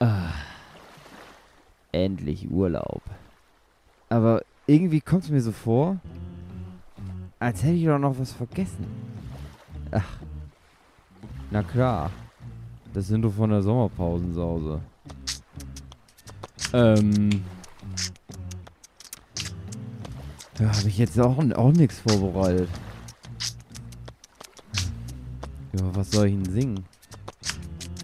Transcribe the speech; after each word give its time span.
Ah, 0.00 0.32
endlich 1.92 2.50
Urlaub. 2.50 3.02
Aber 4.08 4.42
irgendwie 4.66 5.00
kommt 5.00 5.24
es 5.24 5.30
mir 5.30 5.42
so 5.42 5.52
vor, 5.52 5.98
als 7.38 7.62
hätte 7.62 7.74
ich 7.74 7.84
doch 7.84 7.98
noch 7.98 8.18
was 8.18 8.32
vergessen. 8.32 8.86
Ach, 9.90 10.18
na 11.50 11.62
klar. 11.62 12.10
Das 12.94 13.06
sind 13.08 13.22
doch 13.22 13.32
von 13.32 13.50
der 13.50 13.62
Sommerpausensause. 13.62 14.80
Ähm. 16.72 17.44
Da 20.54 20.76
habe 20.76 20.88
ich 20.88 20.98
jetzt 20.98 21.18
auch, 21.20 21.38
auch 21.38 21.72
nichts 21.72 22.00
vorbereitet. 22.00 22.68
Ja, 25.72 25.94
was 25.94 26.10
soll 26.10 26.26
ich 26.28 26.34
denn 26.34 26.52
singen? 26.52 26.84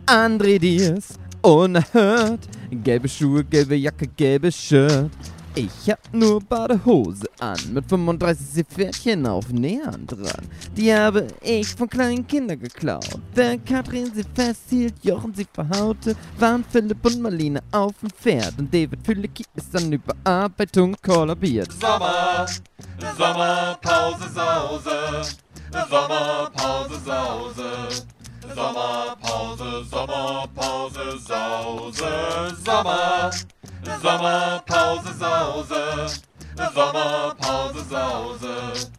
André 0.06 0.58
Diaz, 0.58 1.18
unerhört. 1.46 2.40
Gelbe 2.71 3.08
Schuhe, 3.08 3.44
gelbe 3.44 3.76
Jacke, 3.76 4.08
gelbes 4.08 4.57
Shirt. 4.57 5.11
Ich 5.54 5.90
hab 5.90 6.12
nur 6.12 6.40
Badehose 6.40 7.26
an, 7.38 7.57
mit 7.72 7.88
35 7.88 8.46
Seepferdchen 8.46 9.26
auf 9.26 9.48
Nähern 9.48 10.07
dran. 10.07 10.44
Die 10.76 10.93
habe 10.93 11.29
ich 11.40 11.68
von 11.68 11.88
kleinen 11.88 12.26
Kindern 12.26 12.61
geklaut. 12.61 13.18
Wer 13.35 13.57
Katrin 13.58 14.12
sie 14.14 14.24
festhielt, 14.35 14.94
Jochen 15.02 15.32
sie 15.35 15.46
verhaute, 15.50 16.14
waren 16.38 16.62
Philipp 16.68 17.02
und 17.07 17.22
Marlene 17.22 17.63
auf 17.72 17.94
dem 18.02 18.10
Pferd. 18.10 18.52
Und 18.58 18.74
David 18.74 18.99
Fülicki 19.02 19.44
ist 19.54 19.74
an 19.74 19.90
Überarbeitung 19.90 20.94
kollabiert. 21.00 21.72
Sommer, 21.72 22.44
Sommerpause 23.16 24.29
Sause, 24.35 25.36
Sommerpause 25.88 27.00
Sause. 27.02 28.07
Sommerpause, 28.55 29.85
Sommerpause, 29.91 31.18
Sause, 31.18 32.55
Sommer, 32.64 33.31
Sommerpause, 34.03 35.12
Sause, 35.19 36.20
Sommerpause, 36.75 37.84
Sause, 37.91 38.91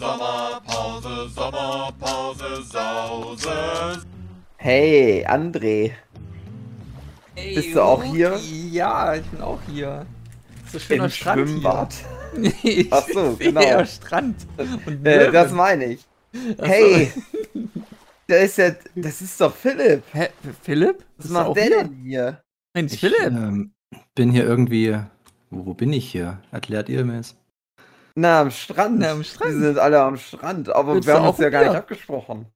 Sommerpause, 0.00 1.28
Sommerpause, 1.34 2.62
Sause. 2.64 4.02
Hey, 4.56 5.24
André. 5.26 5.92
Ey, 7.36 7.54
Bist 7.54 7.74
du 7.74 7.82
auch 7.82 8.02
hier? 8.02 8.36
Ja, 8.72 9.14
ich 9.14 9.24
bin 9.26 9.40
auch 9.42 9.60
hier. 9.70 10.06
So 10.72 10.78
schöner 10.78 11.04
Im 11.04 11.10
Strand 11.10 11.48
Schwimmbad. 11.48 11.92
hier. 11.94 12.06
Nee, 12.62 12.86
Ach 12.90 13.06
so, 13.14 13.34
genau. 13.38 13.84
Strand. 13.86 14.36
Und 14.58 15.06
Äh, 15.06 15.30
das 15.30 15.52
meine 15.52 15.84
ich. 15.86 16.04
Hey, 16.60 17.10
da 18.26 18.36
ist 18.36 18.58
ja, 18.58 18.70
das 18.94 19.20
ist 19.22 19.40
doch 19.40 19.54
Philipp. 19.54 20.02
Hä, 20.12 20.28
Philipp? 20.62 21.04
Was 21.18 21.28
macht 21.30 21.56
der 21.56 21.64
hier? 21.64 21.84
denn 21.84 21.94
hier? 22.04 22.42
Mensch, 22.74 22.92
Ich 22.94 23.00
Philipp. 23.00 23.20
ähm, 23.20 23.72
bin 24.14 24.30
hier 24.30 24.44
irgendwie. 24.44 24.98
Wo, 25.50 25.66
wo 25.66 25.74
bin 25.74 25.92
ich 25.92 26.10
hier? 26.10 26.40
Erklärt 26.50 26.88
ihr 26.88 27.04
mir 27.04 27.20
es? 27.20 27.36
Na, 28.14 28.40
am 28.40 28.50
Strand. 28.50 28.98
Na, 28.98 29.12
am 29.12 29.22
Strand. 29.22 29.54
Die 29.54 29.60
sind 29.60 29.78
alle 29.78 30.00
am 30.00 30.16
Strand, 30.16 30.70
aber 30.70 30.94
Willst 30.94 31.06
wir 31.06 31.14
haben 31.14 31.28
uns 31.28 31.38
ja 31.38 31.50
gar 31.50 31.64
nicht 31.64 31.76
abgesprochen. 31.76 32.46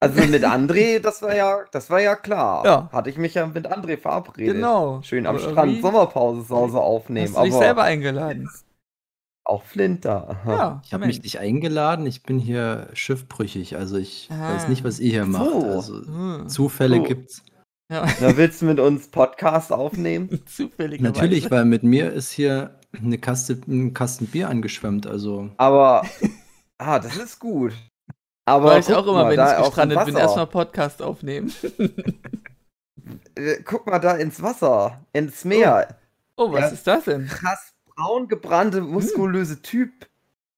Also 0.00 0.22
mit 0.26 0.44
André, 0.44 0.98
das 1.02 1.22
war 1.22 1.34
ja, 1.34 1.64
das 1.72 1.90
war 1.90 2.00
ja 2.00 2.14
klar. 2.16 2.64
Ja. 2.64 2.88
Hatte 2.92 3.10
ich 3.10 3.16
mich 3.18 3.34
ja 3.34 3.46
mit 3.46 3.66
André 3.70 3.96
verabredet. 3.98 4.54
Genau. 4.56 5.00
Schön 5.02 5.26
am 5.26 5.36
Aber 5.36 5.50
Strand 5.50 5.80
Sommerpause 5.82 6.46
zu 6.46 6.54
Hause 6.54 6.78
aufnehmen. 6.80 7.28
Hast 7.28 7.38
du 7.38 7.42
dich 7.44 7.54
aber 7.54 7.64
selber 7.64 7.82
eingeladen? 7.84 8.48
Auch 9.44 9.62
Flint 9.64 10.04
da. 10.04 10.28
Aha. 10.44 10.52
Ja. 10.56 10.82
Ich 10.84 10.94
habe 10.94 11.06
mich 11.06 11.22
nicht 11.22 11.38
eingeladen, 11.38 12.06
ich 12.06 12.22
bin 12.22 12.38
hier 12.38 12.88
schiffbrüchig, 12.94 13.76
also 13.76 13.96
ich 13.98 14.28
Ah. 14.32 14.54
weiß 14.54 14.68
nicht, 14.68 14.84
was 14.84 15.00
ihr 15.00 15.10
hier 15.10 15.26
macht. 15.26 15.44
So. 15.44 15.64
Also 15.70 15.94
Hm. 16.06 16.48
Zufälle 16.48 16.96
So. 16.96 17.02
gibt's. 17.02 17.42
Ja. 17.90 18.06
Da 18.20 18.36
willst 18.38 18.62
du 18.62 18.66
mit 18.66 18.80
uns 18.80 19.08
Podcast 19.08 19.70
aufnehmen? 19.72 20.40
Zufällig. 20.46 21.00
Natürlich, 21.02 21.50
weil 21.50 21.66
mit 21.66 21.82
mir 21.82 22.10
ist 22.12 22.30
hier 22.32 22.78
eine 22.98 23.18
Kaste, 23.18 23.60
ein 23.68 23.92
Kasten 23.92 24.26
Bier 24.26 24.48
angeschwemmt, 24.48 25.06
also 25.06 25.50
Aber, 25.58 26.06
ah, 26.78 26.98
das 26.98 27.16
ist 27.16 27.38
gut. 27.38 27.72
Aber 28.46 28.66
War 28.70 28.78
ich 28.78 28.92
auch 28.92 29.04
immer, 29.04 29.24
mal, 29.24 29.36
wenn 29.36 29.46
ich 29.46 29.64
gestrandet 29.66 30.04
bin, 30.06 30.16
erstmal 30.16 30.46
Podcast 30.46 31.02
aufnehmen. 31.02 31.52
Äh, 33.34 33.62
Guck 33.64 33.86
mal 33.86 33.98
da 33.98 34.12
ins 34.16 34.40
Wasser, 34.40 35.04
ins 35.12 35.44
Meer. 35.44 35.98
Oh, 36.36 36.50
was 36.52 36.60
Ja. 36.60 36.68
ist 36.68 36.86
das 36.86 37.04
denn? 37.04 37.26
Krass 37.26 37.73
braun 37.96 38.28
gebrannte, 38.28 38.80
muskulöse 38.80 39.62
Typ. 39.62 39.90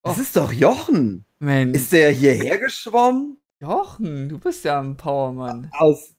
Das 0.03 0.19
Oh. 0.19 0.21
ist 0.21 0.37
doch 0.37 0.53
Jochen. 0.53 1.25
Mensch, 1.39 1.77
Ist 1.77 1.93
der 1.93 2.11
hierher 2.13 2.59
geschwommen? 2.59 3.39
Jochen, 3.61 4.29
du 4.29 4.39
bist 4.39 4.65
ja 4.65 4.81
ein 4.81 4.97
Powermann. 4.97 5.71
Aus, 5.73 6.15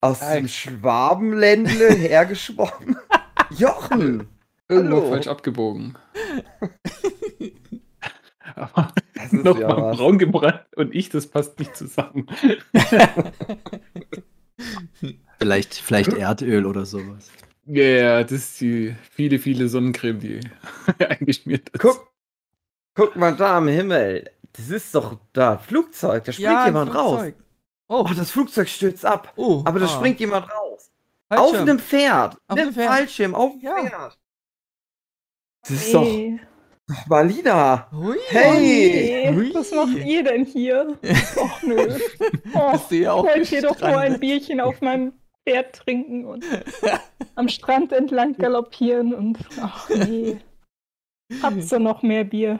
aus 0.00 0.20
dem 0.20 0.46
Schwabenländle 0.48 1.90
hergeschwommen? 1.94 2.96
Jochen! 3.50 4.28
Irgendwo 4.68 4.96
Hallo. 4.96 5.08
falsch 5.10 5.26
abgebogen. 5.28 5.96
Aber 8.54 8.92
Das 9.14 9.26
ist 9.26 9.32
ja 9.32 9.38
nochmal 9.42 9.76
was. 9.82 9.96
braun 9.98 10.18
gebrannt 10.18 10.64
und 10.76 10.94
ich, 10.94 11.08
das 11.10 11.26
passt 11.26 11.58
nicht 11.58 11.76
zusammen. 11.76 12.26
vielleicht, 15.38 15.74
vielleicht 15.74 16.12
Erdöl 16.14 16.66
oder 16.66 16.84
sowas. 16.86 17.30
Ja, 17.68 17.82
yeah, 17.82 18.22
das 18.22 18.32
ist 18.32 18.60
die 18.60 18.94
viele, 19.10 19.38
viele 19.38 19.68
Sonnencreme, 19.68 20.20
die 20.20 20.40
eingeschmiert 21.04 21.68
ist. 21.70 21.80
Guck, 21.80 22.12
guck 22.94 23.16
mal 23.16 23.34
da 23.34 23.58
am 23.58 23.68
Himmel. 23.68 24.30
Das 24.52 24.70
ist 24.70 24.94
doch 24.94 25.18
da, 25.32 25.58
Flugzeug. 25.58 26.24
Da 26.24 26.32
springt 26.32 26.50
ein 26.50 26.66
jemand 26.66 26.94
raus. 26.94 27.20
Flugzeug. 27.20 27.34
Oh, 27.88 28.06
Oh, 28.08 28.14
das 28.16 28.30
Flugzeug 28.30 28.68
stürzt 28.68 29.04
ab. 29.04 29.32
oh, 29.36 29.62
Aber 29.64 29.78
da 29.78 29.86
ah. 29.86 29.88
springt 29.88 30.18
jemand 30.18 30.50
raus. 30.50 30.90
Fallschirm. 31.28 31.54
Auf 31.54 31.60
einem 31.60 31.78
Pferd. 31.78 32.36
Auf 32.48 32.56
mit 32.56 32.58
einem 32.58 32.74
Pferd. 32.74 32.88
Fallschirm, 32.88 33.34
auf 33.34 33.52
dem 33.52 33.60
Ja. 33.60 33.76
Pferd. 33.76 34.18
Das 35.62 35.70
ist 35.70 35.94
doch 35.94 36.02
Hey, 36.04 36.40
Marlina. 37.08 37.90
Hui. 37.90 38.16
Hey! 38.28 39.24
hey, 39.24 39.54
was 39.54 39.72
macht 39.72 39.96
ihr 40.04 40.22
denn 40.22 40.44
hier? 40.44 40.96
Och 41.36 41.62
nö. 41.62 41.98
Oh, 42.54 42.78
ja 42.90 43.18
ich 43.18 43.24
wollte 43.24 43.42
hier 43.42 43.62
doch 43.62 43.80
nur 43.80 43.98
ein? 43.98 44.20
Bierchen 44.20 44.60
auf 44.60 44.80
meinem 44.80 45.12
Pferd 45.46 45.76
trinken 45.76 46.24
und 46.24 46.44
am 47.36 47.48
Strand 47.48 47.92
entlang 47.92 48.36
galoppieren 48.36 49.14
und 49.14 49.38
ach 49.60 49.88
nee. 49.90 50.38
Habt 51.42 51.70
ihr 51.72 51.78
noch 51.78 52.02
mehr 52.02 52.24
Bier? 52.24 52.58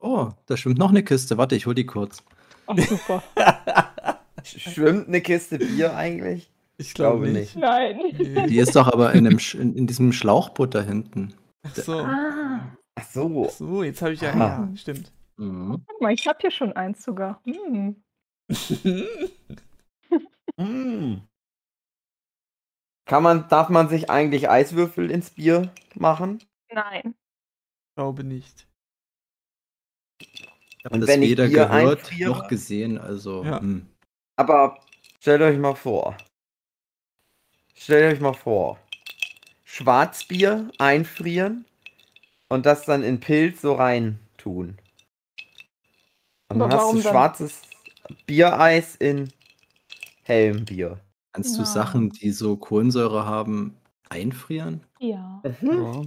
Oh, 0.00 0.30
da 0.46 0.56
schwimmt 0.56 0.78
noch 0.78 0.90
eine 0.90 1.02
Kiste. 1.02 1.36
Warte, 1.38 1.56
ich 1.56 1.66
hol 1.66 1.74
die 1.74 1.86
kurz. 1.86 2.22
Ach 2.66 2.78
super. 2.78 3.22
Schwimmt 4.44 5.08
eine 5.08 5.20
Kiste 5.20 5.58
Bier 5.58 5.94
eigentlich? 5.96 6.50
Ich 6.78 6.94
glaube 6.94 7.24
Glaube 7.24 7.38
nicht. 7.38 7.56
Nein. 7.56 7.98
Nee. 8.16 8.46
Die 8.46 8.58
ist 8.58 8.76
doch 8.76 8.86
aber 8.92 9.12
in, 9.12 9.24
dem, 9.24 9.38
Sch- 9.38 9.58
in, 9.58 9.74
in 9.74 9.86
diesem 9.86 10.12
Schlauchboot 10.12 10.74
da 10.74 10.82
hinten. 10.82 11.34
Ach 11.66 11.74
so. 11.74 11.98
Ah, 11.98 12.60
Ach 12.94 13.04
so. 13.10 13.46
Ach 13.46 13.50
so, 13.50 13.82
jetzt 13.82 14.00
habe 14.00 14.12
ich 14.12 14.20
ja, 14.20 14.32
Ah. 14.32 14.36
ja, 14.38 14.68
stimmt. 14.76 15.10
Mhm. 15.36 15.82
guck 15.86 16.00
mal, 16.00 16.12
ich 16.12 16.26
habe 16.28 16.38
hier 16.40 16.50
schon 16.52 16.72
eins 16.72 17.02
sogar. 17.02 17.40
Hm. 17.44 17.96
Mm. 20.58 21.22
Kann 23.06 23.22
man, 23.22 23.48
darf 23.48 23.70
man 23.70 23.88
sich 23.88 24.10
eigentlich 24.10 24.50
Eiswürfel 24.50 25.10
ins 25.10 25.30
Bier 25.30 25.72
machen? 25.94 26.44
Nein. 26.70 27.14
glaube 27.94 28.22
nicht. 28.22 28.68
Und 30.90 31.00
das 31.00 31.08
wenn 31.08 31.22
ich 31.22 31.30
weder 31.30 31.46
Bier 31.46 31.66
gehört 31.66 32.00
einfriere? 32.00 32.30
noch 32.30 32.48
gesehen, 32.48 32.98
also. 32.98 33.44
Ja. 33.44 33.60
hm. 33.60 33.88
Aber 34.36 34.78
stellt 35.20 35.40
euch 35.42 35.58
mal 35.58 35.74
vor. 35.74 36.16
Stellt 37.74 38.12
euch 38.12 38.20
mal 38.20 38.34
vor. 38.34 38.78
Schwarzbier 39.64 40.70
einfrieren 40.78 41.64
und 42.48 42.66
das 42.66 42.84
dann 42.84 43.02
in 43.02 43.20
Pilz 43.20 43.60
so 43.60 43.74
rein 43.74 44.18
tun. 44.36 44.78
Und 46.48 46.58
dann 46.58 46.72
hast 46.72 46.92
du 46.92 47.02
dann? 47.02 47.12
schwarzes 47.12 47.62
Biereis 48.26 48.96
in 48.96 49.32
hellem 50.28 50.64
Bier. 50.64 51.00
Kannst 51.32 51.56
du 51.56 51.62
Ja. 51.62 51.66
Sachen, 51.66 52.10
die 52.10 52.30
so 52.30 52.56
Kohlensäure 52.56 53.26
haben, 53.26 53.76
einfrieren? 54.08 54.84
Ja. 55.00 55.42
Mhm. 55.60 56.06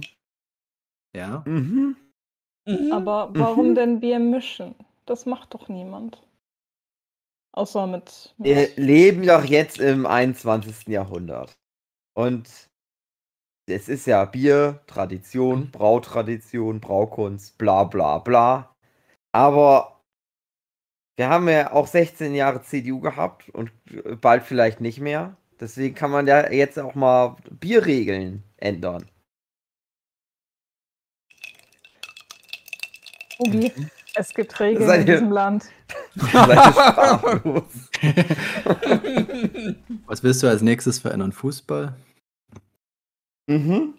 Ja. 1.16 1.42
Mhm. 1.46 1.96
Aber 2.92 3.30
warum 3.34 3.70
Mhm. 3.70 3.74
denn 3.74 4.00
Bier 4.00 4.18
mischen? 4.18 4.74
Das 5.06 5.26
macht 5.26 5.52
doch 5.54 5.68
niemand. 5.68 6.22
Außer 7.54 7.86
mit. 7.86 8.34
Wir 8.38 8.68
leben 8.76 9.26
doch 9.26 9.44
jetzt 9.44 9.78
im 9.78 10.06
21. 10.06 10.90
Jahrhundert. 10.92 11.52
Und 12.16 12.48
es 13.68 13.88
ist 13.88 14.06
ja 14.06 14.24
Bier, 14.24 14.80
Tradition, 14.86 15.70
Brautradition, 15.70 16.80
Braukunst, 16.80 17.58
bla 17.58 17.84
bla 17.84 18.18
bla. 18.18 18.74
Aber 19.32 20.01
wir 21.22 21.28
haben 21.28 21.48
ja 21.48 21.72
auch 21.72 21.86
16 21.86 22.34
Jahre 22.34 22.64
CDU 22.64 22.98
gehabt 22.98 23.48
und 23.50 23.70
bald 24.20 24.42
vielleicht 24.42 24.80
nicht 24.80 24.98
mehr. 24.98 25.36
Deswegen 25.60 25.94
kann 25.94 26.10
man 26.10 26.26
ja 26.26 26.50
jetzt 26.50 26.80
auch 26.80 26.96
mal 26.96 27.36
Bierregeln 27.48 28.42
ändern. 28.56 29.08
Obi, 33.38 33.70
es 34.16 34.34
gibt 34.34 34.58
Regeln 34.58 34.84
Seid 34.84 35.02
in 35.02 35.06
diesem 35.06 35.30
Land. 35.30 35.66
Ihr 36.16 36.26
sprachlos? 36.26 37.88
Was 40.06 40.24
willst 40.24 40.42
du 40.42 40.48
als 40.48 40.62
nächstes 40.62 40.98
verändern? 40.98 41.30
Fußball? 41.30 41.94
Mhm. 43.46 43.94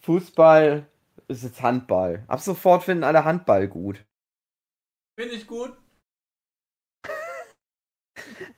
Fußball 0.00 0.84
ist 1.28 1.44
jetzt 1.44 1.62
Handball. 1.62 2.24
Ab 2.26 2.40
sofort 2.40 2.82
finden 2.82 3.04
alle 3.04 3.24
Handball 3.24 3.68
gut. 3.68 4.04
Finde 5.16 5.36
ich 5.36 5.46
gut. 5.46 5.76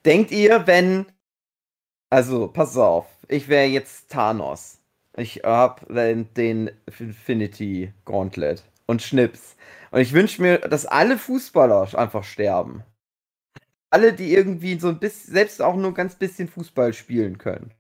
Denkt 0.09 0.31
ihr, 0.31 0.67
wenn. 0.67 1.05
Also, 2.09 2.49
pass 2.49 2.79
auf. 2.79 3.05
Ich 3.29 3.49
wäre 3.49 3.67
jetzt 3.67 4.11
Thanos. 4.11 4.79
Ich 5.15 5.43
hab 5.45 5.87
den, 5.87 6.71
Infinity 6.87 7.93
Gauntlet 8.07 8.65
und 8.87 9.03
Schnips. 9.03 9.55
Und 9.91 10.01
ich 10.01 10.15
wünsche 10.15 10.41
mir, 10.41 10.61
dass 10.61 10.87
alle 10.87 11.19
Fußballer 11.19 11.95
einfach 11.95 12.25
sterben. 12.25 12.85
Alle, 13.91 14.15
die 14.15 14.33
irgendwie 14.33 14.81
so 14.81 14.89
ein 14.89 14.99
bisschen, 14.99 15.35
selbst 15.35 15.61
auch 15.61 15.77
nur 15.77 15.93
ganz 15.93 16.15
bisschen 16.17 16.49
Fußball 16.49 16.95
spielen 16.95 17.37
können. 17.37 17.75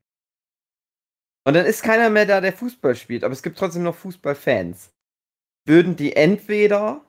Und 1.47 1.55
dann 1.55 1.65
ist 1.65 1.83
keiner 1.83 2.11
mehr 2.11 2.27
da, 2.27 2.43
der 2.43 2.53
Fußball 2.53 2.95
spielt, 2.95 3.25
aber 3.25 3.33
es 3.33 3.43
gibt 3.43 3.57
trotzdem 3.57 3.85
noch 3.85 3.95
Fußballfans. 3.95 4.91
Würden 5.65 5.97
die 5.97 6.15
entweder 6.15 7.01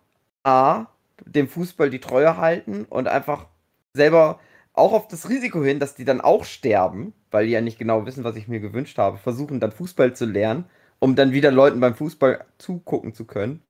A, 0.45 0.85
dem 1.25 1.49
Fußball 1.49 1.89
die 1.89 1.99
Treue 1.99 2.37
halten 2.37 2.85
und 2.85 3.09
einfach 3.09 3.47
selber 3.93 4.39
auch 4.73 4.93
auf 4.93 5.07
das 5.07 5.29
Risiko 5.29 5.63
hin, 5.63 5.79
dass 5.79 5.95
die 5.95 6.05
dann 6.05 6.21
auch 6.21 6.45
sterben, 6.45 7.13
weil 7.31 7.45
die 7.45 7.51
ja 7.51 7.61
nicht 7.61 7.79
genau 7.79 8.05
wissen, 8.05 8.23
was 8.23 8.35
ich 8.35 8.47
mir 8.47 8.59
gewünscht 8.59 8.97
habe, 8.97 9.17
versuchen 9.17 9.59
dann 9.59 9.71
Fußball 9.71 10.15
zu 10.15 10.25
lernen, 10.25 10.65
um 10.99 11.15
dann 11.15 11.31
wieder 11.31 11.51
Leuten 11.51 11.79
beim 11.79 11.95
Fußball 11.95 12.45
zugucken 12.57 13.13
zu 13.13 13.25
können. 13.25 13.61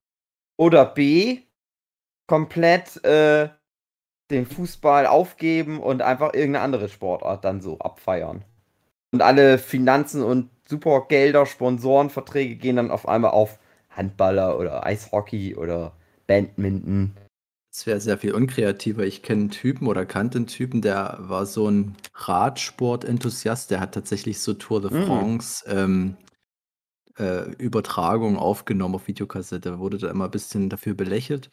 Oder 0.57 0.85
B, 0.85 1.39
komplett 2.27 3.03
äh, 3.03 3.49
den 4.29 4.45
Fußball 4.45 5.07
aufgeben 5.07 5.79
und 5.79 6.01
einfach 6.01 6.33
irgendeine 6.33 6.63
andere 6.63 6.89
Sportart 6.89 7.43
dann 7.43 7.61
so 7.61 7.79
abfeiern. 7.79 8.43
Und 9.11 9.21
alle 9.21 9.57
Finanzen 9.57 10.21
und 10.21 10.49
super 10.67 11.05
Gelder, 11.07 11.45
Sponsorenverträge 11.45 12.55
gehen 12.55 12.75
dann 12.75 12.91
auf 12.91 13.07
einmal 13.07 13.31
auf 13.31 13.57
Handballer 13.89 14.59
oder 14.59 14.85
Eishockey 14.85 15.55
oder 15.55 15.93
Badminton. 16.27 17.15
Das 17.71 17.85
wäre 17.85 18.01
sehr 18.01 18.17
viel 18.17 18.33
unkreativer. 18.33 19.05
Ich 19.05 19.21
kenne 19.21 19.41
einen 19.41 19.51
Typen 19.51 19.87
oder 19.87 20.05
kannte 20.05 20.39
einen 20.39 20.47
Typen, 20.47 20.81
der 20.81 21.17
war 21.19 21.45
so 21.45 21.69
ein 21.69 21.95
Radsport-Enthusiast, 22.15 23.69
der 23.69 23.79
hat 23.79 23.93
tatsächlich 23.93 24.39
so 24.39 24.53
Tour 24.53 24.81
de 24.81 24.91
Mm. 24.91 25.05
France 25.05 25.63
ähm, 25.67 26.17
äh, 27.17 27.51
Übertragung 27.57 28.37
aufgenommen 28.37 28.95
auf 28.95 29.07
Videokassette, 29.07 29.79
wurde 29.79 29.99
da 29.99 30.09
immer 30.09 30.25
ein 30.25 30.31
bisschen 30.31 30.69
dafür 30.69 30.95
belächelt. 30.95 31.49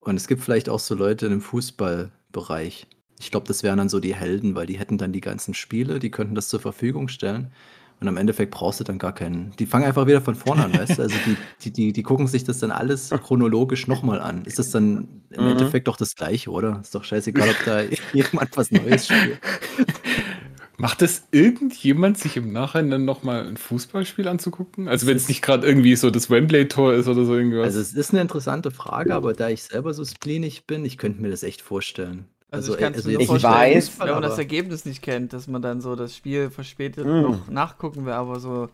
Und 0.00 0.16
es 0.16 0.26
gibt 0.26 0.42
vielleicht 0.42 0.68
auch 0.68 0.80
so 0.80 0.94
Leute 0.94 1.26
im 1.26 1.40
Fußballbereich. 1.40 2.86
Ich 3.20 3.30
glaube, 3.30 3.46
das 3.46 3.62
wären 3.62 3.78
dann 3.78 3.90
so 3.90 4.00
die 4.00 4.14
Helden, 4.14 4.54
weil 4.54 4.66
die 4.66 4.78
hätten 4.78 4.98
dann 4.98 5.12
die 5.12 5.20
ganzen 5.20 5.54
Spiele, 5.54 5.98
die 5.98 6.10
könnten 6.10 6.34
das 6.34 6.48
zur 6.48 6.60
Verfügung 6.60 7.08
stellen. 7.08 7.52
Und 8.00 8.08
am 8.08 8.16
Endeffekt 8.16 8.50
brauchst 8.52 8.80
du 8.80 8.84
dann 8.84 8.98
gar 8.98 9.14
keinen. 9.14 9.52
Die 9.58 9.66
fangen 9.66 9.84
einfach 9.84 10.06
wieder 10.06 10.22
von 10.22 10.34
vorne 10.34 10.64
an, 10.64 10.72
weißt 10.72 10.98
du? 10.98 11.02
Also 11.02 11.16
die, 11.26 11.36
die, 11.62 11.70
die, 11.70 11.92
die 11.92 12.02
gucken 12.02 12.26
sich 12.26 12.44
das 12.44 12.58
dann 12.58 12.70
alles 12.70 13.10
chronologisch 13.10 13.86
nochmal 13.88 14.20
an. 14.22 14.44
Ist 14.46 14.58
das 14.58 14.70
dann 14.70 15.06
im 15.30 15.44
Mhm. 15.44 15.50
Endeffekt 15.50 15.86
doch 15.86 15.96
das 15.98 16.16
Gleiche, 16.16 16.50
oder? 16.50 16.80
Ist 16.82 16.94
doch 16.94 17.04
scheißegal, 17.04 17.50
ob 17.50 17.64
da 17.66 17.82
jemand 18.14 18.56
was 18.56 18.70
Neues 18.70 19.06
spielt. 19.06 19.38
Macht 20.78 21.02
es 21.02 21.24
irgendjemand, 21.30 22.16
sich 22.16 22.38
im 22.38 22.52
Nachhinein 22.52 23.04
nochmal 23.04 23.46
ein 23.46 23.58
Fußballspiel 23.58 24.26
anzugucken? 24.28 24.88
Also 24.88 25.06
wenn 25.06 25.16
es 25.18 25.28
nicht 25.28 25.42
gerade 25.42 25.66
irgendwie 25.66 25.94
so 25.94 26.10
das 26.10 26.30
Wembley-Tor 26.30 26.94
ist 26.94 27.06
oder 27.06 27.26
so 27.26 27.34
irgendwas. 27.36 27.64
Also 27.66 27.80
es 27.80 27.92
ist 27.92 28.12
eine 28.12 28.22
interessante 28.22 28.70
Frage, 28.70 29.14
aber 29.14 29.34
da 29.34 29.50
ich 29.50 29.62
selber 29.62 29.92
so 29.92 30.06
spleenig 30.06 30.66
bin, 30.66 30.86
ich 30.86 30.96
könnte 30.96 31.20
mir 31.20 31.28
das 31.28 31.42
echt 31.42 31.60
vorstellen. 31.60 32.24
Also, 32.52 32.72
Also, 32.72 32.74
ich 32.74 32.80
kann 32.80 32.92
es 32.94 33.06
also 33.06 33.18
mir 33.18 33.26
vorstellen, 33.26 33.54
weiß, 33.54 34.00
wenn 34.00 34.08
man 34.10 34.22
das 34.22 34.38
Ergebnis 34.38 34.84
nicht 34.84 35.02
kennt, 35.02 35.32
dass 35.32 35.46
man 35.46 35.62
dann 35.62 35.80
so 35.80 35.94
das 35.94 36.16
Spiel 36.16 36.50
verspätet 36.50 37.06
Mm. 37.06 37.20
noch 37.22 37.48
nachgucken 37.48 38.04
will, 38.06 38.12
aber 38.12 38.40
so, 38.40 38.68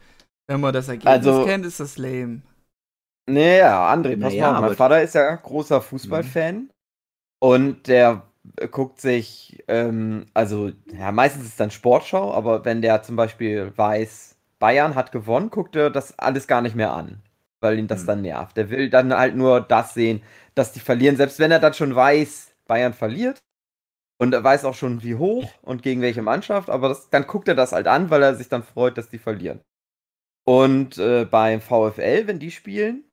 wenn 0.47 0.61
man 0.61 0.73
das 0.73 0.89
Ergebnis 0.89 1.13
Also- 1.13 1.45
kennt, 1.45 1.67
ist 1.67 1.81
das 1.81 1.99
lame. 1.99 2.41
Naja, 3.29 3.93
André, 3.93 4.19
pass 4.21 4.33
Naja, 4.33 4.53
mal 4.53 4.57
auf. 4.59 4.61
Mein. 4.63 4.77
Vater 4.77 5.03
ist 5.03 5.15
ja 5.15 5.35
großer 5.35 5.81
Fußballfan. 5.83 6.71
Und 7.41 7.87
der 7.89 8.23
äh, 8.59 8.69
guckt 8.69 9.01
sich, 9.01 9.63
ähm, 9.67 10.27
also, 10.33 10.71
ja, 10.97 11.11
meistens 11.11 11.43
ist 11.43 11.49
es 11.51 11.57
dann 11.57 11.73
Sportschau, 11.73 12.33
aber 12.33 12.65
wenn 12.65 12.81
der 12.81 13.03
zum 13.03 13.17
Beispiel 13.17 13.73
weiß, 13.77 14.37
Bayern 14.61 14.95
hat 14.95 15.11
gewonnen, 15.13 15.51
guckt 15.51 15.75
er 15.77 15.91
das 15.91 16.17
alles 16.19 16.47
gar 16.47 16.63
nicht 16.63 16.77
mehr 16.77 16.93
an. 16.93 17.21
Weil 17.61 17.79
ihn 17.79 17.89
das 17.89 18.03
Mhm. 18.03 18.07
dann 18.07 18.23
nervt. 18.23 18.57
Der 18.57 18.71
will 18.71 18.89
dann 18.89 19.13
halt 19.13 19.35
nur 19.35 19.61
das 19.61 19.95
sehen, 19.95 20.23
dass 20.55 20.73
die 20.73 20.81
verlieren, 20.81 21.17
selbst 21.17 21.41
wenn 21.41 21.51
er 21.51 21.59
dann 21.59 21.75
schon 21.75 21.95
weiß, 21.95 22.53
Bayern 22.69 22.95
verliert. 22.95 23.39
Und 24.19 24.33
er 24.33 24.43
weiß 24.43 24.65
auch 24.65 24.75
schon, 24.75 25.03
wie 25.03 25.15
hoch 25.17 25.51
und 25.63 25.83
gegen 25.83 26.01
welche 26.01 26.23
Mannschaft, 26.23 26.71
aber 26.71 26.89
das, 26.89 27.11
dann 27.11 27.27
guckt 27.27 27.49
er 27.49 27.55
das 27.55 27.73
halt 27.73 27.87
an, 27.87 28.11
weil 28.11 28.23
er 28.23 28.35
sich 28.35 28.49
dann 28.49 28.63
freut, 28.63 28.97
dass 28.99 29.11
die 29.11 29.19
verlieren. 29.19 29.61
Und 30.47 30.99
äh, 30.99 31.25
beim 31.27 31.61
VfL, 31.61 32.27
wenn 32.27 32.39
die 32.39 32.51
spielen, 32.51 33.05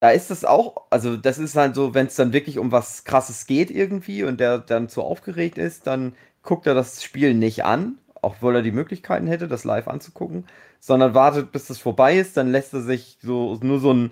da 0.00 0.10
ist 0.10 0.30
es 0.30 0.44
auch, 0.44 0.86
also 0.90 1.16
das 1.16 1.38
ist 1.38 1.56
halt 1.56 1.74
so, 1.74 1.94
wenn 1.94 2.06
es 2.06 2.16
dann 2.16 2.32
wirklich 2.32 2.58
um 2.58 2.70
was 2.72 3.04
Krasses 3.04 3.46
geht 3.46 3.70
irgendwie 3.70 4.24
und 4.24 4.40
der 4.40 4.58
dann 4.58 4.88
zu 4.88 5.02
aufgeregt 5.02 5.58
ist, 5.58 5.86
dann 5.86 6.14
guckt 6.42 6.66
er 6.66 6.74
das 6.74 7.02
Spiel 7.02 7.34
nicht 7.34 7.64
an, 7.64 7.98
obwohl 8.22 8.56
er 8.56 8.62
die 8.62 8.72
Möglichkeiten 8.72 9.26
hätte, 9.26 9.48
das 9.48 9.64
live 9.64 9.88
anzugucken, 9.88 10.46
sondern 10.80 11.14
wartet, 11.14 11.52
bis 11.52 11.66
das 11.66 11.78
vorbei 11.78 12.18
ist, 12.18 12.36
dann 12.36 12.50
lässt 12.52 12.74
er 12.74 12.82
sich 12.82 13.18
so 13.22 13.58
nur 13.62 13.80
so 13.80 13.92
ein, 13.92 14.10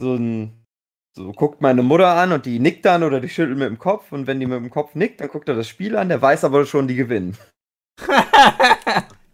so 0.00 0.14
ein, 0.16 0.63
so 1.16 1.30
guckt 1.32 1.60
meine 1.60 1.82
Mutter 1.82 2.08
an 2.14 2.32
und 2.32 2.44
die 2.46 2.58
nickt 2.58 2.84
dann 2.84 3.02
oder 3.04 3.20
die 3.20 3.28
schüttelt 3.28 3.56
mit 3.58 3.68
dem 3.68 3.78
Kopf 3.78 4.10
und 4.12 4.26
wenn 4.26 4.40
die 4.40 4.46
mit 4.46 4.56
dem 4.56 4.70
Kopf 4.70 4.94
nickt, 4.94 5.20
dann 5.20 5.28
guckt 5.28 5.48
er 5.48 5.54
das 5.54 5.68
Spiel 5.68 5.96
an, 5.96 6.08
der 6.08 6.20
weiß 6.20 6.44
aber 6.44 6.66
schon, 6.66 6.88
die 6.88 6.96
gewinnen. 6.96 7.36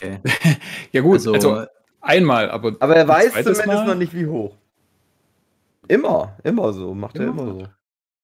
Okay. 0.02 0.18
ja 0.92 1.02
gut, 1.02 1.16
also, 1.16 1.34
Also, 1.34 1.66
einmal, 2.00 2.50
aber, 2.50 2.74
Aber 2.80 2.96
er 2.96 3.06
weiß 3.06 3.32
zumindest 3.34 3.66
Mal? 3.66 3.84
noch 3.86 3.94
nicht, 3.94 4.14
wie 4.14 4.26
hoch. 4.26 4.56
Immer, 5.88 6.38
immer 6.42 6.72
so, 6.72 6.94
macht 6.94 7.16
er 7.18 7.26
Immer? 7.26 7.42
immer 7.42 7.52
so. 7.52 7.66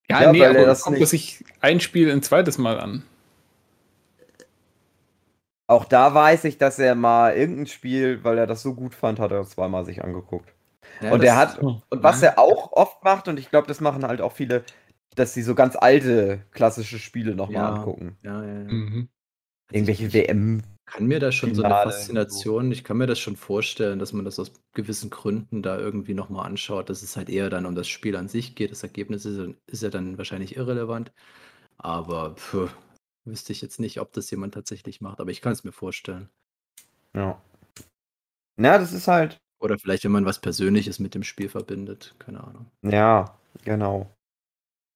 Ja, 0.08 0.22
Ja, 0.22 0.32
nee, 0.32 0.40
weil 0.40 0.54
er 0.54 0.58
aber 0.60 0.66
das 0.66 0.82
guckt 0.84 0.96
er 0.96 1.00
nicht- 1.00 1.10
sich 1.10 1.44
ein 1.60 1.80
Spiel 1.80 2.10
ein 2.10 2.22
zweites 2.22 2.56
Mal 2.56 2.80
an. 2.80 3.02
Auch 5.66 5.84
da 5.84 6.14
weiß 6.14 6.44
ich, 6.44 6.56
dass 6.56 6.78
er 6.78 6.94
mal 6.94 7.36
irgendein 7.36 7.66
Spiel, 7.66 8.22
weil 8.24 8.38
er 8.38 8.46
das 8.46 8.62
so 8.62 8.72
gut 8.74 8.94
fand, 8.94 9.18
hat 9.18 9.32
er 9.32 9.44
zweimal 9.44 9.84
sich 9.84 10.02
angeguckt. 10.02 10.54
Ja, 11.02 11.12
und 11.12 11.22
er 11.22 11.36
hat, 11.36 11.58
und 11.58 11.82
was 11.90 12.22
er 12.22 12.38
auch 12.38 12.72
oft 12.72 13.04
macht, 13.04 13.28
und 13.28 13.38
ich 13.38 13.50
glaube, 13.50 13.66
das 13.68 13.80
machen 13.80 14.04
halt 14.04 14.20
auch 14.20 14.32
viele, 14.32 14.64
dass 15.14 15.34
sie 15.34 15.42
so 15.42 15.54
ganz 15.54 15.76
alte 15.76 16.42
klassische 16.50 16.98
Spiele 16.98 17.34
nochmal 17.34 17.62
Ja. 17.62 17.74
angucken. 17.74 18.16
Ja, 18.22 18.44
ja, 18.44 18.52
ja. 18.52 18.68
Mhm. 18.68 19.08
Irgendwelche 19.72 20.12
WM. 20.12 20.62
kann 20.86 21.06
mir 21.06 21.18
da 21.18 21.32
schon 21.32 21.54
so 21.54 21.62
eine 21.62 21.74
Finale, 21.74 21.90
Faszination, 21.90 22.70
ich 22.70 22.84
kann 22.84 22.96
mir 22.96 23.08
das 23.08 23.18
schon 23.18 23.34
vorstellen, 23.36 23.98
dass 23.98 24.12
man 24.12 24.24
das 24.24 24.38
aus 24.38 24.52
gewissen 24.72 25.10
Gründen 25.10 25.60
da 25.62 25.78
irgendwie 25.78 26.14
nochmal 26.14 26.46
anschaut, 26.46 26.88
dass 26.88 27.02
es 27.02 27.16
halt 27.16 27.28
eher 27.28 27.50
dann 27.50 27.66
um 27.66 27.74
das 27.74 27.88
Spiel 27.88 28.14
an 28.14 28.28
sich 28.28 28.54
geht. 28.54 28.70
Das 28.70 28.84
Ergebnis 28.84 29.24
ist, 29.24 29.54
ist 29.66 29.82
ja 29.82 29.90
dann 29.90 30.16
wahrscheinlich 30.16 30.56
irrelevant. 30.56 31.12
Aber 31.78 32.36
pf, 32.36 32.70
wüsste 33.24 33.52
ich 33.52 33.60
jetzt 33.60 33.80
nicht, 33.80 34.00
ob 34.00 34.12
das 34.12 34.30
jemand 34.30 34.54
tatsächlich 34.54 35.00
macht, 35.00 35.20
aber 35.20 35.30
ich 35.30 35.40
kann 35.40 35.52
es 35.52 35.64
mir 35.64 35.72
vorstellen. 35.72 36.30
Ja. 37.14 37.42
Na, 38.56 38.78
das 38.78 38.92
ist 38.92 39.08
halt, 39.08 39.38
Oder 39.60 39.78
vielleicht, 39.78 40.04
wenn 40.04 40.12
man 40.12 40.26
was 40.26 40.40
Persönliches 40.40 40.98
mit 40.98 41.14
dem 41.14 41.22
Spiel 41.22 41.48
verbindet. 41.48 42.14
Keine 42.18 42.42
Ahnung. 42.44 42.66
ja, 42.82 43.36
genau. 43.64 44.06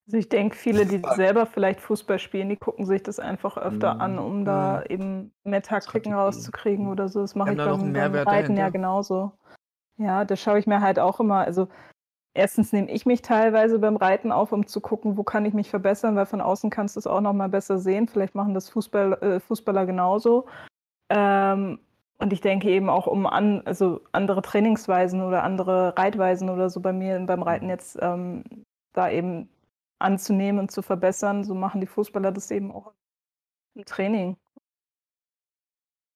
Also 0.07 0.17
ich 0.17 0.29
denke, 0.29 0.57
viele, 0.57 0.85
die 0.85 1.01
selber 1.15 1.45
vielleicht 1.45 1.79
Fußball 1.79 2.19
spielen, 2.19 2.49
die 2.49 2.57
gucken 2.57 2.85
sich 2.85 3.01
das 3.01 3.19
einfach 3.19 3.55
öfter 3.57 3.95
Mhm. 3.95 4.01
an, 4.01 4.19
um 4.19 4.45
da 4.45 4.83
eben 4.83 5.31
mehr 5.43 5.61
Taktiken 5.61 6.13
rauszukriegen 6.13 6.87
oder 6.87 7.07
so. 7.07 7.21
Das 7.21 7.35
mache 7.35 7.53
ich 7.53 7.57
beim, 7.57 7.93
beim 7.93 8.15
Reiten 8.15 8.57
ja 8.57 8.69
genauso. 8.69 9.31
Ja, 9.97 10.25
da 10.25 10.35
schaue 10.35 10.59
ich 10.59 10.67
mir 10.67 10.81
halt 10.81 10.99
auch 10.99 11.19
immer, 11.19 11.37
also 11.45 11.67
erstens 12.33 12.73
nehme 12.73 12.89
ich 12.91 13.05
mich 13.05 13.21
teilweise 13.21 13.77
beim 13.79 13.95
Reiten 13.95 14.31
auf, 14.31 14.51
um 14.51 14.65
zu 14.65 14.81
gucken, 14.81 15.17
wo 15.17 15.23
kann 15.23 15.45
ich 15.45 15.53
mich 15.53 15.69
verbessern, 15.69 16.15
weil 16.15 16.25
von 16.25 16.41
außen 16.41 16.69
kannst 16.69 16.95
du 16.95 16.99
es 16.99 17.07
auch 17.07 17.21
noch 17.21 17.33
mal 17.33 17.49
besser 17.49 17.77
sehen. 17.77 18.07
Vielleicht 18.07 18.35
machen 18.35 18.53
das 18.53 18.69
Fußball, 18.69 19.13
äh, 19.21 19.39
Fußballer 19.39 19.85
genauso. 19.85 20.47
Ähm, 21.09 21.79
und 22.21 22.31
ich 22.31 22.41
denke 22.41 22.69
eben 22.69 22.89
auch 22.89 23.07
um 23.07 23.25
an, 23.25 23.61
also 23.65 24.01
andere 24.11 24.41
Trainingsweisen 24.41 25.21
oder 25.21 25.43
andere 25.43 25.97
Reitweisen 25.97 26.49
oder 26.49 26.69
so 26.69 26.79
bei 26.79 26.93
mir 26.93 27.19
beim 27.25 27.41
Reiten 27.41 27.67
jetzt 27.67 27.97
ähm, 27.99 28.43
da 28.93 29.09
eben 29.09 29.49
anzunehmen 29.99 30.59
und 30.59 30.71
zu 30.71 30.81
verbessern. 30.81 31.43
So 31.43 31.55
machen 31.55 31.81
die 31.81 31.87
Fußballer 31.87 32.31
das 32.31 32.51
eben 32.51 32.71
auch 32.71 32.93
im 33.75 33.85
Training. 33.85 34.37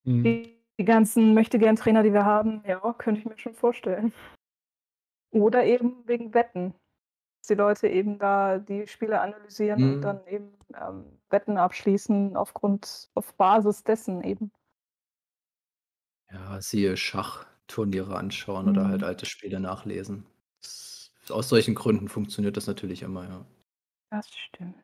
Mhm. 0.03 0.23
Die, 0.23 0.63
die 0.77 0.85
ganzen 0.85 1.33
Möchtegern-Trainer, 1.33 2.03
die 2.03 2.13
wir 2.13 2.25
haben, 2.25 2.63
ja, 2.67 2.79
könnte 2.97 3.21
ich 3.21 3.25
mir 3.25 3.37
schon 3.37 3.55
vorstellen. 3.55 4.13
Oder 5.31 5.65
eben 5.65 6.07
wegen 6.07 6.33
Wetten. 6.33 6.75
Dass 7.41 7.47
die 7.47 7.55
Leute 7.55 7.87
eben 7.87 8.19
da 8.19 8.59
die 8.59 8.87
Spiele 8.87 9.21
analysieren 9.21 9.81
Mhm. 9.81 9.93
und 9.93 10.01
dann 10.01 10.27
eben 10.27 10.57
ähm, 10.79 11.19
Wetten 11.29 11.57
abschließen 11.57 12.37
aufgrund, 12.37 13.09
auf 13.15 13.33
Basis 13.33 13.83
dessen 13.83 14.23
eben. 14.23 14.51
Ja, 16.31 16.59
siehe 16.61 16.97
Schachturniere 16.97 18.15
anschauen 18.17 18.67
oder 18.69 18.83
Mhm. 18.85 18.87
halt 18.89 19.03
alte 19.03 19.25
Spiele 19.25 19.59
nachlesen. 19.59 20.25
Das, 20.61 21.11
aus 21.29 21.49
solchen 21.49 21.75
Gründen 21.75 22.09
funktioniert 22.09 22.57
das 22.57 22.67
natürlich 22.67 23.01
immer, 23.03 23.23
ja. 23.27 23.45
Das 24.11 24.27
stimmt. 24.29 24.75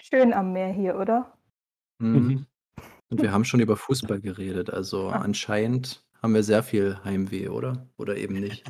Schön 0.00 0.32
am 0.32 0.52
Meer 0.52 0.72
hier, 0.72 0.96
oder? 0.98 1.36
Mhm. 1.98 2.46
Und 3.10 3.22
wir 3.22 3.32
haben 3.32 3.44
schon 3.44 3.60
über 3.60 3.76
Fußball 4.16 4.20
geredet, 4.20 4.70
also 4.70 5.08
Ah. 5.10 5.20
anscheinend 5.20 6.04
haben 6.22 6.34
wir 6.34 6.42
sehr 6.42 6.62
viel 6.62 6.98
Heimweh, 7.04 7.48
oder? 7.48 7.86
Oder 7.96 8.16
eben 8.16 8.40
nicht. 8.40 8.64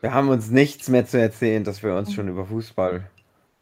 Wir 0.00 0.14
haben 0.14 0.28
uns 0.30 0.50
nichts 0.50 0.88
mehr 0.88 1.06
zu 1.06 1.20
erzählen, 1.20 1.64
dass 1.64 1.82
wir 1.82 1.94
uns 1.96 2.12
schon 2.14 2.28
über 2.28 2.46
Fußball 2.46 3.10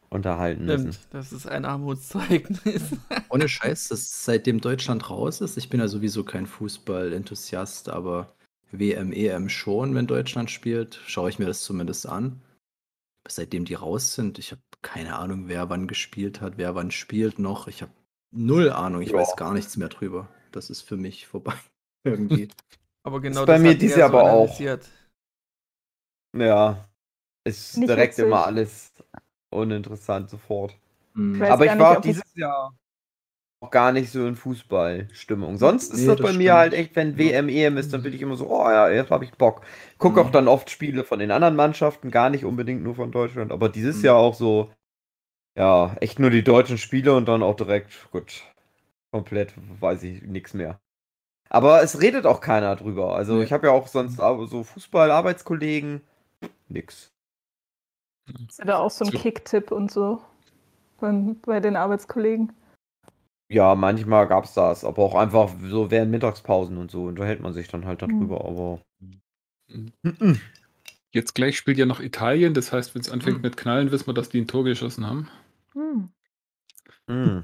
unterhalten 0.09 0.65
müssen. 0.65 0.93
Stimmt, 0.93 1.13
das 1.13 1.31
ist 1.31 1.47
ein 1.47 1.65
Armutszeugnis. 1.65 2.83
Ohne 3.29 3.47
Scheiß, 3.47 3.89
dass 3.89 4.25
seitdem 4.25 4.59
Deutschland 4.61 5.09
raus 5.09 5.41
ist, 5.41 5.57
ich 5.57 5.69
bin 5.69 5.79
ja 5.79 5.87
sowieso 5.87 6.23
kein 6.23 6.47
Fußball-Enthusiast, 6.47 7.89
aber 7.89 8.33
WM, 8.71 9.11
EM 9.11 9.49
schon, 9.49 9.95
wenn 9.95 10.07
Deutschland 10.07 10.49
spielt, 10.51 10.99
schaue 11.07 11.29
ich 11.29 11.39
mir 11.39 11.45
das 11.45 11.63
zumindest 11.63 12.07
an. 12.07 12.41
Aber 13.23 13.31
seitdem 13.31 13.65
die 13.65 13.73
raus 13.75 14.15
sind, 14.15 14.39
ich 14.39 14.51
habe 14.51 14.61
keine 14.81 15.17
Ahnung, 15.17 15.47
wer 15.47 15.69
wann 15.69 15.87
gespielt 15.87 16.41
hat, 16.41 16.57
wer 16.57 16.75
wann 16.75 16.91
spielt 16.91 17.39
noch. 17.39 17.67
Ich 17.67 17.81
habe 17.81 17.91
null 18.31 18.71
Ahnung, 18.71 19.01
ich 19.01 19.09
Ja. 19.11 19.17
weiß 19.17 19.35
gar 19.35 19.53
nichts 19.53 19.77
mehr 19.77 19.89
drüber. 19.89 20.27
Das 20.51 20.69
ist 20.69 20.81
für 20.81 20.97
mich 20.97 21.27
vorbei. 21.27 21.55
Irgendwie. 22.03 22.47
Aber 23.03 23.21
genau 23.21 23.45
bei 23.45 23.53
das 23.53 23.61
mir 23.61 23.73
Jahr 23.75 24.09
so 24.09 24.17
aber 24.17 24.31
auch. 24.31 24.59
Ja. 26.37 26.85
Ist 27.47 27.77
Nicht 27.77 27.89
direkt 27.89 28.13
witzig. 28.13 28.25
immer 28.25 28.45
alles 28.45 28.91
uninteressant 29.51 30.29
sofort. 30.29 30.75
Hm. 31.15 31.39
weiß 31.39 31.49
Aber 31.51 31.65
ich 31.65 31.71
nicht, 31.71 31.79
war 31.79 31.95
ich- 31.97 32.01
dieses 32.01 32.35
Jahr 32.35 32.73
auch 33.61 33.71
gar 33.71 33.91
nicht 33.91 34.09
so 34.09 34.25
in 34.25 34.35
Fußballstimmung. 34.37 35.57
Sonst 35.57 35.91
ist 35.93 36.01
Nee, 36.01 36.07
das 36.07 36.17
das 36.17 36.25
bei 36.27 36.31
mir 36.31 36.43
stimmt. 36.51 36.57
halt 36.57 36.73
echt, 36.73 36.95
wenn 36.95 37.17
WM, 37.17 37.49
EM 37.49 37.77
ist, 37.77 37.91
dann 37.93 38.03
bin 38.03 38.13
ich 38.13 38.21
immer 38.21 38.37
so, 38.37 38.47
oh 38.49 38.69
ja, 38.69 38.89
jetzt 38.89 39.11
habe 39.11 39.25
ich 39.25 39.31
Bock. 39.33 39.61
Guck 39.97 40.13
Mhm. 40.13 40.19
auch 40.19 40.31
dann 40.31 40.47
oft 40.47 40.69
Spiele 40.69 41.03
von 41.03 41.19
den 41.19 41.31
anderen 41.31 41.57
Mannschaften, 41.57 42.09
gar 42.09 42.29
nicht 42.29 42.45
unbedingt 42.45 42.83
nur 42.83 42.95
von 42.95 43.11
Deutschland. 43.11 43.51
Aber 43.51 43.67
dieses 43.67 43.97
Mhm. 43.97 44.05
Jahr 44.05 44.15
auch 44.15 44.33
so, 44.33 44.71
ja, 45.57 45.93
echt 45.99 46.19
nur 46.19 46.29
die 46.29 46.43
deutschen 46.43 46.77
Spiele 46.77 47.13
und 47.15 47.27
dann 47.27 47.43
auch 47.43 47.55
direkt, 47.55 48.09
gut, 48.11 48.43
komplett, 49.11 49.53
weiß 49.81 50.03
ich, 50.03 50.21
nichts 50.21 50.53
mehr. 50.53 50.79
Aber 51.49 51.81
es 51.83 51.99
redet 51.99 52.25
auch 52.25 52.39
keiner 52.41 52.75
drüber. 52.77 53.15
Also 53.15 53.33
Nee. 53.35 53.43
ich 53.43 53.51
habe 53.51 53.67
ja 53.67 53.73
auch 53.73 53.87
sonst 53.87 54.21
aber 54.21 54.47
so 54.47 54.63
Fußball-Arbeitskollegen, 54.63 56.01
nix. 56.69 57.11
Ist 58.47 58.59
ja 58.59 58.65
da 58.65 58.77
auch 58.79 58.91
so 58.91 59.05
ein. 59.05 59.11
Kicktipp 59.11 59.71
und 59.71 59.91
so 59.91 60.21
beim, 60.99 61.39
bei 61.41 61.59
den 61.59 61.75
Arbeitskollegen. 61.75 62.51
Ja, 63.51 63.73
manchmal 63.73 64.27
gab's 64.27 64.53
das, 64.53 64.83
aber 64.85 65.01
auch 65.03 65.15
einfach 65.15 65.49
so 65.63 65.89
während 65.89 66.11
Mittagspausen 66.11 66.77
und 66.77 66.91
so 66.91 67.05
unterhält 67.05 67.41
man 67.41 67.53
sich 67.53 67.67
dann 67.67 67.85
halt 67.85 68.01
darüber, 68.01 68.45
aber. 68.45 68.81
Mhm. 70.03 70.39
Jetzt 71.11 71.33
gleich 71.33 71.57
spielt 71.57 71.79
ja 71.79 71.87
noch 71.87 71.99
Italien, 71.99 72.53
das 72.53 72.71
heißt, 72.71 72.93
wenn 72.93 73.01
es 73.01 73.09
anfängt 73.09 73.37
Hm. 73.37 73.41
mit 73.41 73.57
Knallen, 73.57 73.91
wissen 73.91 74.05
wir, 74.07 74.13
dass 74.13 74.29
die 74.29 74.41
ein 74.41 74.47
Tor 74.47 74.63
geschossen 74.63 75.07
haben. 75.07 75.27
Hm. 75.73 76.09
Hm. 77.07 77.41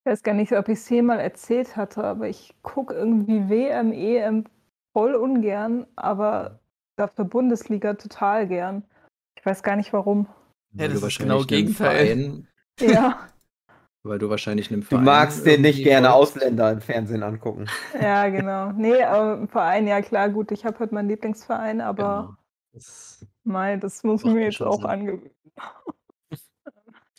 Ich 0.00 0.10
weiß 0.10 0.22
gar 0.22 0.34
nicht, 0.34 0.52
ob 0.52 0.68
ich 0.68 0.78
es 0.78 0.86
hier 0.86 1.02
mal 1.02 1.18
erzählt 1.18 1.76
hatte, 1.76 2.04
aber 2.04 2.28
ich 2.28 2.54
gucke 2.60 2.92
irgendwie 2.92 3.48
WM, 3.48 3.92
EM 3.92 4.44
voll 4.92 5.14
ungern, 5.14 5.86
aber 5.96 6.60
dafür 6.96 7.24
Bundesliga 7.24 7.94
total 7.94 8.46
gern. 8.48 8.84
Ich 9.38 9.44
weiß 9.46 9.62
gar 9.62 9.76
nicht 9.76 9.92
warum. 9.92 10.28
Weil 10.72 10.88
das 10.88 11.00
du 11.00 11.06
ist 11.06 11.18
genau 11.18 11.44
Gegenteil. 11.44 12.06
Verein, 12.06 12.48
Ja, 12.80 13.28
weil 14.02 14.18
du 14.18 14.28
wahrscheinlich 14.30 14.70
einem 14.70 14.84
Du 14.90 14.98
Verein 14.98 15.04
magst 15.04 15.46
den 15.46 15.62
nicht 15.62 15.82
gerne. 15.82 16.12
Ausländer 16.12 16.72
im 16.72 16.80
Fernsehen 16.80 17.22
angucken. 17.22 17.66
ja, 18.00 18.28
genau. 18.28 18.72
Nee, 18.72 19.02
aber 19.02 19.34
im 19.34 19.48
Verein, 19.48 19.86
ja 19.86 20.02
klar, 20.02 20.28
gut, 20.30 20.52
ich 20.52 20.64
habe 20.64 20.78
halt 20.80 20.92
meinen 20.92 21.08
Lieblingsverein, 21.08 21.80
aber 21.80 22.28
Genau. 22.28 22.36
Das, 22.72 23.26
das 23.80 24.02
muss 24.04 24.24
Macht 24.24 24.34
mir 24.34 24.42
ja 24.42 24.46
jetzt 24.46 24.62
auch 24.62 24.82
Sinn. 24.82 24.90
angewöhnen. 24.90 25.30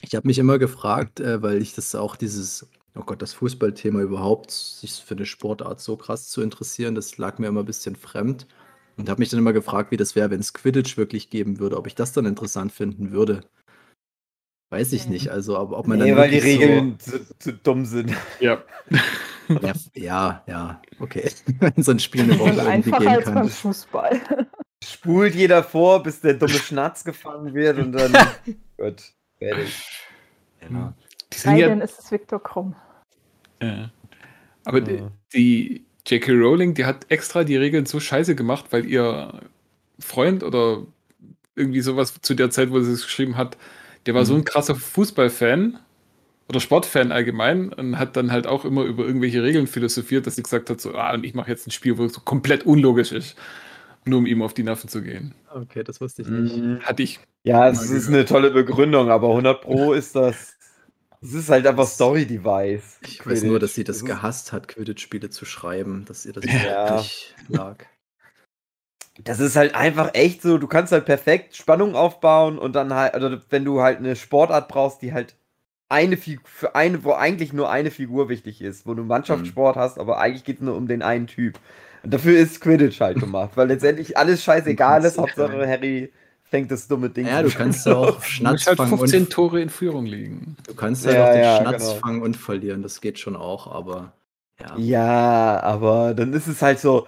ich 0.01 0.15
habe 0.15 0.27
mich 0.27 0.37
immer 0.39 0.59
gefragt, 0.59 1.19
äh, 1.19 1.41
weil 1.41 1.61
ich 1.61 1.73
das 1.75 1.95
auch 1.95 2.15
dieses, 2.15 2.67
oh 2.95 3.03
Gott, 3.03 3.21
das 3.21 3.33
Fußballthema 3.33 4.01
überhaupt, 4.01 4.51
sich 4.51 4.93
für 5.03 5.15
eine 5.15 5.25
Sportart 5.25 5.79
so 5.79 5.97
krass 5.97 6.29
zu 6.29 6.41
interessieren, 6.41 6.95
das 6.95 7.17
lag 7.17 7.39
mir 7.39 7.47
immer 7.47 7.61
ein 7.63 7.65
bisschen 7.65 7.95
fremd. 7.95 8.47
Und 8.97 9.09
habe 9.09 9.19
mich 9.19 9.29
dann 9.29 9.39
immer 9.39 9.53
gefragt, 9.53 9.91
wie 9.91 9.97
das 9.97 10.15
wäre, 10.15 10.29
wenn 10.29 10.39
es 10.39 10.53
Quidditch 10.53 10.97
wirklich 10.97 11.29
geben 11.29 11.59
würde, 11.59 11.77
ob 11.77 11.87
ich 11.87 11.95
das 11.95 12.13
dann 12.13 12.25
interessant 12.25 12.71
finden 12.71 13.11
würde. 13.11 13.41
Weiß 14.69 14.93
ich 14.93 15.07
nicht. 15.07 15.29
Also, 15.29 15.59
ob, 15.59 15.71
ob 15.71 15.87
man 15.87 15.99
Nee, 15.99 16.09
dann 16.09 16.17
weil 16.17 16.29
die 16.31 16.37
wirklich 16.43 16.59
Regeln 16.59 16.99
zu, 16.99 17.37
zu 17.37 17.53
dumm 17.53 17.85
sind. 17.85 18.13
Ja. 18.39 18.63
Ja, 19.47 19.73
ja, 19.93 20.43
ja, 20.47 20.81
okay. 20.99 21.29
wenn 21.59 21.83
so 21.83 21.91
ein 21.91 21.99
Spiel 21.99 22.23
eine 22.23 22.39
Woche 22.39 22.49
irgendwie 22.49 22.67
einfacher 22.67 22.97
gehen 22.99 23.07
als 23.09 23.25
kann. 23.25 23.33
beim 23.35 23.47
Fußball. 23.49 24.21
Spult 24.83 25.35
jeder 25.35 25.63
vor, 25.63 26.01
bis 26.01 26.19
der 26.19 26.33
dumme 26.33 26.53
Schnatz 26.53 27.03
gefangen 27.03 27.53
wird 27.53 27.77
und 27.77 27.91
dann. 27.91 28.11
gut, 28.79 29.03
fertig. 29.37 29.83
Ja. 30.67 30.93
Die 31.31 31.37
sind 31.37 31.57
ja, 31.57 31.73
ist 31.75 31.99
es 31.99 32.11
Viktor 32.11 32.41
Krumm. 32.41 32.75
ja. 33.61 33.91
Aber 34.63 34.81
die, 34.81 34.95
Ja. 34.95 35.11
die 35.31 35.84
J.K. 36.07 36.31
Rowling, 36.33 36.73
die 36.75 36.85
hat 36.85 37.05
extra 37.09 37.43
die 37.43 37.57
Regeln 37.57 37.85
so 37.85 37.99
scheiße 37.99 38.35
gemacht, 38.35 38.65
weil 38.71 38.85
ihr 38.85 39.41
Freund 39.99 40.43
oder 40.43 40.85
irgendwie 41.55 41.81
sowas 41.81 42.15
zu 42.21 42.35
der 42.35 42.49
Zeit, 42.51 42.71
wo 42.71 42.81
sie 42.81 42.91
es 42.93 43.03
geschrieben 43.05 43.37
hat, 43.37 43.57
der 44.07 44.15
war 44.15 44.25
so 44.25 44.33
Mhm. 44.33 44.41
ein 44.41 44.45
krasser 44.45 44.75
Fußballfan 44.75 45.79
oder 46.49 46.59
Sportfan 46.61 47.11
allgemein 47.11 47.69
und 47.73 47.99
hat 47.99 48.17
dann 48.17 48.31
halt 48.31 48.47
auch 48.47 48.65
immer 48.65 48.83
über 48.83 49.05
irgendwelche 49.05 49.43
Regeln 49.43 49.67
philosophiert, 49.67 50.27
dass 50.27 50.35
sie 50.37 50.43
gesagt 50.43 50.69
hat, 50.69 50.81
so, 50.81 50.95
ah, 50.95 51.13
und 51.13 51.25
ich 51.25 51.33
mache 51.35 51.51
jetzt 51.51 51.67
ein 51.67 51.71
Spiel, 51.71 51.97
wo 51.97 52.05
es 52.05 52.13
so 52.13 52.21
komplett 52.21 52.65
unlogisch 52.65 53.11
ist, 53.13 53.37
nur 54.05 54.19
um 54.19 54.25
ihm 54.27 54.41
auf 54.43 54.53
die 54.55 54.63
Nerven 54.63 54.89
zu 54.89 55.01
gehen. 55.03 55.35
Okay, 55.47 55.83
das 55.83 56.01
wusste 56.01 56.21
ich 56.23 56.29
nicht. 56.29 56.57
Mhm. 56.57 56.81
Hatte 56.81 57.03
ich. 57.03 57.19
Ja, 57.43 57.69
es 57.69 57.89
ist 57.89 58.07
gehört. 58.07 58.09
eine 58.09 58.25
tolle 58.25 58.51
Begründung, 58.51 59.09
aber 59.09 59.29
100 59.29 59.61
Pro 59.61 59.93
ist 59.93 60.15
das. 60.15 60.54
Es 61.25 61.33
ist 61.33 61.49
halt 61.49 61.65
einfach 61.65 61.87
Story-Device. 61.87 62.99
Ich 63.01 63.25
weiß 63.25 63.43
nur, 63.43 63.59
dass 63.59 63.73
sie 63.73 63.83
das 63.83 64.05
gehasst 64.05 64.53
hat, 64.53 64.67
Quidditch-Spiele 64.67 65.31
zu 65.31 65.43
schreiben, 65.43 66.05
dass 66.05 66.23
ihr 66.25 66.33
das 66.33 66.45
Ja. 66.45 66.97
wirklich 66.97 67.33
lag. 67.47 67.77
Das 69.23 69.39
ist 69.39 69.55
halt 69.55 69.73
einfach 69.73 70.13
echt 70.13 70.43
so, 70.43 70.59
du 70.59 70.67
kannst 70.67 70.91
halt 70.91 71.05
perfekt 71.05 71.55
Spannung 71.55 71.95
aufbauen 71.95 72.59
und 72.59 72.75
dann 72.75 72.93
halt, 72.93 73.15
oder 73.15 73.41
wenn 73.49 73.65
du 73.65 73.81
halt 73.81 73.97
eine 73.97 74.15
Sportart 74.15 74.67
brauchst, 74.67 75.01
die 75.01 75.13
halt 75.13 75.35
eine 75.89 76.17
Figur, 76.17 76.43
für 76.45 76.75
eine, 76.75 77.03
wo 77.03 77.13
eigentlich 77.13 77.53
nur 77.53 77.71
eine 77.71 77.89
Figur 77.89 78.29
wichtig 78.29 78.61
ist, 78.61 78.85
wo 78.85 78.93
du 78.93 79.03
Mannschaftssport 79.03 79.77
hast, 79.77 79.97
aber 79.99 80.19
eigentlich 80.19 80.43
geht 80.43 80.57
es 80.57 80.61
nur 80.61 80.75
um 80.75 80.87
den 80.87 81.01
einen 81.01 81.27
Typ. 81.27 81.59
Und 82.03 82.13
dafür 82.13 82.37
ist 82.37 82.61
Quidditch 82.61 82.99
halt 82.99 83.19
gemacht, 83.19 83.51
weil 83.55 83.67
letztendlich 83.69 84.15
alles 84.17 84.43
scheißegal 84.43 85.03
ist, 85.05 85.17
Hauptsache 85.17 85.67
Harry 85.67 86.11
fängt 86.49 86.71
das 86.71 86.87
dumme 86.87 87.09
Ding. 87.09 87.27
Ja, 87.27 87.41
du 87.43 87.49
kannst 87.51 87.85
ja 87.85 87.95
auch 87.95 88.21
Du 88.39 88.47
musst 88.49 88.63
Schnatz 88.63 88.67
halt 88.67 88.77
fangen 88.77 88.97
15 88.97 89.23
und 89.23 89.29
Tore 89.31 89.61
in 89.61 89.69
Führung 89.69 90.05
liegen. 90.05 90.55
du 90.67 90.73
kannst 90.75 91.05
ja, 91.05 91.11
Ja, 91.11 91.25
auch 91.25 91.31
den 91.31 91.41
ja, 91.41 91.61
Schnatz 91.61 91.83
genau. 91.87 91.99
fangen 91.99 92.21
und 92.21 92.37
verlieren. 92.37 92.81
Das 92.81 93.01
geht 93.01 93.19
schon 93.19 93.35
auch, 93.35 93.67
aber 93.67 94.13
ja. 94.59 94.77
Ja, 94.77 95.59
aber 95.61 96.13
dann 96.13 96.33
ist 96.33 96.47
es 96.47 96.61
halt 96.61 96.79
so, 96.79 97.07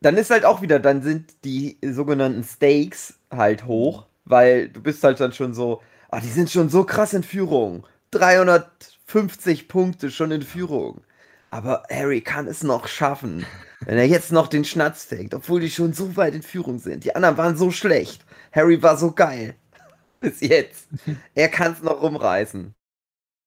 dann 0.00 0.16
ist 0.16 0.30
halt 0.30 0.44
auch 0.44 0.62
wieder, 0.62 0.78
dann 0.78 1.02
sind 1.02 1.44
die 1.44 1.78
sogenannten 1.82 2.44
Stakes 2.44 3.14
halt 3.30 3.66
hoch, 3.66 4.06
weil 4.24 4.68
du 4.68 4.82
bist 4.82 5.02
halt 5.04 5.20
dann 5.20 5.32
schon 5.32 5.54
so, 5.54 5.80
ah, 6.10 6.20
die 6.20 6.28
sind 6.28 6.50
schon 6.50 6.68
so 6.68 6.84
krass 6.84 7.14
in 7.14 7.22
Führung. 7.22 7.86
350 8.10 9.68
Punkte 9.68 10.10
schon 10.10 10.30
in 10.32 10.42
Führung. 10.42 11.02
Aber 11.50 11.82
Harry 11.90 12.20
kann 12.22 12.46
es 12.46 12.62
noch 12.62 12.88
schaffen, 12.88 13.46
wenn 13.80 13.98
er 13.98 14.06
jetzt 14.06 14.32
noch 14.32 14.48
den 14.48 14.64
Schnatz 14.64 15.04
fängt, 15.04 15.34
obwohl 15.34 15.60
die 15.60 15.70
schon 15.70 15.92
so 15.92 16.16
weit 16.16 16.34
in 16.34 16.42
Führung 16.42 16.78
sind. 16.78 17.04
Die 17.04 17.14
anderen 17.14 17.36
waren 17.36 17.56
so 17.56 17.70
schlecht. 17.70 18.24
Harry 18.52 18.82
war 18.82 18.96
so 18.96 19.12
geil. 19.12 19.54
Bis 20.20 20.40
jetzt. 20.40 20.88
Er 21.34 21.48
kann 21.48 21.72
es 21.72 21.82
noch 21.82 22.02
rumreißen. 22.02 22.74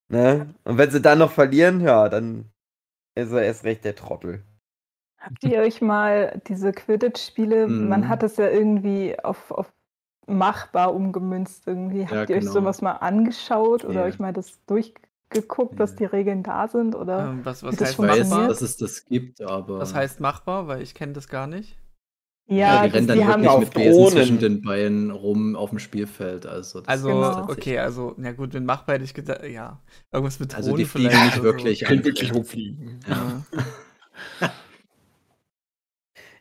Ne? 0.09 0.53
Und 0.65 0.77
wenn 0.77 0.91
sie 0.91 1.01
dann 1.01 1.19
noch 1.19 1.31
verlieren, 1.31 1.81
ja, 1.81 2.09
dann 2.09 2.51
ist 3.15 3.31
er 3.31 3.43
erst 3.43 3.63
recht 3.63 3.83
der 3.85 3.95
Trottel. 3.95 4.43
Habt 5.17 5.43
ihr 5.43 5.59
euch 5.61 5.81
mal 5.81 6.39
diese 6.47 6.71
Quidditch-Spiele, 6.71 7.67
man 7.67 8.01
Mhm. 8.01 8.09
hat 8.09 8.21
es 8.21 8.37
ja 8.37 8.47
irgendwie 8.49 9.17
auf, 9.23 9.49
auf 9.51 9.73
machbar 10.27 10.93
umgemünzt 10.93 11.65
irgendwie. 11.65 12.01
Ja, 12.01 12.11
Habt 12.11 12.29
ihr 12.29 12.35
euch 12.35 12.41
genau. 12.41 12.51
sowas 12.51 12.81
mal 12.81 12.93
angeschaut 12.93 13.85
oder 13.85 14.01
Ja. 14.01 14.05
euch 14.05 14.19
mal 14.19 14.33
das 14.33 14.63
durchgeguckt, 14.65 15.79
dass 15.79 15.91
Ja. 15.91 15.97
die 15.97 16.05
Regeln 16.05 16.43
da 16.43 16.67
sind? 16.67 16.93
Oder? 16.95 17.29
Ähm, 17.29 17.45
was 17.45 17.63
was 17.63 17.75
das 17.77 17.89
heißt 17.89 17.99
weiß, 17.99 18.07
funktioniert? 18.17 18.29
machbar? 18.29 18.47
dass 18.49 18.61
es 18.61 18.77
das 18.77 19.05
gibt, 19.05 19.41
aber 19.41 19.79
Was 19.79 19.95
heißt 19.95 20.19
machbar? 20.19 20.67
Weil 20.67 20.81
ich 20.83 20.93
kenne 20.93 21.13
das 21.13 21.27
gar 21.27 21.47
nicht. 21.47 21.77
Ja, 22.47 22.83
die 22.83 22.87
das- 22.89 22.95
rennen 22.95 23.07
dann 23.07 23.17
die 23.17 23.25
haben 23.25 23.43
wirklich 23.43 23.59
mit 23.59 23.73
Besen 23.73 23.91
Drohnen. 23.93 24.11
zwischen 24.11 24.39
den 24.39 24.61
Beinen 24.61 25.11
rum 25.11 25.55
auf 25.55 25.69
dem 25.71 25.79
Spielfeld. 25.79 26.45
Also, 26.45 26.79
das 26.81 26.87
Also, 26.89 27.07
Genau. 27.09 27.43
okay, 27.49 27.79
also, 27.79 28.13
na 28.17 28.31
gut, 28.33 28.53
wenn 28.53 28.65
machbar 28.65 28.95
hätte 28.95 29.05
ich 29.05 29.13
gedacht, 29.13 29.43
ja. 29.45 29.81
Irgendwas 30.11 30.39
mit 30.39 30.53
Also 30.55 30.69
Drohnen 30.69 30.79
die 30.83 30.85
fliegen 30.89 31.09
vielleicht 31.11 31.35
nicht 31.35 31.43
wirklich 31.43 31.79
So. 31.79 31.85
an. 31.85 31.89
Können 31.89 32.05
wirklich 32.05 32.33
hochfliegen. 32.33 32.99
Ja. 33.07 33.41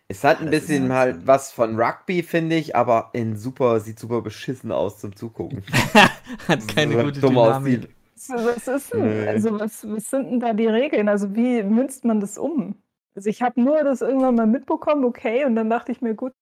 Es 0.06 0.22
hat 0.22 0.40
ein 0.40 0.50
Das 0.50 0.60
bisschen 0.60 0.92
halt 0.92 1.14
halt 1.16 1.26
was 1.26 1.50
von 1.50 1.80
Rugby, 1.80 2.22
finde 2.22 2.56
ich, 2.56 2.76
aber 2.76 3.08
in 3.14 3.36
super, 3.36 3.80
sieht 3.80 3.98
super 3.98 4.20
beschissen 4.20 4.70
aus 4.70 4.98
zum 4.98 5.16
Zugucken. 5.16 5.62
Hat 6.46 6.68
keine 6.68 6.92
So 6.98 7.02
gute 7.04 7.20
dumm 7.20 7.34
Dynamik. 7.34 7.78
aussieht. 7.78 7.90
So, 8.16 8.34
Was 8.34 8.68
ist 8.68 8.92
denn, 8.92 9.28
also 9.28 9.58
was, 9.58 9.86
was 9.88 10.10
sind 10.10 10.30
denn 10.30 10.40
da 10.40 10.52
die 10.52 10.66
Regeln? 10.66 11.08
Also 11.08 11.34
wie 11.34 11.62
münzt 11.62 12.04
man 12.04 12.20
das 12.20 12.36
um? 12.38 12.76
Also 13.14 13.30
ich 13.30 13.42
habe 13.42 13.60
nur 13.60 13.82
das 13.84 14.00
irgendwann 14.00 14.34
mal 14.34 14.46
mitbekommen, 14.46 15.04
okay, 15.04 15.44
und 15.44 15.54
dann 15.54 15.70
dachte 15.70 15.92
ich 15.92 16.00
mir, 16.02 16.14
gut, 16.14 16.32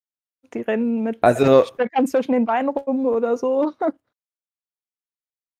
die 0.54 0.62
rennen 0.62 1.02
mit 1.02 1.22
Also- 1.22 1.64
Stöckern 1.64 2.06
zwischen 2.06 2.32
den 2.32 2.46
Beinen 2.46 2.70
rum 2.70 3.06
oder 3.06 3.36
so. 3.36 3.72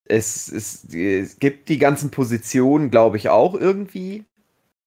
es, 0.04 0.48
es, 0.48 0.84
es 0.94 1.38
gibt 1.38 1.68
die 1.68 1.78
ganzen 1.78 2.10
Positionen, 2.10 2.90
glaube 2.90 3.16
ich, 3.16 3.28
auch 3.28 3.54
irgendwie. 3.54 4.24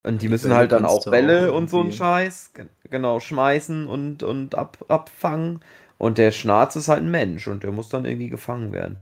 Und 0.03 0.22
die, 0.22 0.29
müssen 0.29 0.50
Bälle 0.50 0.55
halt 0.55 0.72
dann 0.72 0.86
auch 0.86 1.03
Bälle 1.05 1.51
auch 1.51 1.58
und 1.58 1.70
so 1.70 1.79
einen 1.82 1.91
Scheiß, 1.91 2.53
ge- 2.53 2.67
genau, 2.91 3.20
schmeißen 3.20 3.88
und, 3.88 4.22
und 4.22 4.53
ab, 4.55 4.86
abfangen. 4.88 5.62
Und 5.98 6.17
der 6.20 6.32
Schnarz 6.32 6.75
ist 6.75 6.89
halt 6.89 7.01
ein 7.03 7.10
Mensch 7.10 7.48
und 7.48 7.63
der 7.63 7.72
muss 7.72 7.89
dann 7.89 8.05
irgendwie 8.05 8.29
gefangen 8.29 8.72
werden. 8.72 9.00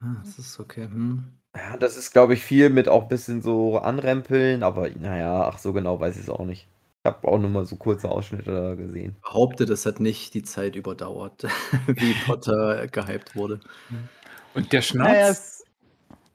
Ah, 0.00 0.16
das 0.22 0.38
ist 0.38 0.60
okay. 0.60 0.84
Hm. 0.84 1.41
Ja, 1.56 1.76
das 1.78 1.96
ist, 1.96 2.12
glaube 2.12 2.34
ich, 2.34 2.42
viel 2.44 2.68
mit 2.70 2.88
auch 2.88 3.02
ein 3.04 3.08
bisschen 3.08 3.40
so 3.42 3.78
anrempeln, 3.78 4.62
aber 4.62 4.88
naja, 4.90 5.44
ach 5.48 5.58
so 5.58 5.72
genau 5.72 5.98
weiß 6.00 6.16
ich 6.16 6.22
es 6.22 6.30
auch 6.30 6.44
nicht. 6.44 6.68
Ich 7.04 7.08
habe 7.10 7.26
auch 7.28 7.38
nur 7.38 7.50
mal 7.50 7.64
so 7.66 7.76
kurze 7.76 8.10
Ausschnitte 8.10 8.76
gesehen. 8.76 9.16
Behauptet, 9.22 9.70
es 9.70 9.86
hat 9.86 10.00
nicht 10.00 10.34
die 10.34 10.42
Zeit 10.42 10.76
überdauert, 10.76 11.44
wie 11.86 12.14
Potter 12.14 12.86
gehypt 12.88 13.34
wurde. 13.36 13.60
Und 14.54 14.72
der 14.72 14.82
Naja, 14.94 15.30
Schnarz, 15.30 15.30
es, 15.30 15.64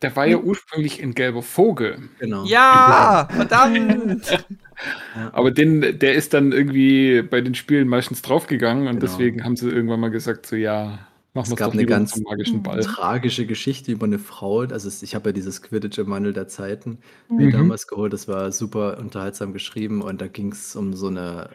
der 0.02 0.16
war 0.16 0.26
ja 0.28 0.38
ursprünglich 0.38 1.02
ein 1.04 1.14
gelber 1.16 1.44
Vogel. 1.44 2.10
Genau. 2.20 2.46
Ja, 2.46 3.28
verdammt! 3.32 4.46
Aber 5.32 5.52
den, 5.52 6.00
der 6.00 6.14
ist 6.16 6.34
dann 6.34 6.52
irgendwie 6.52 7.22
bei 7.24 7.42
den 7.42 7.56
Spielen 7.56 7.88
meistens 7.88 8.22
draufgegangen 8.22 8.88
und 8.88 9.00
Genau. 9.00 9.00
deswegen 9.00 9.44
haben 9.44 9.56
sie 9.56 9.70
irgendwann 9.70 10.00
mal 10.00 10.12
gesagt, 10.12 10.46
so 10.46 10.56
ja, 10.56 11.08
machen 11.38 11.54
Es 11.54 11.56
gab 11.58 11.72
eine 11.74 11.86
ganz- 11.86 12.22
tragische 12.84 13.46
Geschichte 13.46 13.92
über 13.92 14.06
eine 14.06 14.20
Frau. 14.20 14.60
Also 14.62 14.90
ich 15.04 15.16
habe 15.16 15.30
ja 15.30 15.34
dieses 15.34 15.62
Quidditch 15.62 15.98
im 15.98 16.10
Wandel 16.10 16.34
der 16.34 16.48
Zeiten 16.48 17.00
Mhm. 17.30 17.38
mir 17.38 17.52
damals 17.52 17.88
geholt. 17.88 18.12
Das 18.14 18.28
war 18.28 18.52
super 18.52 18.98
unterhaltsam 19.00 19.54
geschrieben 19.54 20.02
und 20.02 20.22
da 20.22 20.28
ging 20.28 20.52
es 20.52 20.76
um 20.76 20.94
so 20.94 21.08
eine 21.08 21.50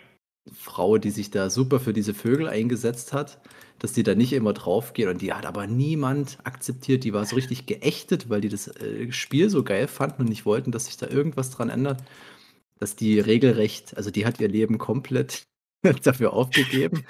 Frau, 0.52 0.98
die 0.98 1.10
sich 1.10 1.30
da 1.30 1.50
super 1.50 1.78
für 1.78 1.92
diese 1.92 2.14
Vögel 2.14 2.48
eingesetzt 2.48 3.12
hat, 3.12 3.40
dass 3.78 3.92
die 3.92 4.02
da 4.02 4.14
nicht 4.14 4.32
immer 4.32 4.52
draufgehen 4.52 5.08
und 5.08 5.20
die 5.22 5.32
hat 5.32 5.46
aber 5.46 5.66
niemand 5.66 6.38
akzeptiert. 6.44 7.04
Die 7.04 7.12
war 7.12 7.24
so 7.24 7.36
richtig 7.36 7.66
geächtet, 7.66 8.28
weil 8.28 8.40
die 8.40 8.48
das 8.48 8.66
äh, 8.68 9.12
Spiel 9.12 9.50
so 9.50 9.62
geil 9.62 9.86
fanden 9.86 10.22
und 10.22 10.28
nicht 10.28 10.44
wollten, 10.46 10.72
dass 10.72 10.86
sich 10.86 10.96
da 10.96 11.06
irgendwas 11.08 11.50
dran 11.50 11.68
ändert. 11.70 12.02
Dass 12.80 12.96
die 12.96 13.20
regelrecht, 13.20 13.96
also 13.96 14.10
die 14.10 14.26
hat 14.26 14.40
ihr 14.40 14.48
Leben 14.48 14.78
komplett 14.78 15.42
dafür 16.04 16.32
aufgegeben. 16.32 17.04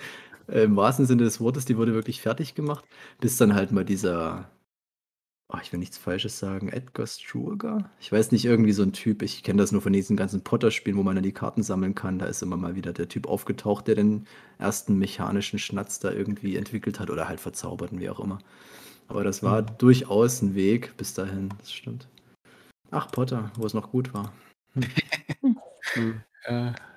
Äh, 0.49 0.65
Im 0.65 0.77
wahrsten 0.77 1.07
Sinne 1.07 1.25
des 1.25 1.41
Wortes, 1.41 1.65
die 1.65 1.77
wurde 1.77 1.95
wirklich 1.95 2.21
fertig 2.21 2.55
gemacht, 2.55 2.85
bis 3.21 3.37
dann 3.37 3.55
halt 3.55 3.73
mal 3.73 3.85
dieser, 3.85 4.51
oh, 5.49 5.59
ich 5.63 5.73
will 5.73 5.79
nichts 5.79 5.99
Falsches 5.99 6.39
sagen, 6.39 6.69
Edgar 6.69 7.07
Struger? 7.07 7.91
Ich 8.01 8.11
weiß 8.11 8.33
nicht, 8.33 8.45
irgendwie 8.45 8.73
so 8.73 8.83
ein 8.83 8.93
Typ. 8.93 9.23
Ich 9.23 9.43
kenne 9.43 9.63
das 9.63 9.73
nur 9.73 9.83
von 9.83 9.93
diesen 9.93 10.17
ganzen 10.17 10.43
Potter-Spielen, 10.43 10.97
wo 10.97 11.03
man 11.03 11.15
dann 11.15 11.25
die 11.25 11.33
Karten 11.33 11.63
sammeln 11.63 11.95
kann. 11.95 12.19
Da 12.19 12.27
ist 12.27 12.43
immer 12.43 12.57
mal 12.57 12.75
wieder 12.75 12.93
der 12.93 13.09
Typ 13.09 13.27
aufgetaucht, 13.27 13.87
der 13.87 13.95
den 13.95 14.27
ersten 14.59 14.99
mechanischen 14.99 15.59
Schnatz 15.59 15.99
da 15.99 16.11
irgendwie 16.13 16.57
entwickelt 16.57 17.01
hat 17.01 17.11
oder 17.11 17.29
halt 17.29 17.41
verzaubert, 17.41 17.91
wie 17.93 18.11
auch 18.11 18.21
immer. 18.21 18.39
Aber 19.09 19.25
das 19.25 19.43
war 19.43 19.63
durchaus 19.63 20.43
ein 20.43 20.55
Weg 20.55 20.97
bis 20.97 21.15
dahin, 21.15 21.51
das 21.59 21.73
stimmt. 21.73 22.09
Ach, 22.91 23.11
Potter, 23.11 23.51
wo 23.57 23.67
es 23.67 23.75
noch 23.75 23.91
gut 23.91 24.15
war. 24.15 24.33
Ja. 26.49 26.75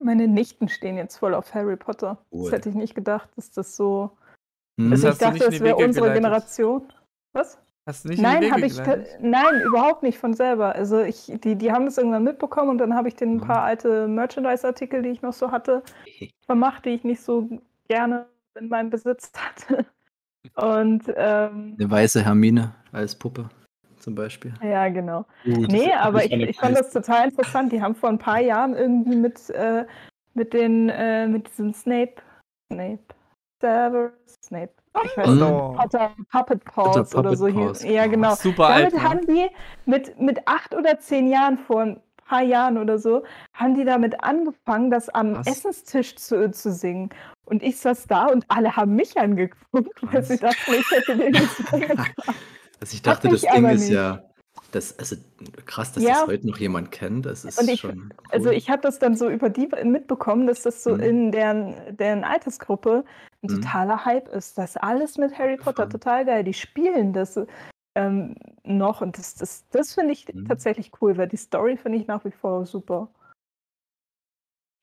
meine 0.00 0.28
Nichten 0.28 0.68
stehen 0.68 0.96
jetzt 0.96 1.16
voll 1.18 1.34
auf 1.34 1.54
Harry 1.54 1.76
Potter. 1.76 2.18
Cool. 2.32 2.44
Das 2.44 2.52
hätte 2.52 2.68
ich 2.70 2.74
nicht 2.74 2.94
gedacht, 2.94 3.28
dass 3.36 3.50
das 3.50 3.76
so. 3.76 4.10
Hm. 4.78 4.90
Also 4.92 5.08
ich 5.08 5.10
hast 5.10 5.22
du 5.22 5.30
nicht 5.30 5.40
dachte, 5.42 5.52
es 5.52 5.58
die 5.58 5.64
wäre 5.64 5.76
unsere 5.76 6.06
geleitet? 6.06 6.22
Generation. 6.22 6.92
Was? 7.32 7.58
Hast 7.86 8.04
du 8.04 8.08
nicht 8.08 8.18
in 8.18 8.22
Nein, 8.22 8.50
habe 8.52 8.66
ich 8.66 8.76
nein, 9.20 9.60
überhaupt 9.62 10.02
nicht 10.02 10.18
von 10.18 10.34
selber. 10.34 10.74
Also 10.74 11.00
ich, 11.00 11.32
die, 11.42 11.56
die 11.56 11.72
haben 11.72 11.86
das 11.86 11.98
irgendwann 11.98 12.24
mitbekommen 12.24 12.70
und 12.70 12.78
dann 12.78 12.94
habe 12.94 13.08
ich 13.08 13.16
den 13.16 13.30
ein 13.32 13.36
Mhm. 13.36 13.40
paar 13.40 13.62
alte 13.62 14.06
Merchandise-Artikel, 14.08 15.02
die 15.02 15.10
ich 15.10 15.22
noch 15.22 15.32
so 15.32 15.50
hatte, 15.50 15.82
vermacht, 16.46 16.84
die 16.84 16.90
ich 16.90 17.04
nicht 17.04 17.22
so 17.22 17.48
gerne 17.88 18.26
in 18.54 18.68
meinem 18.68 18.90
Besitz 18.90 19.32
hatte. 19.36 19.86
Und 20.56 21.04
ähm, 21.16 21.76
Eine 21.78 21.90
weiße 21.90 22.24
Hermine 22.24 22.74
als 22.92 23.14
Puppe 23.14 23.48
zum 24.00 24.14
Beispiel. 24.14 24.52
ja, 24.62 24.88
genau. 24.88 25.24
Gut, 25.44 25.70
Nee, 25.70 25.92
aber 25.92 26.24
ich, 26.24 26.32
ich 26.32 26.56
fand 26.58 26.76
das 26.78 26.92
total 26.92 27.28
interessant. 27.28 27.72
Die 27.72 27.80
haben 27.82 27.94
vor 27.94 28.08
ein 28.08 28.18
paar 28.18 28.40
Jahren 28.40 28.74
irgendwie 28.74 29.16
mit, 29.16 29.50
äh, 29.50 29.84
mit 30.34 30.52
den, 30.52 30.88
äh, 30.88 31.26
mit 31.28 31.48
diesem 31.48 31.72
Snape, 31.74 32.14
Snape, 32.72 32.98
Severus 33.60 34.12
Snape. 34.42 34.72
Ich 35.04 35.16
weiß 35.16 35.28
nicht, 35.28 35.42
Oh. 35.42 35.72
Potter 35.76 36.10
Puppet 36.32 36.64
Paws 36.64 36.96
Potter 36.96 37.18
oder 37.18 37.30
Puppet 37.30 37.38
so 37.38 37.46
Paws. 37.52 37.82
hieß. 37.82 37.92
Ja, 37.92 38.06
genau. 38.06 38.34
Super 38.34 38.66
alt. 38.66 38.92
Damit 38.92 38.94
Ne? 39.02 39.08
haben 39.08 39.26
die 39.26 39.46
mit, 39.86 40.20
mit 40.20 40.48
acht 40.48 40.74
oder 40.74 40.98
zehn 40.98 41.28
Jahren, 41.28 41.58
vor 41.58 41.82
ein 41.82 42.00
paar 42.26 42.42
Jahren 42.42 42.76
oder 42.78 42.98
so, 42.98 43.22
haben 43.54 43.74
die 43.76 43.84
damit 43.84 44.22
angefangen, 44.24 44.90
das 44.90 45.08
am 45.08 45.34
Krass. 45.34 45.46
Essenstisch 45.46 46.16
zu, 46.16 46.50
zu 46.50 46.72
singen. 46.72 47.10
Und 47.44 47.62
ich 47.62 47.78
saß 47.78 48.06
da 48.06 48.26
und 48.26 48.44
alle 48.48 48.74
haben 48.76 48.94
mich 48.96 49.16
angeguckt, 49.18 50.00
weil 50.12 50.22
sie 50.24 50.38
dachten, 50.38 50.72
ich 50.72 50.90
hätte 50.90 51.16
den 51.16 51.32
gesungen. 51.34 52.04
Also 52.80 52.94
ich 52.94 53.02
dachte, 53.02 53.28
Hatte 53.28 53.34
das 53.36 53.42
ich 53.44 53.50
Ding 53.50 53.64
ist 53.66 53.80
nicht. 53.82 53.90
ja, 53.90 54.22
das, 54.72 54.98
also 54.98 55.16
krass, 55.66 55.92
dass 55.92 56.02
Ja. 56.02 56.20
das 56.20 56.26
heute 56.26 56.46
noch 56.46 56.58
jemand 56.58 56.90
kennt. 56.92 57.26
Das 57.26 57.44
ist 57.44 57.60
ich- 57.68 57.80
schon. 57.80 58.12
Cool. 58.12 58.26
Also 58.30 58.50
ich 58.50 58.70
habe 58.70 58.82
das 58.82 58.98
dann 58.98 59.16
so 59.16 59.28
über 59.28 59.50
die 59.50 59.68
mitbekommen, 59.84 60.46
dass 60.46 60.62
das 60.62 60.82
so 60.82 60.94
Mhm. 60.94 61.00
in 61.00 61.32
deren, 61.32 61.96
deren 61.96 62.24
Altersgruppe 62.24 63.04
ein 63.42 63.52
Mhm. 63.52 63.60
totaler 63.62 64.04
Hype 64.04 64.28
ist. 64.28 64.56
Das 64.58 64.70
ist 64.70 64.76
alles 64.78 65.18
mit 65.18 65.36
Harry 65.38 65.56
Potter 65.56 65.82
Voll. 65.84 65.88
total 65.92 66.24
geil. 66.24 66.44
Die 66.44 66.54
spielen 66.54 67.12
das 67.12 67.38
ähm, 67.96 68.36
noch 68.62 69.00
und 69.00 69.18
das, 69.18 69.34
das, 69.34 69.66
das 69.70 69.94
finde 69.94 70.12
ich 70.12 70.32
Mhm. 70.32 70.46
tatsächlich 70.46 70.92
cool, 71.02 71.16
weil 71.16 71.26
die 71.26 71.36
Story 71.36 71.76
finde 71.76 71.98
ich 71.98 72.06
nach 72.06 72.24
wie 72.24 72.30
vor 72.30 72.64
super. 72.64 73.08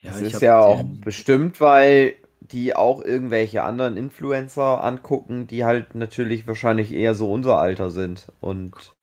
ja, 0.01 0.11
Das 0.11 0.21
ich 0.21 0.33
ist 0.33 0.41
ja 0.41 0.59
auch 0.59 0.83
bestimmt, 0.83 1.59
weil 1.61 2.15
die 2.41 2.75
auch 2.75 3.01
irgendwelche 3.03 3.63
anderen 3.63 3.97
Influencer 3.97 4.83
angucken, 4.83 5.47
die 5.47 5.65
halt 5.65 5.95
natürlich 5.95 6.47
wahrscheinlich 6.47 6.91
eher 6.93 7.15
so 7.15 7.31
unser 7.31 7.57
Alter 7.59 7.91
sind 7.91 8.31
und 8.41 8.95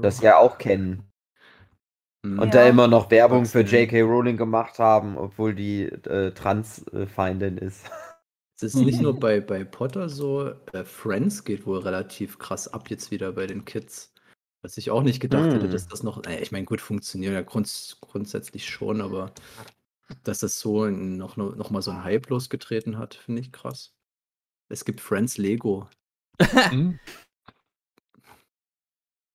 das 0.00 0.20
ja 0.22 0.38
auch 0.38 0.58
kennen. 0.58 1.02
Mhm. 2.22 2.38
Und 2.40 2.54
Ja. 2.54 2.54
da 2.54 2.68
immer 2.68 2.86
noch 2.88 3.10
Werbung 3.10 3.44
für. 3.46 3.60
J.K. 3.60 4.02
Rowling 4.02 4.36
gemacht 4.36 4.78
haben, 4.78 5.16
obwohl 5.18 5.54
die 5.54 5.84
äh, 5.84 6.32
Transfeindin 6.32 7.58
ist. 7.58 7.90
Es 8.56 8.62
ist 8.62 8.80
nicht 8.82 9.00
nur 9.00 9.18
bei, 9.20 9.40
bei 9.40 9.64
Potter 9.64 10.08
so, 10.08 10.48
äh, 10.72 10.84
Friends 10.84 11.44
geht 11.44 11.66
wohl 11.66 11.78
relativ 11.80 12.38
krass 12.38 12.68
ab 12.68 12.88
jetzt 12.90 13.10
wieder 13.10 13.32
bei 13.32 13.46
den 13.46 13.64
Kids. 13.64 14.12
Was 14.62 14.78
ich 14.78 14.90
auch 14.90 15.02
nicht 15.02 15.20
gedacht 15.20 15.54
hätte, 15.54 15.68
Mm. 15.68 15.68
dass 15.68 15.86
das 15.88 16.02
noch, 16.02 16.24
äh, 16.24 16.40
ich 16.40 16.52
meine, 16.52 16.64
gut, 16.64 16.80
funktioniert 16.80 17.34
ja 17.34 17.42
grunds 17.42 17.98
grundsätzlich 18.00 18.66
schon, 18.68 19.00
aber 19.02 19.34
dass 20.24 20.40
das 20.40 20.58
so 20.60 20.86
noch, 20.86 21.36
noch 21.36 21.70
mal 21.70 21.82
so 21.82 21.90
ein 21.90 22.04
Hype 22.04 22.28
losgetreten 22.28 22.98
hat, 22.98 23.14
finde 23.14 23.40
ich 23.40 23.52
krass. 23.52 23.92
Es 24.68 24.84
gibt 24.84 25.00
Friends 25.00 25.38
Lego. 25.38 25.88
Hm? 26.40 26.98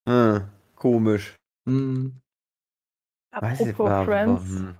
Hm, 0.08 0.48
komisch. 0.76 1.36
Hm, 1.68 2.20
Weiß 3.34 3.62
ich 3.62 3.70
Apropos 3.70 3.90
aber- 3.92 4.06
Friends, 4.06 4.50
Hm. 4.50 4.78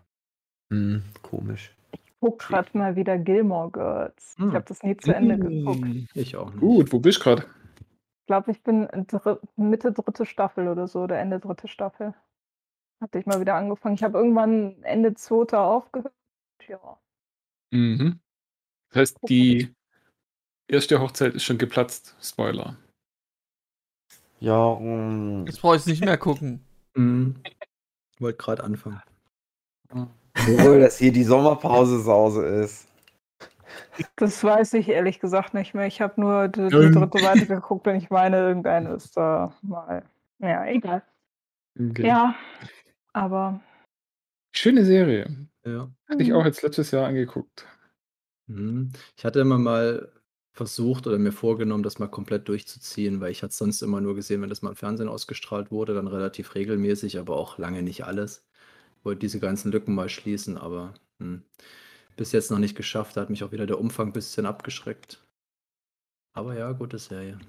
Hm, 0.74 1.04
komisch. 1.22 1.76
guck 2.20 2.40
gerade 2.40 2.78
mal 2.78 2.96
wieder 2.96 3.18
Gilmore 3.18 3.72
Girls. 3.72 4.36
Ich 4.38 4.44
Hm. 4.44 4.54
habe 4.54 4.66
das 4.66 4.84
nie 4.84 4.96
zu 4.98 5.14
Ende 5.14 5.38
geguckt. 5.38 5.82
Hm. 5.86 6.08
ich 6.14 6.36
auch 6.36 6.50
nicht. 6.52 6.60
Gut, 6.60 6.92
wo 6.94 7.00
bist 7.00 7.20
du 7.20 7.24
gerade? 7.24 7.46
Ich 8.22 8.28
glaube, 8.28 8.52
ich 8.52 8.62
bin 8.64 8.88
dr 9.08 9.40
Mitte 9.58 9.92
dritte 9.92 10.26
Staffel 10.26 10.68
oder 10.68 10.88
so, 10.88 11.02
oder 11.02 11.20
Ende 11.20 11.40
dritte 11.40 11.68
Staffel. 11.68 12.14
Hatte 13.02 13.20
ich 13.20 13.26
mal 13.26 13.42
wieder 13.42 13.56
angefangen. 13.56 13.96
Ich 13.96 14.04
habe 14.04 14.18
irgendwann 14.18 14.82
Ende 14.84 15.16
zweiter 15.16 15.62
aufgehört. 15.62 16.14
Ja. 16.68 17.00
Mhm. 17.72 18.20
Das 18.90 19.02
heißt, 19.02 19.18
die 19.28 19.74
erste 20.68 21.02
Hochzeit 21.02 21.34
ist 21.34 21.44
schon 21.44 21.58
geplatzt. 21.58 22.16
Spoiler. 22.22 22.78
Ja, 24.40 24.78
hm. 24.78 25.46
Jetzt 25.48 25.62
brauche 25.62 25.76
ich 25.76 25.82
es 25.82 25.88
nicht 25.88 26.04
mehr 26.04 26.18
gucken. 26.18 26.64
Hm, 26.96 27.42
wollte 28.20 28.38
gerade 28.38 28.64
anfangen. 28.64 29.02
Obwohl 30.36 30.80
das 30.80 30.98
hier 30.98 31.12
die 31.12 31.24
Sommerpause-Sause 31.24 32.46
ist. 32.46 32.88
Das 34.16 34.44
weiß 34.44 34.74
ich 34.74 34.90
ehrlich 34.90 35.20
gesagt 35.20 35.54
nicht 35.54 35.74
mehr. 35.74 35.88
Ich 35.88 36.02
habe 36.02 36.20
nur 36.20 36.48
die, 36.48 36.64
die 36.64 36.92
dritte 36.92 37.20
Seite 37.20 37.46
geguckt 37.48 37.88
und 37.88 37.96
ich 37.96 38.10
meine, 38.10 38.38
irgendeine 38.38 38.94
ist 38.94 39.16
da 39.16 39.54
mal. 39.62 40.04
Ja, 40.40 40.66
egal. 40.66 41.04
Okay. 41.80 42.08
Ja, 42.08 42.36
aber. 43.14 43.62
Schöne 44.56 44.86
Serie. 44.86 45.48
Ja. 45.66 45.90
Hatte 46.10 46.24
ich 46.24 46.34
auch 46.34 46.46
jetzt 46.46 46.62
letztes 46.62 46.92
Jahr 46.92 47.08
angeguckt. 47.08 47.66
Mhm. 48.48 48.92
Ich 49.16 49.24
hatte 49.26 49.40
immer 49.40 49.58
mal 49.58 50.12
versucht 50.54 51.08
oder 51.08 51.18
mir 51.18 51.32
vorgenommen, 51.32 51.84
das 51.84 52.00
mal 52.00 52.10
komplett 52.10 52.48
durchzuziehen, 52.50 53.22
weil 53.22 53.32
ich 53.32 53.42
hatte 53.44 53.54
sonst 53.54 53.82
immer 53.82 54.02
nur 54.02 54.16
gesehen, 54.16 54.42
wenn 54.42 54.50
das 54.50 54.62
mal 54.62 54.72
im 54.72 54.76
Fernsehen 54.76 55.08
ausgestrahlt 55.08 55.72
wurde, 55.72 55.94
dann 55.94 56.08
relativ 56.08 56.56
regelmäßig, 56.56 57.20
aber 57.20 57.38
auch 57.38 57.58
lange 57.58 57.82
nicht 57.84 58.04
alles. 58.06 58.46
Wollte 59.04 59.20
diese 59.20 59.40
ganzen 59.40 59.72
Lücken 59.72 59.96
mal 59.96 60.10
schließen, 60.10 60.58
aber 60.58 60.94
hm, 61.20 61.44
bis 62.18 62.34
jetzt 62.34 62.52
noch 62.52 62.60
nicht 62.60 62.76
geschafft. 62.76 63.16
Da 63.16 63.22
hat 63.22 63.30
mich 63.30 63.44
auch 63.44 63.54
wieder 63.54 63.66
der 63.66 63.80
Umfang 63.80 64.08
ein 64.10 64.14
bisschen 64.14 64.46
abgeschreckt. 64.46 65.24
Aber 66.34 66.58
ja, 66.58 66.72
gute 66.74 66.98
Serie. 67.00 67.40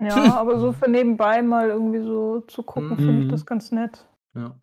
Ja, 0.00 0.34
aber 0.34 0.58
so 0.58 0.72
für 0.72 0.90
nebenbei 0.90 1.40
mal 1.42 1.68
irgendwie 1.68 2.02
so 2.02 2.40
zu 2.42 2.62
gucken, 2.64 2.96
finde 2.96 3.20
ich 3.20 3.26
Mhm. 3.26 3.30
das 3.30 3.46
ganz 3.46 3.70
nett. 3.70 4.06
Ja. 4.34 4.58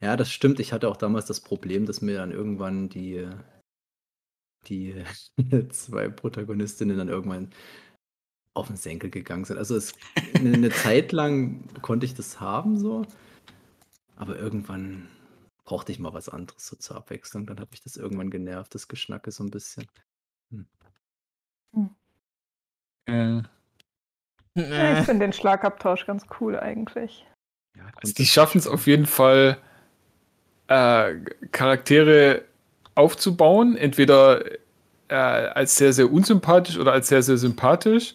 Ja, 0.00 0.16
das 0.16 0.30
stimmt. 0.30 0.60
Ich 0.60 0.72
hatte 0.72 0.88
auch 0.88 0.96
damals 0.96 1.26
das 1.26 1.40
Problem, 1.40 1.86
dass 1.86 2.00
mir 2.00 2.16
dann 2.18 2.30
irgendwann 2.30 2.88
die, 2.88 3.28
die 4.66 5.04
zwei 5.70 6.08
Protagonistinnen 6.08 6.96
dann 6.96 7.08
irgendwann 7.08 7.50
auf 8.54 8.68
den 8.68 8.76
Senkel 8.76 9.10
gegangen 9.10 9.44
sind. 9.44 9.58
Also 9.58 9.76
es, 9.76 9.94
eine, 10.34 10.54
eine 10.54 10.70
Zeit 10.70 11.12
lang 11.12 11.68
konnte 11.82 12.06
ich 12.06 12.14
das 12.14 12.40
haben 12.40 12.78
so, 12.78 13.04
aber 14.16 14.38
irgendwann 14.38 15.08
brauchte 15.64 15.92
ich 15.92 15.98
mal 15.98 16.12
was 16.12 16.28
anderes 16.28 16.66
so 16.66 16.76
zur 16.76 16.96
Abwechslung. 16.96 17.46
Dann 17.46 17.58
hat 17.58 17.70
mich 17.70 17.82
das 17.82 17.96
irgendwann 17.96 18.30
genervt, 18.30 18.74
das 18.74 18.88
Geschnacke 18.88 19.30
so 19.32 19.42
ein 19.44 19.50
bisschen. 19.50 19.86
Äh, 23.06 23.42
Ja, 24.54 25.00
ich 25.00 25.04
finde 25.04 25.26
den 25.26 25.32
Schlagabtausch 25.32 26.06
ganz 26.06 26.26
cool 26.40 26.58
eigentlich. 26.58 27.26
Ja, 27.76 27.84
also 28.02 28.14
die 28.14 28.26
schaffen 28.26 28.58
es 28.58 28.66
auf 28.66 28.86
jeden 28.86 29.06
Fall, 29.06 29.58
äh, 30.68 31.14
Charaktere 31.52 32.42
aufzubauen, 32.94 33.76
entweder 33.76 34.44
äh, 35.08 35.14
als 35.14 35.76
sehr, 35.76 35.92
sehr 35.92 36.10
unsympathisch 36.12 36.78
oder 36.78 36.92
als 36.92 37.08
sehr, 37.08 37.22
sehr 37.22 37.36
sympathisch. 37.36 38.14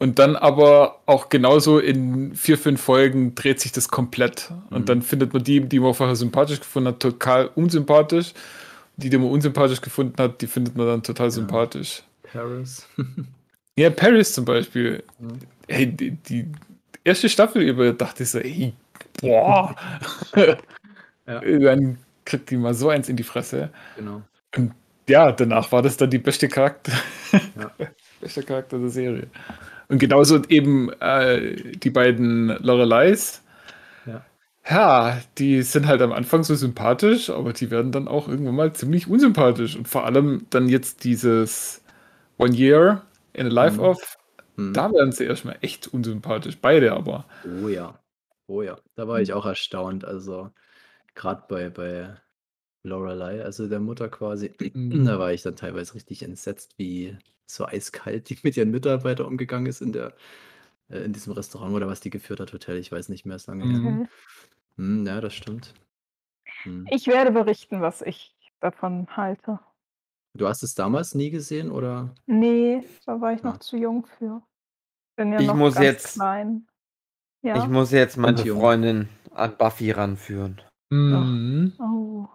Und 0.00 0.18
dann 0.20 0.36
aber 0.36 1.00
auch 1.06 1.28
genauso 1.28 1.80
in 1.80 2.34
vier, 2.36 2.56
fünf 2.56 2.80
Folgen 2.80 3.34
dreht 3.34 3.60
sich 3.60 3.72
das 3.72 3.88
komplett. 3.88 4.52
Und 4.70 4.80
Mhm. 4.82 4.86
dann 4.86 5.02
findet 5.02 5.32
man 5.32 5.42
die, 5.42 5.60
die 5.60 5.80
man 5.80 5.92
vorher 5.94 6.14
sympathisch 6.16 6.60
gefunden 6.60 6.88
hat, 6.90 7.00
total 7.00 7.48
unsympathisch. 7.54 8.32
Die, 8.96 9.10
die 9.10 9.18
man 9.18 9.30
unsympathisch 9.30 9.80
gefunden 9.80 10.20
hat, 10.22 10.40
die 10.40 10.46
findet 10.48 10.76
man 10.76 10.86
dann 10.86 11.02
total 11.02 11.30
sympathisch. 11.30 12.02
Paris. 12.32 12.86
Ja, 13.78 13.90
Paris 13.90 14.32
zum 14.32 14.44
Beispiel. 14.44 15.04
Mhm. 15.20 15.38
Hey, 15.68 15.86
die, 15.86 16.10
die 16.10 16.46
erste 17.04 17.28
Staffel 17.28 17.62
über 17.62 17.92
dachte 17.92 18.22
ich 18.24 18.30
so, 18.30 18.38
ey, 18.38 18.74
boah. 19.20 19.74
Ja. 21.26 21.40
Dann 21.40 21.98
kriegt 22.24 22.50
die 22.50 22.56
mal 22.56 22.74
so 22.74 22.88
eins 22.90 23.08
in 23.08 23.16
die 23.16 23.22
Fresse. 23.22 23.70
genau. 23.96 24.22
Ja, 25.08 25.32
danach 25.32 25.72
war 25.72 25.80
das 25.82 25.96
dann 25.96 26.10
die 26.10 26.18
beste 26.18 26.48
Charakter. 26.48 26.92
Ja. 27.56 27.70
beste 28.20 28.42
Charakter 28.42 28.78
der 28.78 28.90
Serie. 28.90 29.28
Und 29.88 29.98
genauso 30.00 30.42
eben 30.48 30.90
äh, 31.00 31.54
die 31.78 31.90
beiden 31.90 32.48
Loreleis. 32.62 33.42
Ja. 34.06 34.26
Ja, 34.68 35.18
die 35.38 35.62
sind 35.62 35.86
halt 35.86 36.02
am 36.02 36.12
Anfang 36.12 36.44
so 36.44 36.54
sympathisch, 36.56 37.30
aber 37.30 37.54
die 37.54 37.70
werden 37.70 37.92
dann 37.92 38.08
auch 38.08 38.28
irgendwann 38.28 38.56
mal 38.56 38.72
ziemlich 38.74 39.08
unsympathisch. 39.08 39.76
Und 39.76 39.88
vor 39.88 40.04
allem 40.06 40.46
dann 40.50 40.68
jetzt 40.68 41.04
dieses 41.04 41.82
One 42.38 42.54
Year 42.54 43.02
in 43.34 43.46
a 43.46 43.50
Life 43.50 43.78
Mhm. 43.78 43.84
of, 43.86 44.17
Hm. 44.58 44.72
da 44.74 44.92
werden 44.92 45.12
sie 45.12 45.24
erstmal 45.24 45.56
echt 45.60 45.86
unsympathisch. 45.88 46.58
Beide 46.60 46.92
aber. 46.92 47.24
Oh 47.62 47.68
ja. 47.68 47.98
Oh 48.46 48.62
ja. 48.62 48.76
Da 48.96 49.06
war 49.08 49.20
ich 49.20 49.32
auch 49.32 49.46
erstaunt. 49.46 50.04
Also 50.04 50.50
gerade 51.14 51.44
bei, 51.48 51.70
bei 51.70 52.16
Lorelei, 52.82 53.42
also 53.42 53.68
der 53.68 53.80
Mutter 53.80 54.08
quasi, 54.08 54.52
Mhm. 54.74 55.04
da 55.04 55.18
war 55.18 55.32
ich 55.32 55.42
dann 55.42 55.56
teilweise 55.56 55.94
richtig 55.94 56.22
entsetzt, 56.22 56.74
wie 56.78 57.16
so 57.46 57.66
eiskalt 57.66 58.28
die 58.28 58.38
mit 58.42 58.56
ihren 58.56 58.70
Mitarbeitern 58.70 59.26
umgegangen 59.26 59.66
ist 59.66 59.80
in 59.80 59.92
der 59.92 60.12
äh, 60.90 60.98
in 61.00 61.12
diesem 61.12 61.32
Restaurant 61.32 61.74
oder 61.74 61.86
was 61.88 62.00
die 62.00 62.10
geführt 62.10 62.40
hat, 62.40 62.52
Hotel, 62.52 62.76
ich 62.78 62.92
weiß 62.92 63.08
nicht 63.08 63.24
mehr, 63.26 63.36
ist 63.36 63.46
lange 63.46 63.64
her. 63.64 63.78
Mhm. 63.78 64.08
Hm, 64.76 65.06
ja, 65.06 65.20
das 65.20 65.34
stimmt. 65.34 65.74
Hm. 66.64 66.86
Ich 66.90 67.06
werde 67.06 67.30
berichten, 67.30 67.80
was 67.80 68.02
ich 68.02 68.34
davon 68.60 69.06
halte. 69.16 69.60
Du 70.34 70.46
hast 70.46 70.62
es 70.62 70.74
damals 70.74 71.14
nie 71.14 71.30
gesehen 71.30 71.70
oder? 71.70 72.14
Nee, 72.26 72.82
da 73.06 73.20
war 73.20 73.32
ich 73.32 73.42
noch 73.42 73.54
Ja. 73.54 73.60
zu 73.60 73.76
jung 73.76 74.06
für. 74.06 74.42
Bin 75.18 75.32
ja 75.32 75.40
Ich 75.40 75.46
noch 75.48 75.56
muss 75.56 75.74
ganz 75.74 75.84
jetzt- 75.84 76.14
klein. 76.14 76.66
Ja. 77.42 77.56
Ich 77.56 77.66
muss 77.68 77.90
jetzt 77.90 78.16
meine. 78.16 78.38
Freundin 78.38 79.08
an 79.34 79.56
Buffy 79.58 79.90
ranführen. 79.90 80.60
Mhm. 80.90 81.72
oh. 81.80 82.28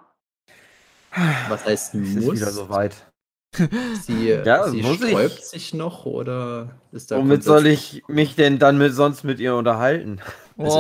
Was 1.50 1.66
heißt 1.66 1.96
Es 1.96 2.02
ist 2.16 2.26
muss? 2.26 2.36
wieder 2.36 2.52
soweit. 2.52 3.10
Sie, 4.02 4.30
Ja, 4.46 4.68
sie 4.68 4.82
muss 4.82 5.02
ich. 5.02 5.10
sträubt 5.12 5.46
sich 5.46 5.74
noch 5.74 6.06
oder 6.06 6.72
ist 6.92 7.12
da 7.12 7.18
Womit 7.18 7.44
soll 7.44 7.68
ich 7.68 8.04
mich 8.08 8.36
denn 8.36 8.60
dann 8.60 8.78
mit, 8.78 8.94
sonst 8.94 9.24
mit 9.24 9.40
ihr 9.40 9.56
unterhalten? 9.56 10.20
Oh. 10.56 10.68
ist 10.68 10.74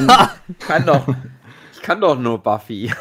sie 0.00 0.06
dann, 0.06 0.28
Ich 0.48 0.58
kann 0.58 0.84
doch, 0.84 1.06
ich 1.72 1.80
kann 1.80 2.00
doch 2.00 2.18
nur 2.18 2.42
Buffy. 2.42 2.92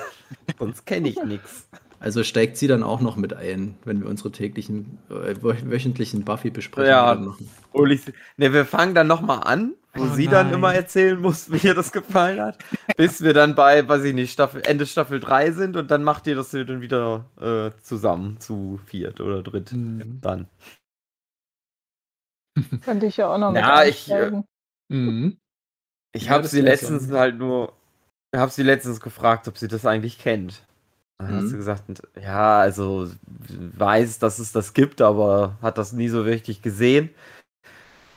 Sonst 0.57 0.85
kenne 0.85 1.09
ich 1.09 1.21
nichts. 1.25 1.67
Also 2.03 2.21
steigt 2.23 2.57
sie 2.57 2.67
dann 2.67 2.83
auch 2.83 2.99
noch 2.99 3.15
mit 3.15 3.33
ein, 3.33 3.77
wenn 3.85 4.01
wir 4.01 4.09
unsere 4.09 4.31
täglichen, 4.31 4.99
äh, 5.09 5.35
wö- 5.35 5.69
wöchentlichen 5.71 6.25
Buffy-Besprechungen 6.25 6.89
Ja. 6.89 7.15
dann 7.15 7.25
machen. 7.25 7.49
Ne, 8.37 8.51
wir 8.53 8.65
fangen 8.65 8.93
dann 8.93 9.07
nochmal 9.07 9.41
an, 9.45 9.73
wo 9.93 10.03
Oh 10.03 10.07
sie 10.07 10.27
dann 10.27 10.47
nein. 10.47 10.55
immer 10.55 10.73
erzählen 10.73 11.19
muss, 11.19 11.51
wie 11.51 11.65
ihr 11.65 11.73
das 11.73 11.91
gefallen 11.93 12.41
hat. 12.41 12.57
bis 12.97 13.21
wir 13.23 13.33
dann 13.33 13.55
bei, 13.55 13.87
weiß 13.87 14.03
ich 14.03 14.13
nicht, 14.13 14.33
Staffel, 14.33 14.61
Ende 14.65 14.85
Staffel 14.85 15.19
3 15.21 15.51
sind 15.51 15.77
und 15.77 15.89
dann 15.91 16.03
macht 16.03 16.27
ihr 16.27 16.35
das 16.35 16.51
dann 16.51 16.81
wieder 16.81 17.25
äh, 17.39 17.71
zusammen 17.81 18.39
zu 18.39 18.79
viert 18.85 19.21
oder 19.21 19.41
dritt. 19.41 19.71
Mhm. 19.71 20.19
Dann. 20.21 20.47
Könnte 22.81 23.05
ich 23.05 23.17
ja 23.17 23.33
auch 23.33 23.37
noch 23.37 23.51
mit 23.51 23.61
Ja, 23.61 23.83
ich, 23.83 24.09
äh. 24.11 24.31
Mhm. 24.89 25.37
Ich 26.15 26.25
Ja, 26.25 26.31
habe 26.31 26.47
sie 26.47 26.61
letztens 26.61 27.09
halt 27.11 27.37
nur, 27.37 27.73
habe 28.35 28.51
sie 28.51 28.63
letztens 28.63 28.99
gefragt, 28.99 29.47
ob 29.47 29.57
sie 29.57 29.67
das 29.67 29.85
eigentlich 29.85 30.19
kennt. 30.19 30.63
Dann 31.19 31.35
Mhm. 31.43 31.47
sie 31.47 31.57
gesagt, 31.57 31.83
ja, 32.21 32.59
also 32.59 33.09
weiß, 33.77 34.19
dass 34.19 34.39
es 34.39 34.51
das 34.51 34.73
gibt, 34.73 35.01
aber 35.01 35.57
hat 35.61 35.77
das 35.77 35.93
nie 35.93 36.09
so 36.09 36.21
richtig 36.21 36.61
gesehen. 36.61 37.09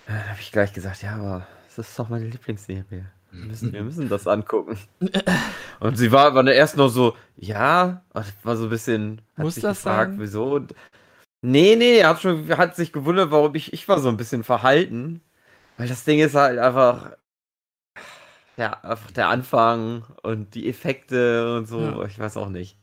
Dann 0.06 0.28
habe 0.28 0.40
ich 0.40 0.52
gleich 0.52 0.72
gesagt, 0.72 1.02
ja, 1.02 1.14
aber 1.16 1.46
das 1.76 1.88
ist 1.88 1.98
doch 1.98 2.08
meine 2.08 2.26
Lieblingsserie. 2.26 2.84
Wir 3.32 3.44
müssen, 3.46 3.72
wir 3.72 3.82
müssen 3.84 4.08
das 4.08 4.26
angucken. 4.26 4.78
Und 5.80 5.96
sie 5.96 6.10
war, 6.10 6.32
dann 6.32 6.46
erst 6.46 6.76
noch 6.76 6.88
so, 6.88 7.16
ja, 7.36 8.02
war 8.42 8.56
so 8.56 8.64
ein 8.64 8.70
bisschen, 8.70 9.20
hat 9.36 9.44
Muss 9.44 9.54
sich 9.56 9.62
das 9.62 9.78
gefragt, 9.78 10.12
sein? 10.12 10.20
wieso. 10.20 10.54
Und, 10.54 10.74
nee, 11.42 11.76
nee, 11.76 12.02
hat, 12.02 12.20
schon, 12.22 12.48
hat 12.56 12.76
sich 12.76 12.92
gewundert, 12.92 13.30
warum 13.30 13.54
ich, 13.54 13.72
ich 13.72 13.86
war 13.88 14.00
so 14.00 14.08
ein 14.08 14.16
bisschen 14.16 14.42
verhalten. 14.42 15.20
Weil 15.76 15.88
das 15.88 16.04
Ding 16.04 16.18
ist 16.20 16.34
halt 16.34 16.58
einfach, 16.58 17.12
ja, 18.56 18.72
einfach 18.82 19.10
der 19.10 19.28
Anfang 19.28 20.04
und 20.22 20.54
die 20.54 20.68
Effekte 20.68 21.56
und 21.56 21.66
so, 21.66 21.80
Ja. 21.80 22.04
ich 22.04 22.18
weiß 22.18 22.36
auch 22.38 22.48
nicht. 22.48 22.78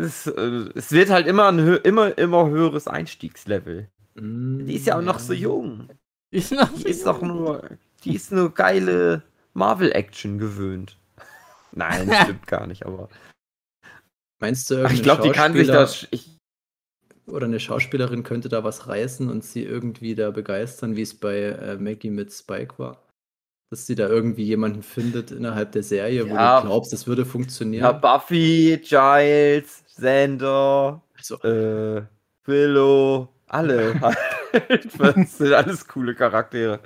Es, 0.00 0.26
ist, 0.26 0.36
äh, 0.36 0.70
es 0.74 0.92
wird 0.92 1.10
halt 1.10 1.26
immer 1.26 1.48
ein 1.48 1.58
immer, 1.58 2.16
immer 2.18 2.48
höheres 2.48 2.88
Einstiegslevel. 2.88 3.88
Die 4.14 4.74
ist 4.74 4.86
ja 4.86 4.98
auch 4.98 5.02
noch 5.02 5.18
so 5.18 5.32
jung. 5.32 5.88
Ich 6.30 6.50
noch 6.50 6.72
Die 6.72 6.88
ist 6.88 7.06
doch 7.06 7.20
nur, 7.20 7.68
die 8.04 8.14
ist 8.14 8.32
nur 8.32 8.52
geile 8.52 9.22
Marvel-Action 9.54 10.38
gewöhnt. 10.38 10.96
Nein, 11.72 12.10
stimmt 12.22 12.46
gar 12.46 12.66
nicht, 12.66 12.86
aber. 12.86 13.08
Meinst 14.38 14.70
du, 14.70 14.84
ich 14.86 15.02
glaube, 15.02 15.22
die 15.22 15.30
kann 15.30 15.54
sich 15.54 15.68
das. 15.68 16.06
Ich, 16.10 16.36
oder 17.26 17.46
eine 17.46 17.58
Schauspielerin 17.58 18.22
könnte 18.22 18.48
da 18.48 18.62
was 18.64 18.86
reißen 18.86 19.28
und 19.28 19.44
sie 19.44 19.64
irgendwie 19.64 20.14
da 20.14 20.30
begeistern, 20.30 20.96
wie 20.96 21.02
es 21.02 21.18
bei 21.18 21.38
äh, 21.38 21.76
Maggie 21.76 22.10
mit 22.10 22.32
Spike 22.32 22.78
war? 22.78 23.05
Dass 23.70 23.86
sie 23.86 23.96
da 23.96 24.08
irgendwie 24.08 24.44
jemanden 24.44 24.82
findet 24.82 25.32
innerhalb 25.32 25.72
der 25.72 25.82
Serie, 25.82 26.28
wo 26.30 26.34
Ja. 26.34 26.60
du 26.60 26.66
glaubst, 26.68 26.92
es 26.92 27.06
würde 27.06 27.24
funktionieren. 27.26 27.82
ja, 27.82 27.92
Buffy, 27.92 28.80
Giles, 28.82 29.82
Xander, 29.96 31.02
also, 31.16 31.36
äh, 31.42 32.02
Willow, 32.44 33.28
alle. 33.48 33.94
das 34.98 35.38
sind 35.38 35.52
alles 35.52 35.86
coole 35.88 36.14
Charaktere. 36.14 36.80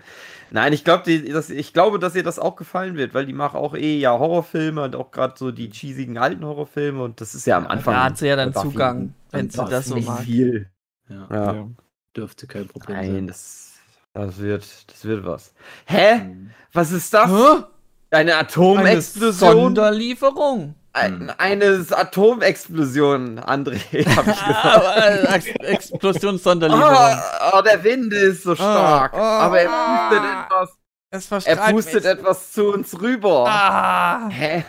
Nein, 0.53 0.73
ich, 0.73 0.83
glaub, 0.83 1.05
die, 1.05 1.29
das, 1.29 1.51
ich 1.51 1.73
glaube, 1.73 1.99
dass 2.01 2.17
ihr 2.17 2.25
das 2.25 2.39
auch 2.41 2.57
gefallen 2.57 2.97
wird, 2.97 3.15
weil 3.15 3.25
die 3.27 3.33
macht 3.33 3.55
auch 3.55 3.75
eh 3.77 3.99
ja 3.99 4.19
Horrorfilme 4.19 4.83
und 4.83 4.97
auch 4.97 5.13
gerade 5.13 5.35
so 5.37 5.53
die 5.53 5.69
cheesigen 5.71 6.19
alten 6.19 6.45
Horrorfilme 6.45 7.03
und 7.05 7.21
das 7.21 7.35
ist 7.37 7.47
ja 7.47 7.57
am 7.59 7.67
Anfang. 7.69 7.95
Da 7.95 8.05
hat 8.05 8.19
sie 8.19 8.27
ja 8.27 8.35
dann 8.37 8.53
Buffy 8.53 8.71
Zugang, 8.71 9.15
wenn 9.31 9.49
sie 9.51 9.65
das 9.65 9.87
so 9.87 10.01
mag. 10.01 10.23
viel. 10.25 10.69
ja, 11.09 11.29
Ja. 11.31 11.53
Ja. 11.55 11.69
dürfte 12.17 12.49
kein 12.49 12.67
Problem 12.67 12.97
Nein, 12.97 13.13
sein. 13.13 13.27
das, 13.29 13.70
das 14.15 14.39
wird, 14.39 14.65
das 14.91 15.05
wird 15.05 15.25
was. 15.25 15.55
Hä? 15.87 16.19
Mhm. 16.19 16.51
Was 16.73 16.91
ist 16.93 17.13
das? 17.15 17.29
Hä? 17.31 17.65
Eine 18.13 18.35
Eine 18.35 18.37
Atomexplosion? 18.37 19.33
Sonderlieferung. 19.33 20.75
Ein, 20.93 21.31
eine 21.39 21.87
Atomexplosion, 21.89 23.39
André, 23.39 23.79
hab 24.17 24.27
ich 24.27 24.33
gesagt. 24.35 24.65
Aber, 24.65 24.97
äh, 24.97 25.37
Ex 25.37 25.47
Explosionssonderlieferung. 25.61 26.93
Ah, 26.93 27.53
oh, 27.59 27.63
der 27.63 27.85
Wind 27.85 28.13
ist 28.13 28.43
so 28.43 28.57
stark. 28.57 29.15
Ah, 29.15 29.19
ah, 29.19 29.41
aber 29.47 29.61
er 29.61 29.71
ah. 29.71 30.09
pustet 30.09 31.31
etwas. 31.31 31.39
es 31.39 31.47
Er 31.47 31.57
pustet 31.73 31.95
mich. 32.03 32.13
etwas 32.13 32.53
zu 32.53 32.73
uns 32.73 33.01
rüber. 33.01 33.45
Ah. 33.49 34.29
Hä? 34.31 34.65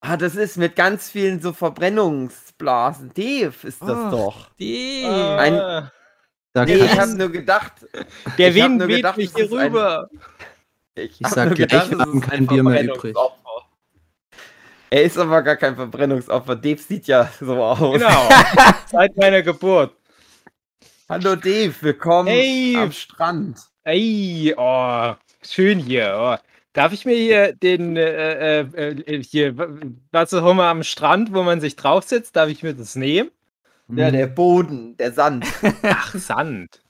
Ah, 0.00 0.16
das 0.16 0.34
ist 0.34 0.56
mit 0.56 0.74
ganz 0.76 1.10
vielen 1.10 1.40
so 1.42 1.52
Verbrennungsblasen. 1.52 3.12
Dave 3.14 3.54
ist 3.62 3.82
das 3.82 3.90
Ah. 3.90 4.10
doch. 4.10 4.50
Die. 4.58 5.04
Ein- 5.06 5.90
Da 6.54 6.64
Nee, 6.64 6.76
ich 6.76 6.98
habe 6.98 7.14
nur 7.16 7.30
gedacht. 7.32 7.72
der 8.38 8.48
ich 8.50 8.54
Wind 8.54 8.80
weht 8.86 8.96
gedacht, 8.98 9.16
mich 9.16 9.32
hier 9.34 9.44
ein- 9.44 9.66
rüber. 9.66 10.08
Ich, 10.94 11.20
Ich 11.20 11.26
sag 11.26 11.46
gleich, 11.54 11.68
gedacht, 11.68 11.90
wir 11.90 11.96
es 11.98 12.00
haben 12.06 12.18
ist 12.22 12.28
kein 12.30 12.38
ein 12.38 12.46
Bier 12.46 12.62
mehr 12.62 12.84
übrig. 12.84 13.16
Er 14.90 15.02
ist 15.02 15.18
aber 15.18 15.42
gar 15.42 15.56
kein 15.56 15.74
Verbrennungsopfer. 15.74 16.54
Dave 16.54 16.80
sieht 16.80 17.08
ja 17.08 17.28
so 17.40 17.60
aus. 17.60 17.94
Genau. 17.98 18.28
Seit 18.86 19.16
meiner 19.16 19.42
Geburt. 19.42 19.96
Hallo 21.08 21.34
Dave, 21.34 21.74
willkommen 21.80 22.28
Hey. 22.28 22.76
am 22.76 22.92
Strand. 22.92 23.58
Ey, 23.82 24.54
oh, 24.56 25.14
schön 25.44 25.80
hier. 25.80 26.16
Oh. 26.16 26.48
Darf 26.72 26.92
ich 26.92 27.04
mir 27.04 27.16
hier 27.16 27.52
den, 27.52 27.96
äh, 27.96 28.60
äh, 28.60 28.90
äh, 28.90 29.22
hier, 29.24 29.54
was 30.12 30.32
ist 30.32 30.40
Hummer 30.42 30.64
am 30.66 30.84
Strand, 30.84 31.34
wo 31.34 31.42
man 31.42 31.60
sich 31.60 31.74
draufsetzt, 31.74 32.36
darf 32.36 32.48
ich 32.48 32.62
mir 32.62 32.74
das 32.74 32.94
nehmen? 32.94 33.30
Ja, 33.88 34.10
der 34.10 34.26
Boden, 34.26 34.96
der 34.96 35.12
Sand. 35.12 35.46
Ach, 35.82 36.14
Sand. 36.14 36.80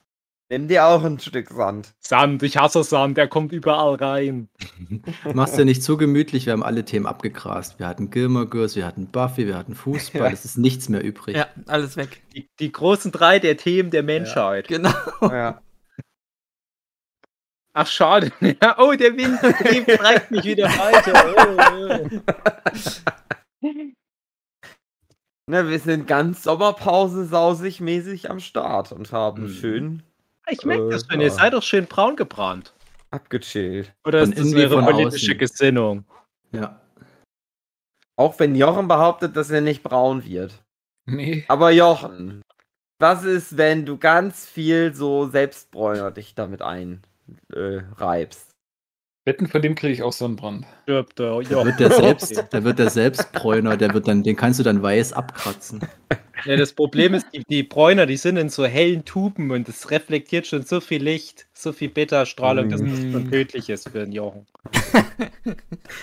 Nimm 0.50 0.68
dir 0.68 0.84
auch 0.86 1.02
ein 1.02 1.18
Stück 1.18 1.50
Sand. 1.50 1.94
Sand, 2.00 2.42
ich 2.42 2.58
hasse 2.58 2.84
Sand, 2.84 3.16
der 3.16 3.28
kommt 3.28 3.52
überall 3.52 3.94
rein. 3.96 4.48
Mach's 5.34 5.52
dir 5.52 5.64
nicht 5.64 5.82
zu 5.82 5.96
gemütlich, 5.96 6.46
wir 6.46 6.52
haben 6.52 6.62
alle 6.62 6.84
Themen 6.84 7.06
abgegrast. 7.06 7.78
Wir 7.78 7.88
hatten 7.88 8.10
Gilmore 8.10 8.46
Girls, 8.46 8.76
wir 8.76 8.86
hatten 8.86 9.10
Buffy, 9.10 9.46
wir 9.46 9.56
hatten 9.56 9.74
Fußball, 9.74 10.20
Ja. 10.26 10.30
es 10.30 10.44
ist 10.44 10.58
nichts 10.58 10.88
mehr 10.88 11.02
übrig. 11.02 11.36
Ja, 11.36 11.48
alles 11.66 11.96
weg. 11.96 12.22
Die, 12.34 12.46
die 12.60 12.70
großen 12.70 13.10
drei 13.10 13.38
der 13.38 13.56
Themen 13.56 13.90
der 13.90 14.02
Menschheit. 14.02 14.68
Genau. 14.68 14.92
Ja. 15.22 15.60
Ach, 17.72 17.88
schade. 17.88 18.30
Ja, 18.40 18.78
oh, 18.78 18.92
der 18.92 19.16
Wind, 19.16 19.42
der 19.42 19.72
Wind 19.72 19.88
treibt 19.88 20.30
mich 20.30 20.44
wieder 20.44 20.66
weiter. 20.68 22.10
Oh, 23.60 23.66
oh. 23.66 23.70
Ne, 25.46 25.68
wir 25.68 25.78
sind 25.78 26.06
ganz 26.06 26.42
Sommerpause 26.42 27.26
sausig 27.26 27.80
mäßig 27.80 28.30
am 28.30 28.40
Start 28.40 28.92
und 28.92 29.12
haben 29.12 29.44
Mhm. 29.44 29.48
schön 29.48 30.02
Ich 30.48 30.64
merke 30.64 30.88
das 30.88 31.02
Äh, 31.04 31.06
schon, 31.12 31.20
ihr 31.20 31.26
ja. 31.28 31.32
seid 31.32 31.52
doch 31.52 31.62
schön 31.62 31.86
braun 31.86 32.16
gebrannt. 32.16 32.72
abgechillt. 33.10 33.94
Oder 34.04 34.22
ist 34.22 34.36
das 34.36 34.72
von 34.72 34.84
politische 34.84 35.26
außen. 35.32 35.38
Gesinnung? 35.38 36.04
Ja. 36.52 36.80
Auch 38.16 38.38
wenn 38.40 38.54
Jochen 38.56 38.88
behauptet, 38.88 39.36
dass 39.36 39.50
er 39.50 39.60
nicht 39.60 39.82
braun 39.82 40.24
wird. 40.24 40.64
Nee. 41.06 41.44
Aber 41.48 41.70
Jochen, 41.70 42.42
was 42.98 43.24
ist, 43.24 43.56
wenn 43.56 43.86
du 43.86 43.98
ganz 43.98 44.46
viel 44.46 44.94
so 44.94 45.26
Selbstbräuner 45.28 46.10
dich 46.10 46.34
damit 46.34 46.62
einreibst? 46.62 47.04
Äh, 47.52 47.82
reibst? 47.96 48.53
Wetten, 49.26 49.46
von 49.48 49.62
dem 49.62 49.74
kriege 49.74 49.92
ich 49.92 50.02
auch 50.02 50.12
Sonnenbrand. 50.12 50.66
Stirbt 50.82 51.18
der 51.18 51.30
Da 51.30 51.40
Jochen. 51.40 51.66
wird 51.66 51.80
der 51.80 51.90
selbst, 52.02 52.44
da 52.50 52.64
wird 52.64 52.78
der 52.78 52.90
Selbstbräuner, 52.90 53.76
der 53.76 53.94
wird 53.94 54.06
dann, 54.06 54.22
den 54.22 54.36
kannst 54.36 54.60
du 54.60 54.64
dann 54.64 54.82
weiß 54.82 55.14
abkratzen. 55.14 55.80
Ja, 56.44 56.56
das 56.56 56.74
Problem 56.74 57.14
ist, 57.14 57.26
die, 57.32 57.42
die 57.48 57.62
Bräuner, 57.62 58.04
die 58.04 58.18
sind 58.18 58.36
in 58.36 58.50
so 58.50 58.66
hellen 58.66 59.06
Tuben 59.06 59.50
und 59.50 59.66
es 59.66 59.90
reflektiert 59.90 60.46
schon 60.46 60.62
so 60.62 60.80
viel 60.82 61.02
Licht, 61.02 61.46
so 61.54 61.72
viel 61.72 61.88
Beta-Strahlung, 61.88 62.68
dass 62.68 62.82
das 62.82 62.90
schon 62.90 63.30
tödlich 63.30 63.70
ist 63.70 63.88
für 63.88 64.00
den 64.00 64.12
Jochen. 64.12 64.46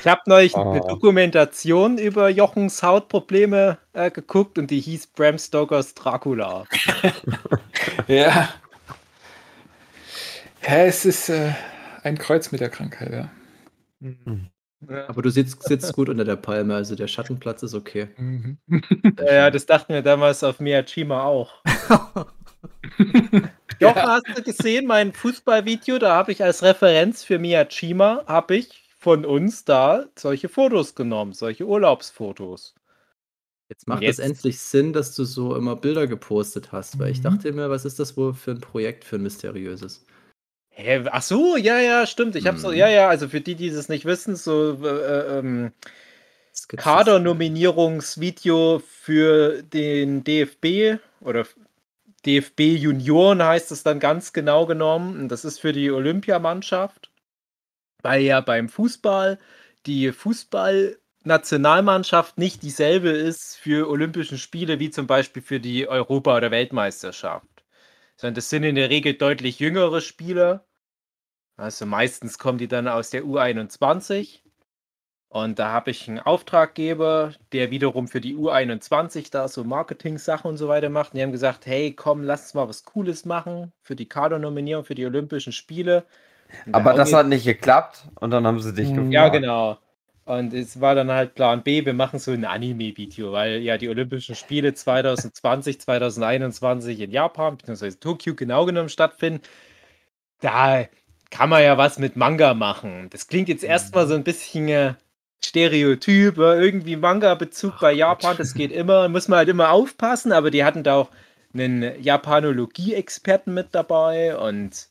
Ich 0.01 0.07
habe 0.07 0.21
neulich 0.25 0.55
eine 0.55 0.81
Ah. 0.83 0.87
Dokumentation 0.87 1.99
über 1.99 2.29
Jochens 2.29 2.81
Hautprobleme 2.81 3.77
äh, 3.93 4.09
geguckt 4.09 4.57
und 4.57 4.71
die 4.71 4.79
hieß 4.79 5.07
Bram 5.07 5.37
Stokers 5.37 5.93
Dracula. 5.93 6.65
Ja. 8.07 8.49
Ja, 10.67 10.75
es 10.85 11.05
ist 11.05 11.29
äh, 11.29 11.51
ein 12.03 12.17
Kreuz 12.17 12.51
mit 12.51 12.61
der 12.61 12.69
Krankheit, 12.69 13.11
ja. 13.11 13.31
Aber 15.07 15.21
du 15.21 15.29
sitzt, 15.29 15.61
sitzt 15.63 15.93
gut 15.93 16.09
unter 16.09 16.25
der 16.25 16.35
Palme, 16.35 16.75
also 16.75 16.95
der 16.95 17.07
Schattenplatz 17.07 17.63
ist 17.63 17.73
okay. 17.73 18.07
Mhm. 18.17 18.57
Ja, 19.19 19.51
das 19.51 19.65
dachten 19.65 19.93
wir 19.93 20.01
damals 20.01 20.43
auf 20.43 20.59
Miyajima 20.59 21.23
auch. 21.23 21.61
Jochen, 23.79 24.01
hast 24.01 24.25
du 24.35 24.41
gesehen, 24.41 24.87
mein 24.87 25.13
Fußballvideo, 25.13 25.99
da 25.99 26.15
habe 26.15 26.31
ich 26.31 26.43
als 26.43 26.63
Referenz 26.63 27.23
für 27.23 27.37
Miyajima, 27.37 28.23
habe 28.27 28.55
ich 28.55 28.89
von 28.97 29.25
uns 29.25 29.65
da 29.65 30.05
solche 30.17 30.49
Fotos 30.49 30.95
genommen, 30.95 31.33
solche 31.33 31.65
Urlaubsfotos. 31.65 32.75
Jetzt 33.69 33.87
macht 33.87 34.03
es 34.03 34.19
endlich 34.19 34.59
Sinn, 34.59 34.91
dass 34.93 35.15
du 35.15 35.23
so 35.23 35.55
immer 35.55 35.75
Bilder 35.75 36.07
gepostet 36.07 36.71
hast, 36.71 36.99
weil 36.99 37.11
ich 37.11 37.19
Mhm. 37.19 37.23
dachte 37.23 37.51
mir, 37.53 37.69
was 37.69 37.85
ist 37.85 37.99
das 37.99 38.17
wohl 38.17 38.33
für 38.33 38.51
ein 38.51 38.61
Projekt, 38.61 39.03
für 39.03 39.15
ein 39.17 39.23
mysteriöses? 39.23 40.05
Hä, 40.71 41.03
ach 41.11 41.21
so, 41.21 41.55
ja, 41.57 41.79
ja, 41.79 42.05
stimmt. 42.07 42.35
Ich 42.35 42.47
habe 42.47 42.57
so, 42.57 42.69
Mhm. 42.69 42.75
ja, 42.77 42.87
ja, 42.89 43.07
also 43.09 43.27
für 43.29 43.41
die, 43.41 43.55
die 43.55 43.67
es 43.67 43.89
nicht 43.89 44.05
wissen, 44.05 44.35
so 44.35 44.73
äh, 44.85 45.39
ähm. 45.39 45.71
Kadernominierungsvideo 46.77 48.81
für 48.85 49.63
den 49.63 50.23
DFB 50.23 50.99
oder 51.21 51.45
DFB 52.25 52.61
Junioren 52.77 53.41
heißt 53.43 53.71
es 53.71 53.83
dann 53.83 53.99
ganz 53.99 54.33
genau 54.33 54.65
genommen. 54.65 55.19
Und 55.19 55.29
das 55.29 55.45
ist 55.45 55.59
für 55.59 55.73
die 55.73 55.91
Olympiamannschaft, 55.91 57.11
weil 58.03 58.21
ja 58.23 58.41
beim 58.41 58.69
Fußball 58.69 59.37
die 59.85 60.11
Fußballnationalmannschaft 60.13 62.37
nicht 62.37 62.63
dieselbe 62.63 63.09
ist 63.09 63.57
für 63.57 63.89
Olympischen 63.89 64.37
Spiele 64.37 64.79
wie 64.79 64.89
zum 64.91 65.07
Beispiel 65.07 65.41
für 65.43 65.59
die 65.59 65.87
Europa- 65.87 66.37
oder 66.37 66.51
Weltmeisterschaft. 66.51 67.45
Sondern 68.21 68.35
das 68.35 68.51
sind 68.51 68.63
in 68.63 68.75
der 68.75 68.91
Regel 68.91 69.15
deutlich 69.15 69.57
jüngere 69.59 69.99
Spieler. 69.99 70.63
Also 71.57 71.87
meistens 71.87 72.37
kommen 72.37 72.59
die 72.59 72.67
dann 72.67 72.87
aus 72.87 73.09
der 73.09 73.23
U21. 73.23 74.41
Und 75.29 75.57
da 75.57 75.71
habe 75.71 75.89
ich 75.89 76.07
einen 76.07 76.19
Auftraggeber, 76.19 77.33
der 77.51 77.71
wiederum 77.71 78.07
für 78.07 78.21
die 78.21 78.35
U21 78.35 79.31
da 79.31 79.47
so 79.47 79.63
Marketing-Sachen 79.63 80.47
und 80.49 80.57
so 80.57 80.67
weiter 80.67 80.89
macht. 80.89 81.13
Und 81.13 81.17
die 81.17 81.23
haben 81.23 81.31
gesagt, 81.31 81.65
hey, 81.65 81.93
komm, 81.95 82.21
lass 82.21 82.41
uns 82.43 82.53
mal 82.53 82.69
was 82.69 82.83
Cooles 82.83 83.25
machen 83.25 83.73
für 83.81 83.95
die 83.95 84.07
Kadernominierung 84.07 84.85
für 84.85 84.93
die 84.93 85.05
Olympischen 85.07 85.51
Spiele. 85.51 86.05
Und 86.67 86.75
Aber 86.75 86.93
das 86.93 87.13
hat 87.13 87.25
nicht 87.25 87.45
geklappt 87.45 88.03
und 88.19 88.29
dann 88.29 88.45
haben 88.45 88.59
sie 88.59 88.71
dich 88.73 88.89
Mhm. 88.89 89.09
gefragt. 89.09 89.13
Ja, 89.13 89.29
genau. 89.29 89.77
Und 90.25 90.53
es 90.53 90.79
war 90.79 90.95
dann 90.95 91.11
halt 91.11 91.35
Plan 91.35 91.63
B, 91.63 91.85
wir 91.85 91.93
machen 91.93 92.19
so 92.19 92.31
ein 92.31 92.45
Anime-Video, 92.45 93.31
weil 93.31 93.61
ja 93.61 93.77
die 93.77 93.89
Olympischen 93.89 94.35
Spiele 94.35 94.73
2020, 94.73 95.81
2021 95.81 96.99
in 96.99 97.11
Japan, 97.11 97.57
beziehungsweise 97.57 97.99
Tokio 97.99 98.35
genau 98.35 98.65
genommen 98.65 98.89
stattfinden. 98.89 99.41
Da 100.41 100.85
kann 101.31 101.49
man 101.49 101.63
ja 101.63 101.77
was 101.77 101.97
mit 101.97 102.15
Manga 102.15 102.53
machen. 102.53 103.09
Das 103.09 103.27
klingt 103.27 103.49
jetzt 103.49 103.63
erstmal 103.63 104.07
so 104.07 104.13
ein 104.13 104.23
bisschen 104.23 104.67
äh, 104.69 104.93
Stereotyp, 105.43 106.37
äh, 106.37 106.63
irgendwie 106.63 106.95
Manga-Bezug 106.97 107.79
bei 107.79 107.93
Japan, 107.93 108.37
das 108.37 108.53
geht 108.53 108.71
immer, 108.71 109.09
muss 109.09 109.27
man 109.27 109.39
halt 109.39 109.49
immer 109.49 109.71
aufpassen, 109.71 110.31
aber 110.31 110.51
die 110.51 110.63
hatten 110.63 110.83
da 110.83 110.95
auch 110.95 111.09
einen 111.53 112.01
Japanologie-Experten 112.01 113.53
mit 113.53 113.69
dabei 113.71 114.37
und 114.37 114.90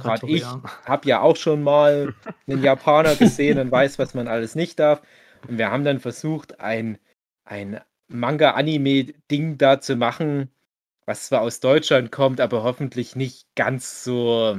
Grad 0.00 0.20
ich- 0.24 0.42
habe 0.84 1.08
ja 1.08 1.20
auch 1.20 1.36
schon 1.36 1.62
mal 1.62 2.14
einen 2.48 2.62
Japaner 2.62 3.14
gesehen 3.16 3.58
und 3.58 3.70
weiß, 3.70 3.98
was 3.98 4.14
man 4.14 4.28
alles 4.28 4.54
nicht 4.54 4.78
darf. 4.78 5.02
Und 5.48 5.58
wir 5.58 5.70
haben 5.70 5.84
dann 5.84 6.00
versucht, 6.00 6.60
ein, 6.60 6.98
ein 7.44 7.80
Manga-Anime-Ding 8.08 9.58
da 9.58 9.80
zu 9.80 9.96
machen, 9.96 10.50
was 11.06 11.26
zwar 11.26 11.42
aus 11.42 11.60
Deutschland 11.60 12.12
kommt, 12.12 12.40
aber 12.40 12.62
hoffentlich 12.62 13.16
nicht 13.16 13.46
ganz 13.54 14.04
so 14.04 14.58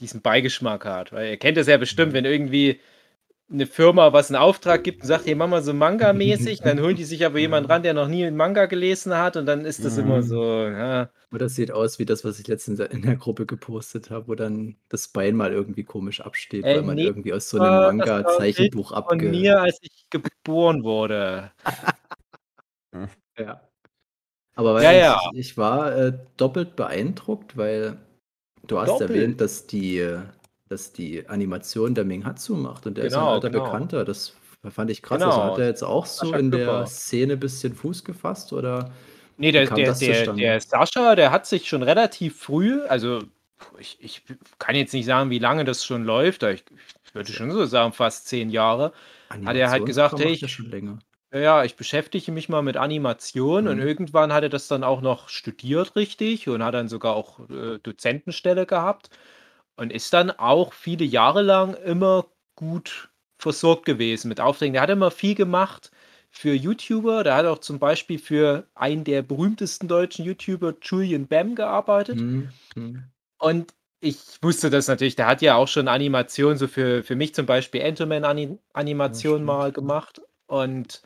diesen 0.00 0.22
Beigeschmack 0.22 0.84
hat. 0.84 1.12
Weil 1.12 1.30
ihr 1.30 1.36
kennt 1.36 1.56
das 1.56 1.66
ja 1.68 1.76
bestimmt, 1.76 2.12
wenn 2.12 2.24
irgendwie 2.24 2.80
eine 3.50 3.66
Firma 3.66 4.12
was 4.12 4.30
einen 4.30 4.40
Auftrag 4.42 4.82
gibt 4.84 5.02
und 5.02 5.06
sagt, 5.08 5.24
hier 5.24 5.36
mach 5.36 5.48
mal 5.48 5.62
so 5.62 5.72
Manga-mäßig, 5.72 6.60
dann 6.60 6.80
holen 6.80 6.96
die 6.96 7.04
sich 7.04 7.24
aber 7.24 7.38
jemanden 7.38 7.70
ran, 7.70 7.82
der 7.82 7.94
noch 7.94 8.08
nie 8.08 8.24
einen 8.26 8.36
Manga 8.36 8.66
gelesen 8.66 9.16
hat 9.16 9.36
und 9.36 9.46
dann 9.46 9.64
ist 9.64 9.84
das 9.84 9.98
immer 9.98 10.22
so, 10.22 10.42
ja, 10.66 11.10
Aber 11.30 11.38
das 11.38 11.54
sieht 11.54 11.70
aus 11.72 11.98
wie 11.98 12.04
das, 12.04 12.24
was 12.24 12.38
ich 12.40 12.46
letztens 12.48 12.80
in 12.80 13.02
der 13.02 13.16
Gruppe 13.16 13.46
gepostet 13.46 14.10
habe, 14.10 14.28
wo 14.28 14.34
dann 14.34 14.76
das 14.88 15.08
Bein 15.08 15.36
mal 15.36 15.52
irgendwie 15.52 15.84
komisch 15.84 16.20
absteht, 16.20 16.64
Äh, 16.64 16.76
weil 16.76 16.82
man 16.82 16.96
nee, 16.96 17.04
irgendwie 17.04 17.32
aus 17.32 17.48
so 17.50 17.58
einem 17.58 17.66
war 17.66 17.88
ein 17.90 17.96
Manga-Zeichenbuch 17.98 18.88
von 18.90 18.96
abge... 18.98 19.28
mir, 19.28 19.60
als 19.60 19.78
ich 19.82 20.06
geboren 20.10 20.82
wurde. 20.84 21.52
Ja. 23.38 23.60
Aber 24.54 24.74
weil 24.74 24.84
Ja, 24.84 24.92
ich, 24.92 24.98
ja. 24.98 25.20
ich 25.32 25.56
war 25.58 25.94
äh, 25.96 26.18
doppelt 26.36 26.76
beeindruckt, 26.76 27.56
weil 27.56 27.98
du 28.66 28.78
hast 28.80 29.00
Doppelt? 29.00 29.10
erwähnt, 29.10 29.40
dass 29.40 29.66
die, 29.66 29.98
äh, 29.98 30.20
dass 30.68 30.92
die 30.92 31.28
Animation 31.28 31.94
der 31.94 32.04
Minghatsu 32.04 32.54
macht 32.56 32.86
und 32.86 32.96
der 32.96 33.04
ist 33.06 33.14
ein 33.14 33.20
Genau, 33.20 33.34
alter 33.34 33.50
genau. 33.50 33.64
Bekannter. 33.64 34.04
Das 34.04 34.34
fand 34.68 34.90
ich 34.90 35.02
krass. 35.02 35.18
Genau. 35.18 35.30
Also 35.30 35.52
hat 35.52 35.58
er 35.58 35.66
jetzt 35.66 35.84
auch 35.84 36.06
so 36.06 36.26
Sascha 36.26 36.38
in 36.38 36.50
der 36.50 36.66
Küpper. 36.66 36.86
Szene 36.86 37.32
ein 37.34 37.40
bisschen 37.40 37.74
Fuß 37.74 38.04
gefasst 38.04 38.52
oder? 38.52 38.90
Nee, 39.38 39.52
der, 39.52 39.66
der, 39.66 39.92
der, 39.92 40.34
der 40.34 40.60
Sascha, 40.60 41.14
der 41.14 41.30
hat 41.30 41.46
sich 41.46 41.68
schon 41.68 41.82
relativ 41.82 42.38
früh, 42.40 42.80
also 42.82 43.22
ich, 43.78 43.98
ich 44.00 44.22
kann 44.58 44.74
jetzt 44.74 44.92
nicht 44.92 45.06
sagen, 45.06 45.30
wie 45.30 45.38
lange 45.38 45.64
das 45.64 45.84
schon 45.84 46.04
läuft, 46.04 46.42
ich, 46.42 46.64
ich 47.04 47.14
würde 47.14 47.32
schon 47.32 47.50
so 47.50 47.64
sagen, 47.66 47.92
fast 47.92 48.28
zehn 48.28 48.50
Jahre. 48.50 48.92
Hat 49.28 49.56
er 49.56 49.70
halt 49.70 49.86
gesagt, 49.86 50.18
hey, 50.18 50.32
ich-. 50.32 50.58
Ja, 51.32 51.64
ich 51.64 51.76
beschäftige 51.76 52.32
mich 52.32 52.48
mal 52.48 52.62
mit 52.62 52.76
Animation 52.76 53.68
und 53.68 53.78
Mhm. 53.78 53.86
irgendwann 53.86 54.32
hat 54.32 54.44
er 54.44 54.48
das 54.48 54.68
dann 54.68 54.84
auch 54.84 55.00
noch 55.02 55.28
studiert, 55.28 55.96
richtig, 55.96 56.48
und 56.48 56.62
hat 56.64 56.74
dann 56.74 56.88
sogar 56.88 57.14
auch 57.14 57.40
äh, 57.50 57.78
Dozentenstelle 57.82 58.64
gehabt 58.64 59.10
und 59.76 59.92
ist 59.92 60.12
dann 60.12 60.30
auch 60.30 60.72
viele 60.72 61.04
Jahre 61.04 61.42
lang 61.42 61.74
immer 61.74 62.26
gut 62.56 63.10
versorgt 63.38 63.84
gewesen 63.84 64.28
mit 64.28 64.40
Aufträgen. 64.40 64.72
Der 64.72 64.82
hat 64.82 64.90
immer 64.90 65.10
viel 65.10 65.34
gemacht 65.34 65.90
für 66.30 66.54
YouTuber. 66.54 67.24
Der 67.24 67.34
hat 67.36 67.46
auch 67.46 67.58
zum 67.58 67.78
Beispiel 67.78 68.18
für 68.18 68.66
einen 68.74 69.04
der 69.04 69.22
berühmtesten 69.22 69.88
deutschen 69.88 70.24
YouTuber, 70.24 70.74
Julian 70.82 71.26
Bam, 71.26 71.54
gearbeitet. 71.54 72.20
Mhm. 72.20 72.48
Mhm. 72.74 73.04
Und 73.38 73.74
ich 74.00 74.42
wusste 74.42 74.70
das 74.70 74.88
natürlich, 74.88 75.16
der 75.16 75.26
hat 75.26 75.42
ja 75.42 75.56
auch 75.56 75.68
schon 75.68 75.88
Animationen, 75.88 76.58
so 76.58 76.68
für, 76.68 77.02
für 77.02 77.16
mich 77.16 77.34
zum 77.34 77.46
Beispiel 77.46 77.80
Enterman-Animation 77.80 79.34
stimmt. 79.36 79.44
mal 79.44 79.72
gemacht. 79.72 80.20
Und 80.46 81.02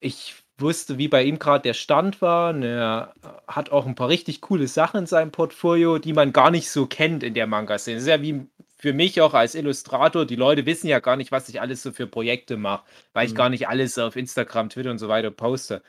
ich 0.00 0.42
wusste, 0.60 0.98
wie 0.98 1.08
bei 1.08 1.22
ihm 1.24 1.38
gerade 1.38 1.62
der 1.62 1.74
Stand 1.74 2.20
war. 2.22 2.50
Und 2.54 2.62
er 2.62 3.14
hat 3.46 3.70
auch 3.70 3.86
ein 3.86 3.94
paar 3.94 4.08
richtig 4.08 4.40
coole 4.40 4.68
Sachen 4.68 5.00
in 5.00 5.06
seinem 5.06 5.32
Portfolio, 5.32 5.98
die 5.98 6.12
man 6.12 6.32
gar 6.32 6.50
nicht 6.50 6.70
so 6.70 6.86
kennt 6.86 7.22
in 7.22 7.34
der 7.34 7.46
Manga-Szene. 7.46 7.96
Das 7.96 8.04
ist 8.04 8.08
ja 8.08 8.22
wie 8.22 8.46
für 8.78 8.92
mich 8.92 9.20
auch 9.20 9.34
als 9.34 9.54
Illustrator. 9.54 10.24
Die 10.26 10.36
Leute 10.36 10.66
wissen 10.66 10.88
ja 10.88 11.00
gar 11.00 11.16
nicht, 11.16 11.32
was 11.32 11.48
ich 11.48 11.60
alles 11.60 11.82
so 11.82 11.92
für 11.92 12.06
Projekte 12.06 12.56
mache, 12.56 12.84
weil 13.12 13.26
ich 13.26 13.34
Mhm. 13.34 13.36
gar 13.36 13.50
nicht 13.50 13.68
alles 13.68 13.98
auf 13.98 14.16
Instagram, 14.16 14.70
Twitter 14.70 14.90
und 14.90 14.98
so 14.98 15.08
weiter 15.08 15.30
poste. 15.30 15.82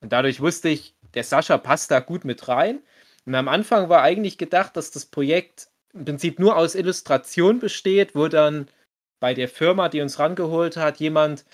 Und 0.00 0.12
dadurch 0.12 0.40
wusste 0.40 0.68
ich, 0.68 0.94
der 1.14 1.24
Sascha 1.24 1.58
passt 1.58 1.90
da 1.90 2.00
gut 2.00 2.24
mit 2.24 2.48
rein. 2.48 2.80
Und 3.26 3.34
am 3.34 3.48
Anfang 3.48 3.88
war 3.88 4.02
eigentlich 4.02 4.38
gedacht, 4.38 4.76
dass 4.76 4.90
das 4.90 5.06
Projekt 5.06 5.68
im 5.92 6.04
Prinzip 6.04 6.38
nur 6.38 6.56
aus 6.56 6.74
Illustration 6.74 7.58
besteht, 7.60 8.14
wo 8.14 8.28
dann 8.28 8.68
bei 9.20 9.34
der 9.34 9.48
Firma, 9.48 9.88
die 9.88 10.00
uns 10.00 10.18
rangeholt 10.18 10.76
hat, 10.76 10.98
jemand 11.00 11.44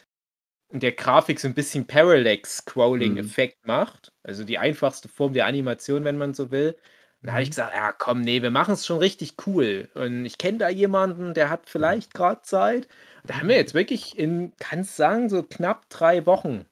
der 0.70 0.92
Grafik 0.92 1.38
so 1.40 1.48
ein 1.48 1.54
bisschen 1.54 1.86
Parallax-Scrolling-Effekt 1.86 3.66
macht. 3.66 4.12
Also 4.22 4.44
die 4.44 4.58
einfachste 4.58 5.08
Form 5.08 5.32
der 5.32 5.46
Animation, 5.46 6.04
wenn 6.04 6.18
man 6.18 6.34
so 6.34 6.50
will. 6.50 6.76
Und 7.22 7.28
da 7.28 7.32
habe 7.32 7.42
ich 7.42 7.50
gesagt, 7.50 7.74
ja 7.74 7.92
komm, 7.92 8.20
nee, 8.20 8.42
wir 8.42 8.50
machen 8.50 8.74
es 8.74 8.86
schon 8.86 8.98
richtig 8.98 9.34
cool. 9.46 9.88
Und 9.94 10.24
ich 10.26 10.38
kenne 10.38 10.58
da 10.58 10.68
jemanden, 10.68 11.34
der 11.34 11.48
hat 11.50 11.68
vielleicht 11.68 12.12
gerade 12.14 12.42
Zeit. 12.42 12.88
Da 13.24 13.38
haben 13.38 13.48
wir 13.48 13.56
jetzt 13.56 13.74
wirklich 13.74 14.18
in, 14.18 14.52
kannst 14.58 14.96
sagen, 14.96 15.28
so 15.28 15.42
knapp 15.42 15.88
drei 15.90 16.26
Wochen 16.26 16.66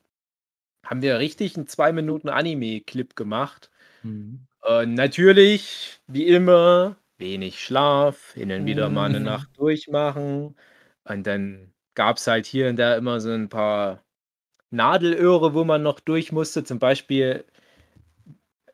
haben 0.84 1.02
wir 1.02 1.18
richtig 1.18 1.56
einen 1.56 1.66
zwei 1.68 1.92
Minuten 1.92 2.28
Anime-Clip 2.28 3.14
gemacht. 3.16 3.70
Mhm. 4.02 4.46
Und 4.62 4.94
natürlich, 4.94 6.00
wie 6.06 6.26
immer, 6.26 6.96
wenig 7.18 7.62
Schlaf, 7.62 8.32
hin 8.34 8.52
und 8.52 8.66
wieder 8.66 8.88
mal 8.90 9.06
eine 9.06 9.20
Mhm. 9.20 9.26
Nacht 9.26 9.50
durchmachen. 9.58 10.56
Und 11.04 11.26
dann 11.26 11.72
gab 11.94 12.16
es 12.16 12.26
halt 12.26 12.46
hier 12.46 12.68
und 12.68 12.76
da 12.76 12.96
immer 12.96 13.20
so 13.20 13.30
ein 13.30 13.48
paar 13.48 14.02
Nadelöhre, 14.70 15.54
wo 15.54 15.64
man 15.64 15.82
noch 15.82 16.00
durch 16.00 16.32
musste. 16.32 16.64
Zum 16.64 16.78
Beispiel 16.78 17.44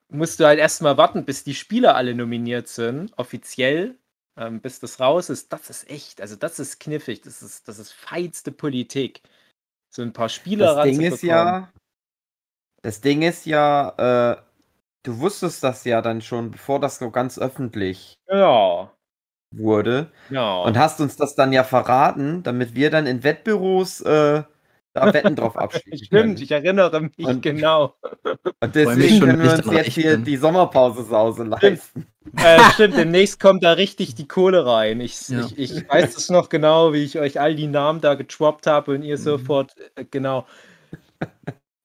musst 0.08 0.40
du 0.40 0.46
halt 0.46 0.58
erstmal 0.58 0.96
warten, 0.96 1.24
bis 1.24 1.44
die 1.44 1.54
Spieler 1.54 1.96
alle 1.96 2.14
nominiert 2.14 2.68
sind, 2.68 3.12
offiziell, 3.18 3.98
ähm, 4.36 4.60
bis 4.60 4.80
das 4.80 5.00
raus 5.00 5.28
ist. 5.28 5.52
Das 5.52 5.68
ist 5.70 5.90
echt, 5.90 6.20
also 6.20 6.36
das 6.36 6.58
ist 6.58 6.80
knifflig, 6.80 7.20
das 7.22 7.42
ist, 7.42 7.68
das 7.68 7.78
ist 7.78 7.92
feinste 7.92 8.52
Politik. 8.52 9.22
So 9.90 10.02
ein 10.02 10.12
paar 10.12 10.28
Spieler 10.28 10.74
Das 10.74 10.84
Ding 10.84 11.00
ist 11.00 11.22
ja, 11.22 11.72
das 12.82 13.00
Ding 13.00 13.22
ist 13.22 13.46
ja, 13.46 14.36
äh, 14.36 14.42
du 15.02 15.18
wusstest 15.18 15.64
das 15.64 15.84
ja 15.84 16.00
dann 16.02 16.20
schon, 16.20 16.50
bevor 16.50 16.78
das 16.80 16.98
so 16.98 17.10
ganz 17.10 17.38
öffentlich 17.38 18.14
Ja, 18.28 18.92
wurde 19.50 20.08
ja. 20.30 20.58
und 20.62 20.76
hast 20.78 21.00
uns 21.00 21.16
das 21.16 21.34
dann 21.34 21.52
ja 21.52 21.64
verraten, 21.64 22.42
damit 22.42 22.74
wir 22.74 22.90
dann 22.90 23.06
in 23.06 23.24
Wettbüros 23.24 24.00
äh, 24.02 24.42
da 24.94 25.14
Wetten 25.14 25.36
drauf 25.36 25.56
abschließen 25.58 26.06
Stimmt, 26.06 26.10
können. 26.10 26.36
ich 26.42 26.50
erinnere 26.50 27.00
mich 27.00 27.26
Und- 27.26 27.42
genau. 27.42 27.94
Und 28.60 28.74
deswegen 28.74 29.18
schon, 29.18 29.28
können 29.28 29.42
wir 29.42 29.52
uns 29.52 29.70
jetzt 29.72 29.92
hier 29.92 30.10
bin. 30.12 30.24
die 30.24 30.36
Sommerpause-Sause 30.36 31.44
leisten. 31.44 32.06
Äh, 32.36 32.58
stimmt, 32.74 32.96
demnächst 32.96 33.40
kommt 33.40 33.62
da 33.64 33.72
richtig 33.72 34.14
die 34.16 34.28
Kohle 34.28 34.66
rein. 34.66 35.00
Ich, 35.00 35.28
Ja. 35.28 35.46
ich, 35.56 35.58
ich 35.76 35.88
weiß 35.88 36.16
es 36.16 36.28
noch 36.28 36.48
genau, 36.50 36.92
wie 36.92 37.04
ich 37.04 37.18
euch 37.18 37.40
all 37.40 37.54
die 37.54 37.68
Namen 37.68 38.00
da 38.00 38.14
getroppt 38.14 38.66
habe 38.66 38.92
und 38.92 39.02
ihr 39.02 39.16
Mhm. 39.16 39.22
sofort, 39.22 39.74
äh, 39.94 40.04
genau. 40.10 40.46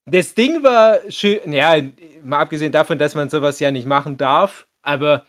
Das 0.06 0.34
Ding 0.34 0.62
war 0.62 0.98
schön, 1.08 1.50
ja, 1.52 1.76
mal 2.22 2.40
abgesehen 2.40 2.72
davon, 2.72 2.98
dass 2.98 3.14
man 3.14 3.30
sowas 3.30 3.58
ja 3.60 3.70
nicht 3.70 3.86
machen 3.86 4.18
darf, 4.18 4.66
aber 4.82 5.24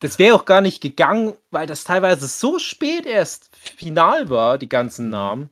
das 0.00 0.18
wäre 0.18 0.34
auch 0.34 0.46
gar 0.46 0.60
nicht 0.60 0.80
gegangen, 0.80 1.34
weil 1.50 1.66
das 1.66 1.84
teilweise 1.84 2.26
so 2.26 2.58
spät 2.58 3.06
erst 3.06 3.54
final 3.56 4.30
war, 4.30 4.58
die 4.58 4.68
ganzen 4.68 5.10
Namen. 5.10 5.50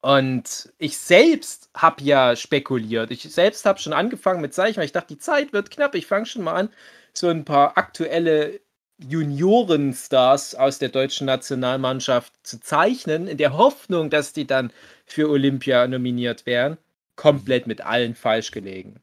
Und 0.00 0.72
ich 0.76 0.98
selbst 0.98 1.70
habe 1.74 2.04
ja 2.04 2.36
spekuliert. 2.36 3.10
Ich 3.10 3.22
selbst 3.22 3.64
habe 3.64 3.78
schon 3.78 3.94
angefangen 3.94 4.42
mit 4.42 4.52
Zeichen, 4.52 4.76
weil 4.76 4.84
ich 4.84 4.92
dachte, 4.92 5.14
die 5.14 5.18
Zeit 5.18 5.54
wird 5.54 5.70
knapp. 5.70 5.94
Ich 5.94 6.06
fange 6.06 6.26
schon 6.26 6.42
mal 6.42 6.54
an, 6.54 6.68
so 7.14 7.28
ein 7.28 7.44
paar 7.46 7.78
aktuelle 7.78 8.60
Juniorenstars 8.98 10.56
aus 10.56 10.78
der 10.78 10.90
deutschen 10.90 11.26
Nationalmannschaft 11.26 12.32
zu 12.42 12.60
zeichnen, 12.60 13.26
in 13.26 13.38
der 13.38 13.56
Hoffnung, 13.56 14.10
dass 14.10 14.32
die 14.32 14.46
dann 14.46 14.72
für 15.06 15.30
Olympia 15.30 15.86
nominiert 15.86 16.44
werden. 16.44 16.76
Komplett 17.16 17.66
mit 17.66 17.80
allen 17.80 18.14
falsch 18.14 18.50
gelegen. 18.50 19.00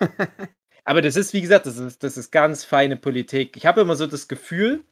Aber 0.84 1.02
das 1.02 1.16
ist, 1.16 1.32
wie 1.32 1.40
gesagt, 1.40 1.66
das 1.66 1.76
ist, 1.78 2.02
das 2.02 2.16
ist 2.16 2.30
ganz 2.32 2.64
feine 2.64 2.96
Politik. 2.96 3.56
Ich 3.56 3.66
habe 3.66 3.80
immer 3.82 3.96
so 3.96 4.06
das 4.06 4.28
Gefühl, 4.28 4.84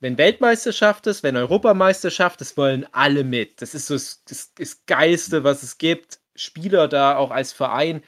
wenn 0.00 0.18
Weltmeisterschaft 0.18 1.06
ist, 1.06 1.22
wenn 1.22 1.36
Europameisterschaft, 1.36 2.40
das 2.40 2.56
wollen 2.56 2.86
alle 2.92 3.24
mit. 3.24 3.62
Das 3.62 3.74
ist 3.74 3.86
so 3.88 3.94
das, 3.94 4.22
das, 4.24 4.54
das 4.54 4.86
Geilste, 4.86 5.44
was 5.44 5.62
es 5.62 5.78
gibt. 5.78 6.20
Spieler 6.36 6.88
da 6.88 7.16
auch 7.16 7.30
als 7.32 7.52
Verein 7.52 8.02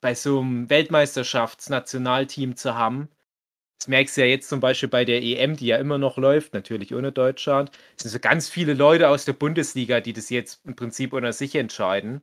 bei 0.00 0.14
so 0.14 0.40
einem 0.40 0.70
Weltmeisterschaftsnationalteam 0.70 2.56
zu 2.56 2.74
haben. 2.76 3.08
Das 3.78 3.88
merkst 3.88 4.16
du 4.16 4.22
ja 4.22 4.26
jetzt 4.28 4.48
zum 4.48 4.60
Beispiel 4.60 4.88
bei 4.90 5.04
der 5.06 5.22
EM, 5.22 5.56
die 5.56 5.66
ja 5.66 5.78
immer 5.78 5.98
noch 5.98 6.18
läuft, 6.18 6.54
natürlich 6.54 6.94
ohne 6.94 7.12
Deutschland. 7.12 7.70
Es 7.96 8.04
sind 8.04 8.12
so 8.12 8.20
ganz 8.20 8.48
viele 8.48 8.74
Leute 8.74 9.08
aus 9.08 9.24
der 9.24 9.32
Bundesliga, 9.32 10.00
die 10.00 10.12
das 10.12 10.30
jetzt 10.30 10.64
im 10.66 10.76
Prinzip 10.76 11.12
unter 11.14 11.32
sich 11.32 11.54
entscheiden. 11.56 12.22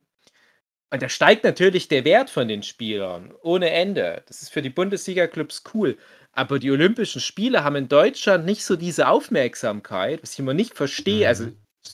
Und 0.90 1.02
da 1.02 1.08
steigt 1.08 1.44
natürlich 1.44 1.88
der 1.88 2.04
Wert 2.04 2.30
von 2.30 2.48
den 2.48 2.62
Spielern 2.62 3.34
ohne 3.42 3.70
Ende. 3.70 4.22
Das 4.26 4.42
ist 4.42 4.50
für 4.50 4.62
die 4.62 4.70
Bundesliga-Clubs 4.70 5.64
cool. 5.74 5.98
Aber 6.32 6.58
die 6.58 6.70
Olympischen 6.70 7.20
Spiele 7.20 7.64
haben 7.64 7.76
in 7.76 7.88
Deutschland 7.88 8.46
nicht 8.46 8.64
so 8.64 8.76
diese 8.76 9.08
Aufmerksamkeit, 9.08 10.22
was 10.22 10.32
ich 10.32 10.38
immer 10.38 10.54
nicht 10.54 10.74
verstehe. 10.74 11.24
Mhm. 11.24 11.28
Also 11.28 11.48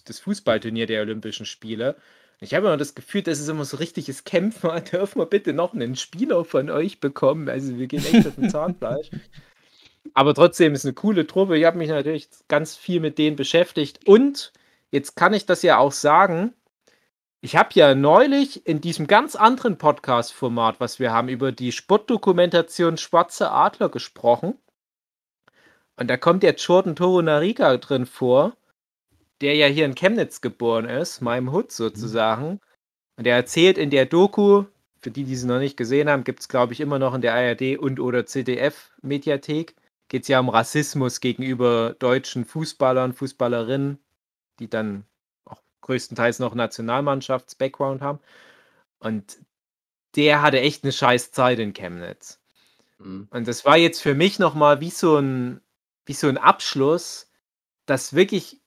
das 0.04 0.20
Fußballturnier 0.20 0.87
der 0.87 1.02
Olympischen 1.02 1.46
Spiele. 1.46 1.96
Ich 2.40 2.54
habe 2.54 2.66
immer 2.66 2.76
das 2.76 2.94
Gefühl, 2.94 3.22
das 3.22 3.40
ist 3.40 3.48
immer 3.48 3.64
so 3.64 3.78
richtiges 3.78 4.24
Kämpfen. 4.24 4.70
Dürfen 4.92 5.20
wir 5.20 5.26
bitte 5.26 5.52
noch 5.52 5.74
einen 5.74 5.96
Spieler 5.96 6.44
von 6.44 6.70
euch 6.70 7.00
bekommen? 7.00 7.48
Also 7.48 7.78
wir 7.78 7.87
gehen 7.87 8.04
echt 8.04 8.26
auf 8.26 8.37
den 8.37 8.50
Zahnfleisch. 8.50 9.11
Aber 10.12 10.35
trotzdem 10.35 10.74
ist 10.74 10.85
eine 10.85 10.94
coole 10.94 11.26
Truppe. 11.26 11.57
Ich 11.59 11.64
habe 11.64 11.78
mich 11.78 11.88
natürlich 11.88 12.28
ganz 12.46 12.76
viel 12.76 13.00
mit 13.00 13.18
denen 13.18 13.37
beschäftigt. 13.37 14.07
Und 14.07 14.52
jetzt 14.90 15.16
kann 15.16 15.33
ich 15.33 15.46
das 15.46 15.62
ja 15.62 15.78
auch 15.78 15.92
sagen. 15.92 16.52
Ich 17.44 17.57
habe 17.57 17.68
ja 17.74 17.94
neulich 17.94 18.66
in 18.66 18.80
diesem 18.80 19.07
ganz 19.07 19.37
anderen 19.37 19.76
Podcast-Format, 19.76 20.80
was 20.80 20.98
wir 20.98 21.12
haben, 21.12 21.28
über 21.28 21.52
die 21.52 21.72
Sportdokumentation 21.72 22.96
Schwarze 22.96 23.50
Adler 23.50 23.90
gesprochen. 23.90 24.54
Und 25.98 26.09
da 26.09 26.16
kommt 26.16 26.42
der 26.42 26.54
Jordan 26.54 26.96
Toro 26.96 27.20
Nariga 27.20 27.76
drin 27.76 28.07
vor, 28.07 28.57
der 29.42 29.57
ja 29.57 29.66
hier 29.66 29.85
in 29.85 29.94
Chemnitz 29.94 30.40
geboren 30.40 30.87
ist, 30.87 31.20
meinem 31.20 31.52
Hut 31.52 31.70
sozusagen. 31.70 32.62
Und 33.18 33.26
er 33.26 33.37
erzählt 33.37 33.76
in 33.76 33.90
der 33.90 34.07
Doku, 34.07 34.64
für 35.02 35.11
die, 35.11 35.24
die 35.24 35.37
sie 35.37 35.46
noch 35.46 35.59
nicht 35.59 35.76
gesehen 35.76 36.09
haben, 36.09 36.24
gibt 36.24 36.40
es, 36.40 36.48
glaube 36.48 36.72
ich, 36.72 36.80
immer 36.80 36.98
noch 36.98 37.12
in 37.12 37.20
der 37.20 37.35
ARD 37.35 37.76
und 37.76 38.00
oder 38.00 38.24
CDF-Mediathek. 38.24 39.74
Geht 40.09 40.22
es 40.22 40.28
ja 40.28 40.40
um 40.40 40.48
Rassismus 40.48 41.20
gegenüber 41.20 41.94
deutschen 41.98 42.46
Fußballern, 42.46 43.12
Fußballerinnen, 43.12 43.98
die 44.61 44.70
dann 44.70 45.04
größtenteils 45.85 46.38
noch 46.40 46.55
Nationalmannschafts-Background 46.55 48.03
haben. 48.03 48.18
Und 48.99 49.38
der 50.16 50.42
hatte 50.42 50.61
echt 50.61 50.85
eine 50.85 50.92
scheiß 50.92 51.33
Zeit 51.33 51.59
in 51.59 51.73
Chemnitz. 51.73 52.40
Mhm. 52.99 53.29
Und 53.31 53.49
das 53.49 53.64
war 53.64 53.77
jetzt 53.77 54.03
für 54.03 54.14
mich 54.14 54.38
nochmal 54.38 54.81
wie 54.81 54.90
so 54.90 55.18
ein, 55.18 55.61
wie 56.07 56.14
so 56.14 56.29
ein 56.29 56.38
Abschluss, 56.38 57.31
dass 57.87 58.14
wirklich, 58.14 58.61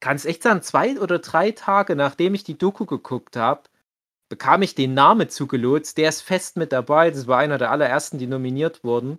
kann 0.00 0.16
es 0.16 0.24
echt 0.24 0.42
sagen, 0.42 0.62
zwei 0.62 0.98
oder 1.00 1.18
drei 1.18 1.52
Tage 1.52 1.96
nachdem 1.96 2.34
ich 2.34 2.44
die 2.44 2.58
Doku 2.58 2.86
geguckt 2.86 3.36
habe, 3.36 3.62
bekam 4.28 4.62
ich 4.62 4.74
den 4.74 4.94
Namen 4.94 5.28
zugelotst. 5.28 5.98
Der 5.98 6.08
ist 6.08 6.22
fest 6.22 6.56
mit 6.56 6.72
dabei. 6.72 7.10
Das 7.10 7.26
war 7.26 7.38
einer 7.38 7.58
der 7.58 7.70
allerersten, 7.70 8.18
die 8.18 8.26
nominiert 8.26 8.82
wurden. 8.84 9.18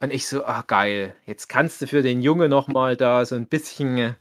Und 0.00 0.12
ich 0.12 0.28
so, 0.28 0.44
ah 0.44 0.62
geil, 0.66 1.14
jetzt 1.26 1.48
kannst 1.48 1.82
du 1.82 1.86
für 1.86 2.02
den 2.02 2.22
Junge 2.22 2.48
nochmal 2.48 2.96
da 2.96 3.24
so 3.24 3.34
ein 3.34 3.46
bisschen 3.46 4.16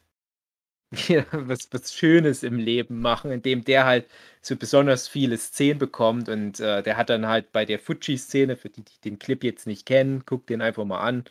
wieder 1.08 1.26
was, 1.32 1.68
was 1.72 1.94
Schönes 1.94 2.44
im 2.44 2.58
Leben 2.58 3.02
machen, 3.02 3.32
indem 3.32 3.64
der 3.64 3.86
halt 3.86 4.06
so 4.42 4.56
besonders 4.56 5.08
viele 5.08 5.38
Szenen 5.38 5.80
bekommt. 5.80 6.30
Und 6.30 6.60
äh, 6.60 6.82
der 6.84 6.98
hat 6.98 7.10
dann 7.10 7.28
halt 7.28 7.52
bei 7.52 7.66
der 7.66 7.80
Fuji-Szene, 7.80 8.56
für 8.58 8.70
die, 8.70 8.84
die 8.84 9.02
den 9.04 9.20
Clip 9.20 9.44
jetzt 9.44 9.68
nicht 9.68 9.86
kennen, 9.86 10.24
guckt 10.26 10.50
den 10.50 10.62
einfach 10.62 10.86
mal 10.86 11.02
an. 11.02 11.26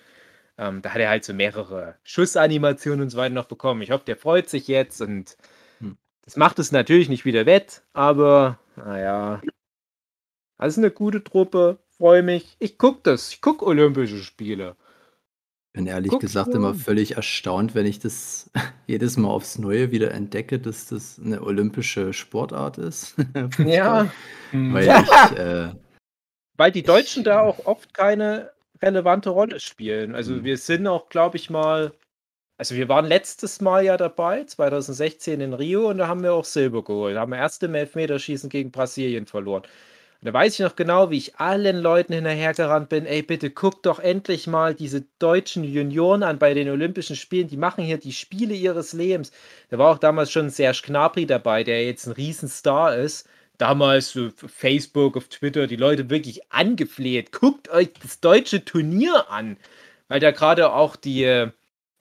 Ähm, 0.59 0.83
da 0.83 0.90
hat 0.95 1.01
er 1.01 1.11
halt 1.11 1.25
so 1.25 1.35
mehrere 1.35 1.97
Schussanimationen 2.05 3.03
und 3.03 3.11
so 3.11 3.19
weiter 3.19 3.35
noch 3.35 3.47
bekommen. 3.47 3.83
Ich 3.83 3.90
hoffe, 3.92 4.05
der 4.07 4.16
freut 4.16 4.49
sich 4.51 4.69
jetzt 4.69 5.01
und 5.03 5.37
Hm. 5.81 5.97
das 6.25 6.37
macht 6.37 6.59
es 6.59 6.73
natürlich 6.73 7.09
nicht 7.09 7.25
wieder 7.25 7.47
wett, 7.47 7.83
aber 7.95 8.59
naja. 8.77 9.42
Also 10.59 10.83
eine 10.83 10.90
gute 10.90 11.25
Truppe, 11.25 11.79
freue 11.97 12.23
mich. 12.23 12.57
Ich 12.59 12.77
gucke 12.77 13.01
das, 13.05 13.31
ich 13.33 13.40
gucke 13.40 13.64
Olympische 13.64 14.23
Spiele. 14.23 14.77
Bin 15.77 15.87
ehrlich 15.87 16.10
Guck 16.10 16.20
gesagt 16.20 16.54
immer 16.54 16.74
völlig 16.74 17.16
erstaunt, 17.16 17.74
wenn 17.74 17.85
ich 17.85 17.98
das 17.98 18.50
jedes 18.87 19.16
Mal 19.18 19.29
aufs 19.29 19.58
Neue 19.58 19.90
wieder 19.90 20.10
entdecke, 20.10 20.58
dass 20.58 20.87
das 20.87 21.20
eine 21.22 21.42
olympische 21.42 22.12
Sportart 22.12 22.79
ist. 22.79 23.14
Ja, 23.58 24.10
Weil 24.52 24.85
ich, 24.88 25.38
äh, 25.38 25.72
weil 26.56 26.72
die 26.72 26.83
Deutschen 26.83 27.24
da 27.24 27.42
auch 27.42 27.66
oft 27.66 27.92
keine 27.92 28.50
relevante 28.83 29.29
Rolle 29.31 29.60
spielen. 29.60 30.14
Also 30.14 30.33
Mhm. 30.35 30.44
wir 30.44 30.56
sind 30.56 30.87
auch, 30.87 31.10
glaube 31.10 31.37
ich 31.37 31.50
mal, 31.50 31.92
also 32.58 32.74
wir 32.74 32.88
waren 32.88 33.04
letztes 33.04 33.60
Mal 33.60 33.85
ja 33.85 33.98
dabei, 33.98 34.44
2016 34.44 35.42
in 35.42 35.52
Rio, 35.52 35.90
und 35.90 35.98
da 35.98 36.08
haben 36.08 36.22
wir 36.22 36.33
auch 36.33 36.46
Silber 36.46 36.83
geholt. 36.83 37.16
Da 37.16 37.20
haben 37.20 37.33
wir 37.33 37.38
erst 37.38 37.62
im 37.62 37.74
Elfmeterschießen 37.74 38.48
gegen 38.48 38.70
Brasilien 38.70 39.27
verloren. 39.27 39.62
Da 40.27 40.33
weiß 40.33 40.54
ich 40.54 40.58
noch 40.58 40.74
genau, 40.74 41.10
wie 41.10 41.18
ich 41.18 41.37
allen 41.37 41.77
Leuten 41.77 42.12
hinterhergerannt 42.12 42.88
bin, 42.88 43.06
ey, 43.06 43.22
bitte 43.22 43.48
guckt 43.48 43.87
doch 43.87 44.00
endlich 44.00 44.48
mal 44.48 44.74
diese 44.74 45.04
deutschen 45.20 45.62
Junioren 45.62 46.24
an 46.24 46.40
bei 46.40 46.52
den 46.52 46.68
Olympischen 46.68 47.14
Spielen, 47.14 47.46
die 47.46 47.56
machen 47.56 47.85
hier 47.85 47.98
die 47.98 48.12
Spiele 48.12 48.52
ihres 48.52 48.92
Lebens. 48.92 49.31
Da 49.70 49.79
war 49.79 49.92
auch 49.92 49.98
damals 49.98 50.33
schon 50.33 50.50
Serge 50.50 50.83
Gnabry 50.85 51.27
dabei, 51.27 51.62
der 51.62 51.85
jetzt 51.85 52.06
ein 52.06 52.12
Riesenstar 52.12 52.96
ist, 52.96 53.29
damals 53.56 54.16
auf 54.16 54.33
Facebook, 54.50 55.16
auf 55.16 55.29
Twitter, 55.29 55.68
die 55.68 55.77
Leute 55.77 56.10
wirklich 56.10 56.52
angefleht. 56.52 57.31
Guckt 57.31 57.68
euch 57.68 57.92
das 58.02 58.18
deutsche 58.18 58.64
Turnier 58.64 59.31
an. 59.31 59.56
Weil 60.08 60.18
da 60.18 60.33
gerade 60.33 60.72
auch 60.72 60.96
die, 60.96 61.46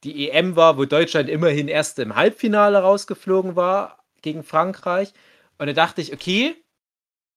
die 0.04 0.32
EM 0.32 0.56
war, 0.56 0.80
wo 0.80 0.86
Deutschland 0.86 1.30
immerhin 1.30 1.68
erst 1.68 2.00
im 2.00 2.16
Halbfinale 2.16 2.80
rausgeflogen 2.80 3.56
war 3.56 4.04
gegen 4.24 4.44
Frankreich. 4.44 5.14
Und 5.60 5.68
da 5.68 5.74
dachte 5.74 6.02
ich, 6.02 6.12
okay, 6.12 6.56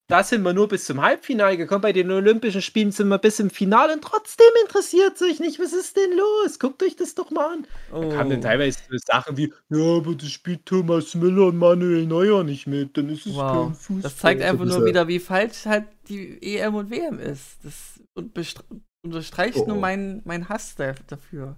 da 0.09 0.23
sind 0.23 0.41
wir 0.41 0.53
nur 0.53 0.67
bis 0.67 0.85
zum 0.85 1.01
Halbfinale 1.03 1.55
gekommen. 1.55 1.81
Bei 1.81 1.93
den 1.93 2.09
Olympischen 2.09 2.63
Spielen 2.63 2.91
sind 2.91 3.09
wir 3.09 3.19
bis 3.19 3.39
im 3.39 3.51
Finale 3.51 3.93
und 3.93 4.01
trotzdem 4.03 4.47
interessiert 4.65 5.13
es 5.15 5.21
euch 5.21 5.39
nicht. 5.39 5.59
Was 5.59 5.71
ist 5.71 5.95
denn 5.95 6.17
los? 6.17 6.57
Guckt 6.57 6.81
euch 6.81 6.95
das 6.95 7.13
doch 7.13 7.29
mal 7.29 7.53
an. 7.53 7.67
Da 7.91 7.99
kamen 8.17 8.29
dann 8.31 8.39
Oh. 8.39 8.41
teilweise 8.41 8.79
so 8.89 8.97
Sachen 9.05 9.37
wie, 9.37 9.53
ja, 9.69 9.97
aber 9.97 10.15
das 10.15 10.31
spielt 10.31 10.65
Thomas 10.65 11.13
Müller 11.13 11.45
und 11.47 11.57
Manuel 11.57 12.07
Neuer 12.07 12.43
nicht 12.43 12.65
mit. 12.65 12.97
Dann 12.97 13.07
ist 13.09 13.27
es 13.27 13.35
Wow. 13.35 13.67
kein 13.67 13.75
Fußball. 13.75 14.01
Das 14.01 14.17
zeigt 14.17 14.41
einfach 14.41 14.65
nur 14.65 14.83
wieder, 14.85 15.07
wie 15.07 15.19
falsch 15.19 15.65
halt 15.67 15.85
die 16.07 16.41
EM 16.41 16.73
und 16.73 16.89
WM 16.89 17.19
ist. 17.19 17.59
Das 17.63 18.01
und 18.15 18.35
unterstreicht 19.03 19.57
Oh, 19.57 19.67
nur 19.67 19.77
oh. 19.77 19.79
mein, 19.79 20.49
Hass 20.49 20.75
da, 20.75 20.93
dafür. 21.07 21.55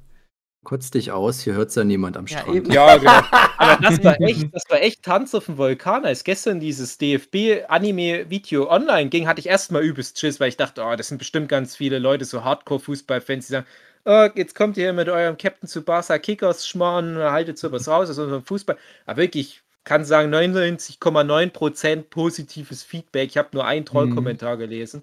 Kotz 0.64 0.92
dich 0.92 1.12
aus, 1.12 1.42
hier 1.42 1.54
hört 1.54 1.76
ja 1.76 1.84
niemand 1.84 2.18
am 2.18 2.28
Ja, 2.28 2.40
Strand. 2.40 2.56
eben. 2.56 2.72
Ja, 2.72 2.98
genau. 2.98 3.22
Aber 3.58 3.82
das 3.82 4.04
war 4.04 4.20
echt, 4.22 4.54
das 4.54 4.64
war 4.70 4.80
echt 4.80 5.02
Tanz 5.04 5.34
auf 5.34 5.46
dem 5.46 5.58
Vulkan. 5.58 6.06
Als 6.06 6.24
gestern 6.24 6.60
dieses 6.60 7.00
DFB-Anime-Video 7.00 8.70
online 8.70 9.10
ging, 9.10 9.28
hatte 9.28 9.40
ich 9.40 9.48
erstmal 9.48 9.82
übelst 9.84 10.20
Schiss, 10.20 10.40
weil 10.40 10.50
ich 10.50 10.58
dachte, 10.58 10.84
oh, 10.84 10.96
das 10.96 11.08
sind 11.08 11.18
bestimmt 11.18 11.50
ganz 11.50 11.76
viele 11.76 11.98
Leute, 11.98 12.26
so 12.26 12.44
Hardcore-Fußballfans, 12.44 13.48
die 13.48 13.52
sagen, 13.54 13.66
oh, 14.06 14.28
jetzt 14.36 14.54
kommt 14.54 14.78
ihr 14.78 14.84
hier 14.86 14.94
mit 14.94 15.10
eurem 15.10 15.38
Captain 15.38 15.68
Tsubasa 15.68 16.20
Kickers 16.20 16.68
schmarrn, 16.68 17.18
haltet 17.18 17.58
sowas 17.58 17.88
raus 17.88 18.10
aus 18.12 18.20
unserem 18.20 18.44
Fußball. 18.44 18.78
Aber 19.08 19.18
wirklich, 19.22 19.48
ich 19.58 19.84
kann 19.84 20.06
sagen, 20.06 20.32
99,9% 20.34 22.04
positives 22.04 22.84
Feedback. 22.84 23.30
Ich 23.30 23.38
habe 23.38 23.50
nur 23.54 23.66
einen 23.66 23.86
Trollkommentar 23.86 24.58
gelesen. 24.58 25.02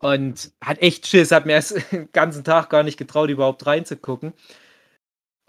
Und 0.00 0.50
hat 0.60 0.82
echt 0.82 1.06
Schiss, 1.06 1.30
hat 1.30 1.46
mir 1.46 1.52
erst 1.52 1.76
den 1.92 2.10
ganzen 2.12 2.44
Tag 2.44 2.68
gar 2.68 2.82
nicht 2.82 2.98
getraut, 2.98 3.30
überhaupt 3.30 3.64
reinzugucken. 3.66 4.34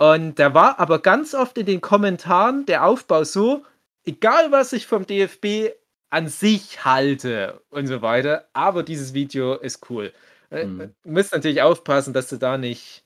Und 0.04 0.38
da 0.38 0.54
war 0.54 0.80
aber 0.80 1.00
ganz 1.00 1.34
oft 1.34 1.58
in 1.58 1.66
den 1.66 1.80
Kommentaren 1.80 2.66
der 2.66 2.84
Aufbau 2.86 3.24
so, 3.24 3.66
egal 4.06 4.52
was 4.52 4.74
ich 4.74 4.86
vom 4.86 5.06
DFB 5.08 5.72
an 6.10 6.28
sich 6.28 6.84
halte 6.84 7.62
und 7.70 7.88
so 7.88 8.02
weiter, 8.02 8.50
aber 8.52 8.84
dieses 8.84 9.14
Video 9.14 9.54
ist 9.56 9.90
cool. 9.90 10.12
Äh, 10.50 10.66
Mhm. 10.66 10.94
Du 11.04 11.12
musst 11.12 11.32
natürlich 11.32 11.62
aufpassen, 11.62 12.14
dass 12.14 12.28
du 12.28 12.36
da 12.38 12.58
nicht 12.58 13.06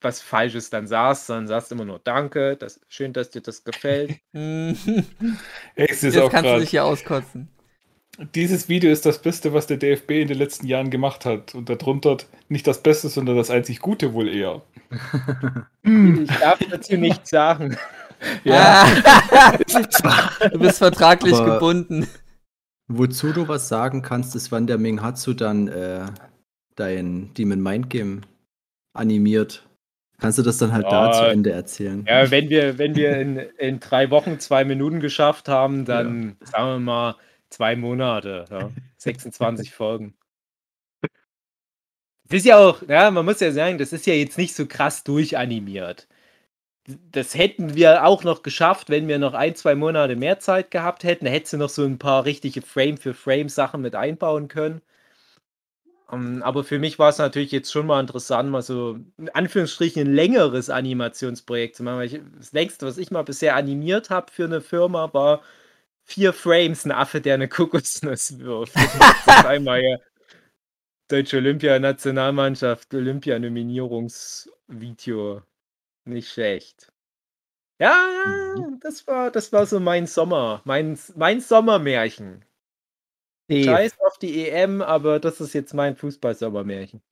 was 0.00 0.22
Falsches 0.22 0.70
dann 0.70 0.86
sagst, 0.86 1.26
sondern 1.26 1.48
sagst 1.48 1.72
immer 1.72 1.84
nur 1.84 1.98
Danke, 1.98 2.56
das, 2.56 2.80
schön, 2.88 3.12
dass 3.12 3.30
dir 3.30 3.40
das 3.42 3.64
gefällt. 3.64 4.20
Jetzt 4.32 6.04
auch 6.18 6.30
kannst 6.30 6.50
du 6.50 6.50
gerade. 6.50 6.60
dich 6.60 6.70
hier 6.70 6.84
auskotzen. 6.84 7.48
Dieses 8.34 8.68
Video 8.68 8.90
ist 8.92 9.06
das 9.06 9.20
Beste, 9.20 9.52
was 9.52 9.66
der 9.66 9.76
DFB 9.76 10.10
in 10.12 10.28
den 10.28 10.38
letzten 10.38 10.66
Jahren 10.66 10.90
gemacht 10.90 11.24
hat. 11.24 11.54
Und 11.54 11.68
darunter 11.68 12.18
nicht 12.48 12.66
das 12.66 12.82
Beste, 12.82 13.08
sondern 13.08 13.36
das 13.36 13.50
einzig 13.50 13.80
Gute 13.80 14.12
wohl 14.12 14.28
eher. 14.28 14.62
Ich 15.86 16.30
darf 16.38 16.58
dazu 16.70 16.96
nichts 16.96 17.30
sagen. 17.30 17.76
Ja, 18.44 18.86
du 20.50 20.58
bist 20.58 20.78
vertraglich 20.78 21.34
Aber- 21.34 21.54
gebunden. 21.54 22.06
Wozu 22.88 23.32
du 23.32 23.48
was 23.48 23.68
sagen 23.68 24.00
kannst, 24.00 24.34
ist, 24.34 24.50
wann 24.50 24.66
der 24.66 24.78
Minghatsu 24.78 25.34
dann 25.34 25.68
äh, 25.68 26.06
dein 26.76 27.34
Demon 27.34 27.60
Mind 27.62 27.90
Game 27.90 28.22
animiert. 28.94 29.66
Kannst 30.18 30.38
du 30.38 30.42
das 30.42 30.56
dann 30.56 30.72
halt 30.72 30.86
da 30.86 31.06
Ja. 31.06 31.12
zu 31.12 31.24
Ende 31.24 31.52
erzählen? 31.52 32.04
Ja, 32.08 32.30
wenn 32.30 32.48
wir, 32.48 32.78
wenn 32.78 32.94
wir 32.94 33.16
in, 33.18 33.36
in 33.58 33.80
drei 33.80 34.10
Wochen 34.10 34.38
zwei 34.38 34.64
Minuten 34.64 35.00
geschafft 35.00 35.48
haben, 35.48 35.84
dann 35.84 36.36
sagen 36.44 36.66
wir 36.68 36.78
mal 36.78 37.16
zwei 37.54 37.76
Monate. 37.76 38.44
Ja. 38.50 38.70
26 38.98 39.72
Folgen. 39.72 40.14
Das 42.28 42.38
ist 42.38 42.46
ja 42.46 42.58
auch, 42.58 42.82
ja, 42.88 43.10
man 43.10 43.24
muss 43.24 43.40
ja 43.40 43.52
sagen, 43.52 43.78
das 43.78 43.92
ist 43.92 44.06
ja 44.06 44.14
jetzt 44.14 44.38
nicht 44.38 44.54
so 44.54 44.66
krass 44.66 45.04
durchanimiert. 45.04 46.08
Das 47.12 47.34
hätten 47.34 47.74
wir 47.74 48.04
auch 48.04 48.24
noch 48.24 48.42
geschafft, 48.42 48.90
wenn 48.90 49.08
wir 49.08 49.18
noch 49.18 49.34
ein, 49.34 49.54
zwei 49.54 49.74
Monate 49.74 50.16
mehr 50.16 50.38
Zeit 50.40 50.70
gehabt 50.70 51.04
hätten. 51.04 51.24
Da 51.26 51.30
hättest 51.30 51.54
du 51.54 51.56
noch 51.58 51.70
so 51.70 51.84
ein 51.84 51.98
paar 51.98 52.24
richtige 52.26 52.62
Frame-für-Frame-Sachen 52.62 53.80
mit 53.80 53.94
einbauen 53.94 54.48
können. 54.48 54.82
Ähm, 56.12 56.42
aber 56.42 56.64
für 56.64 56.78
mich 56.78 56.98
war 56.98 57.10
es 57.10 57.18
natürlich 57.18 57.52
jetzt 57.52 57.72
schon 57.72 57.86
mal 57.86 58.00
interessant, 58.00 58.50
mal 58.50 58.62
so 58.62 58.98
in 59.18 59.28
Anführungsstrichen 59.30 60.06
ein 60.06 60.14
längeres 60.14 60.70
Animationsprojekt 60.70 61.76
zu 61.76 61.82
machen. 61.82 61.98
Weil 61.98 62.06
ich, 62.06 62.20
das 62.38 62.52
längste, 62.52 62.86
was 62.86 62.98
ich 62.98 63.10
mal 63.10 63.22
bisher 63.24 63.56
animiert 63.56 64.10
habe 64.10 64.30
für 64.32 64.44
eine 64.44 64.60
Firma, 64.60 65.12
war 65.14 65.42
vier 66.04 66.32
Frames, 66.32 66.84
ein 66.84 66.92
Affe, 66.92 67.20
der 67.20 67.34
eine 67.34 67.48
Kokosnuss 67.48 68.38
wirft. 68.38 68.76
Das 69.26 69.46
einmal 69.46 69.82
ja 69.82 69.96
Deutsche 71.08 71.36
Olympianationalmannschaft, 71.36 72.94
Olympianominierungsvideo. 72.94 75.42
Nicht 76.06 76.30
schlecht. 76.30 76.90
Ja, 77.78 78.08
ja, 78.56 78.68
das 78.80 79.06
war, 79.06 79.30
das 79.30 79.52
war 79.52 79.66
so 79.66 79.80
mein 79.80 80.06
Sommer, 80.06 80.62
mein, 80.64 80.98
mein 81.16 81.40
Sommermärchen. 81.40 82.44
Dave, 83.48 83.64
Scheiß 83.64 84.00
auf 84.00 84.16
die 84.18 84.48
EM, 84.48 84.80
aber 84.80 85.20
das 85.20 85.40
ist 85.40 85.52
jetzt 85.52 85.74
mein 85.74 85.96
Fußball-Sommermärchen. 85.96 87.02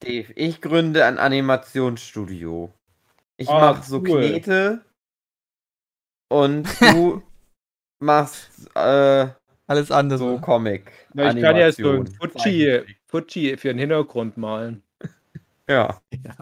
Dave, 0.00 0.32
ich 0.34 0.60
gründe 0.60 1.04
ein 1.04 1.18
Animationsstudio. 1.18 2.72
Ich 3.36 3.48
mache 3.48 3.84
so 3.84 3.98
cool. 3.98 4.20
Knete 4.20 4.84
und 6.28 6.68
du 6.80 7.22
machst 8.00 8.48
äh, 8.74 9.26
Alles 9.66 9.90
andere. 9.90 10.18
so 10.18 10.38
Comic. 10.38 10.92
Na, 11.14 11.34
ich 11.34 11.42
kann 11.42 11.56
ja 11.56 11.72
so 11.72 11.82
ein 11.90 11.96
Animation, 12.00 12.30
Fuji. 12.42 12.82
Fuji 13.06 13.56
für 13.56 13.68
den 13.68 13.78
Hintergrund 13.78 14.36
malen. 14.36 14.82
Ja. 15.70 16.00
Ja. 16.24 16.34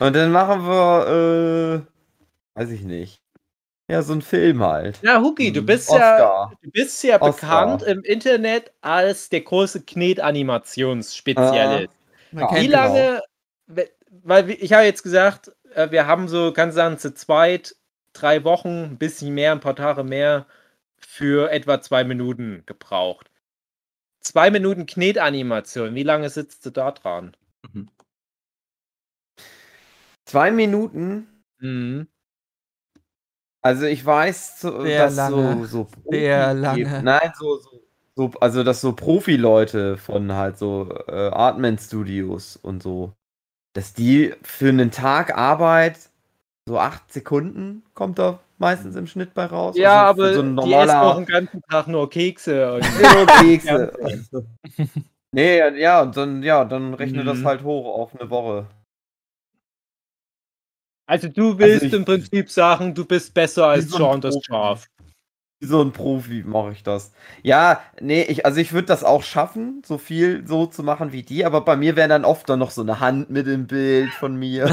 Und 0.00 0.16
dann 0.16 0.32
machen 0.32 0.62
wir, 0.66 1.84
äh, 2.56 2.60
weiß 2.60 2.70
ich 2.70 2.82
nicht. 2.82 3.22
Ja, 3.88 4.02
so 4.02 4.12
ein 4.12 4.22
Film 4.22 4.60
halt. 4.62 4.98
Ja, 5.02 5.20
Huki, 5.20 5.52
du 5.52 5.62
Mhm. 5.62 5.66
bist 5.66 5.88
ja, 5.90 5.94
Oscar. 6.14 6.52
du 6.60 6.70
bist 6.72 7.04
ja 7.04 7.22
Oscar. 7.22 7.76
bekannt 7.76 7.82
im 7.84 8.02
Internet 8.02 8.72
als 8.80 9.28
der 9.28 9.42
große 9.42 9.82
Knet-Animationsspezialist. 9.82 11.92
Ja. 12.32 12.46
kennt 12.48 12.60
Wie 12.60 12.66
genau. 12.66 12.78
lange, 12.78 13.22
we- 13.66 13.90
weil 14.24 14.50
ich 14.50 14.72
habe 14.72 14.84
jetzt 14.84 15.02
gesagt, 15.04 15.52
äh, 15.74 15.90
wir 15.90 16.06
haben 16.06 16.28
so, 16.28 16.52
kann 16.52 16.70
sagen, 16.72 16.98
zu 16.98 17.12
zweit, 17.14 17.74
drei 18.12 18.42
Wochen, 18.44 18.84
ein 18.84 18.98
bisschen 18.98 19.32
mehr, 19.34 19.52
ein 19.52 19.60
paar 19.60 19.76
Tage 19.76 20.02
mehr 20.04 20.46
für 21.04 21.50
etwa 21.50 21.80
zwei 21.80 22.04
Minuten 22.04 22.62
gebraucht. 22.66 23.30
Zwei 24.20 24.50
Minuten 24.50 24.86
Knetanimation, 24.86 25.94
wie 25.94 26.02
lange 26.02 26.28
sitzt 26.28 26.64
du 26.66 26.70
da 26.70 26.92
dran? 26.92 27.36
Zwei 30.26 30.50
Minuten. 30.50 31.26
Mhm. 31.58 32.06
Also 33.62 33.86
ich 33.86 34.04
weiß, 34.04 34.60
so, 34.60 34.82
Sehr 34.82 35.04
dass 35.04 35.16
lange. 35.16 35.66
so, 35.66 35.84
so 35.84 35.88
Sehr 36.10 36.52
Profi- 36.52 36.60
lange. 36.60 37.02
Nein, 37.02 37.32
so, 37.38 37.58
so, 37.58 37.82
so, 38.16 38.30
also 38.40 38.62
dass 38.64 38.80
so 38.80 38.94
Profi-Leute 38.94 39.98
von 39.98 40.32
halt 40.32 40.58
so 40.58 40.88
äh, 41.08 41.28
Artman-Studios 41.28 42.56
und 42.56 42.82
so, 42.82 43.12
dass 43.74 43.92
die 43.92 44.34
für 44.42 44.68
einen 44.70 44.90
Tag 44.90 45.36
Arbeit 45.36 46.10
so 46.66 46.78
acht 46.78 47.12
Sekunden 47.12 47.84
kommt 47.94 48.18
da 48.18 48.40
meistens 48.60 48.94
im 48.96 49.06
Schnitt 49.06 49.34
bei 49.34 49.46
raus. 49.46 49.76
Ja, 49.76 50.08
Also 50.08 50.22
aber 50.22 50.34
so 50.34 50.40
ein 50.42 50.56
die 50.56 50.72
essen 50.74 50.90
auch 50.90 50.94
normaler 50.94 51.14
den 51.16 51.26
ganzen 51.26 51.62
Tag 51.68 51.88
nur 51.88 52.08
Kekse. 52.08 52.74
Und 52.74 52.82
nur 53.02 53.26
Kekse. 53.26 53.92
nee, 55.32 55.58
ja, 55.80 56.02
und 56.02 56.16
dann, 56.16 56.42
ja, 56.42 56.64
dann 56.64 56.94
rechne 56.94 57.24
das 57.24 57.38
Mhm. 57.38 57.44
halt 57.46 57.62
hoch 57.64 57.86
auf 57.98 58.14
eine 58.18 58.30
Woche. 58.30 58.66
also 61.06 61.28
du 61.28 61.58
willst 61.58 61.82
ich- 61.84 61.92
im 61.92 62.04
Prinzip 62.04 62.50
sagen, 62.50 62.94
du 62.94 63.04
bist 63.04 63.34
besser 63.34 63.66
als 63.66 63.88
so 63.88 63.96
Sean 63.98 64.20
das. 64.20 64.36
Schaf. 64.44 64.86
Wie 65.62 65.66
so 65.66 65.82
ein 65.82 65.92
Profi 65.92 66.42
mache 66.46 66.72
ich 66.72 66.82
das. 66.82 67.12
Ja, 67.42 67.82
nee, 68.00 68.22
ich, 68.22 68.46
also 68.46 68.60
ich 68.60 68.72
würde 68.72 68.86
das 68.86 69.04
auch 69.04 69.22
schaffen, 69.22 69.82
so 69.84 69.98
viel 69.98 70.46
so 70.46 70.64
zu 70.64 70.82
machen 70.82 71.12
wie 71.12 71.22
die, 71.22 71.44
aber 71.44 71.60
bei 71.60 71.76
mir 71.76 71.96
wäre 71.96 72.08
dann 72.08 72.24
oft 72.24 72.48
dann 72.48 72.60
noch 72.60 72.70
so 72.70 72.80
eine 72.80 72.98
Hand 72.98 73.28
mit 73.28 73.46
im 73.46 73.66
Bild 73.66 74.10
von 74.14 74.36
mir. 74.36 74.70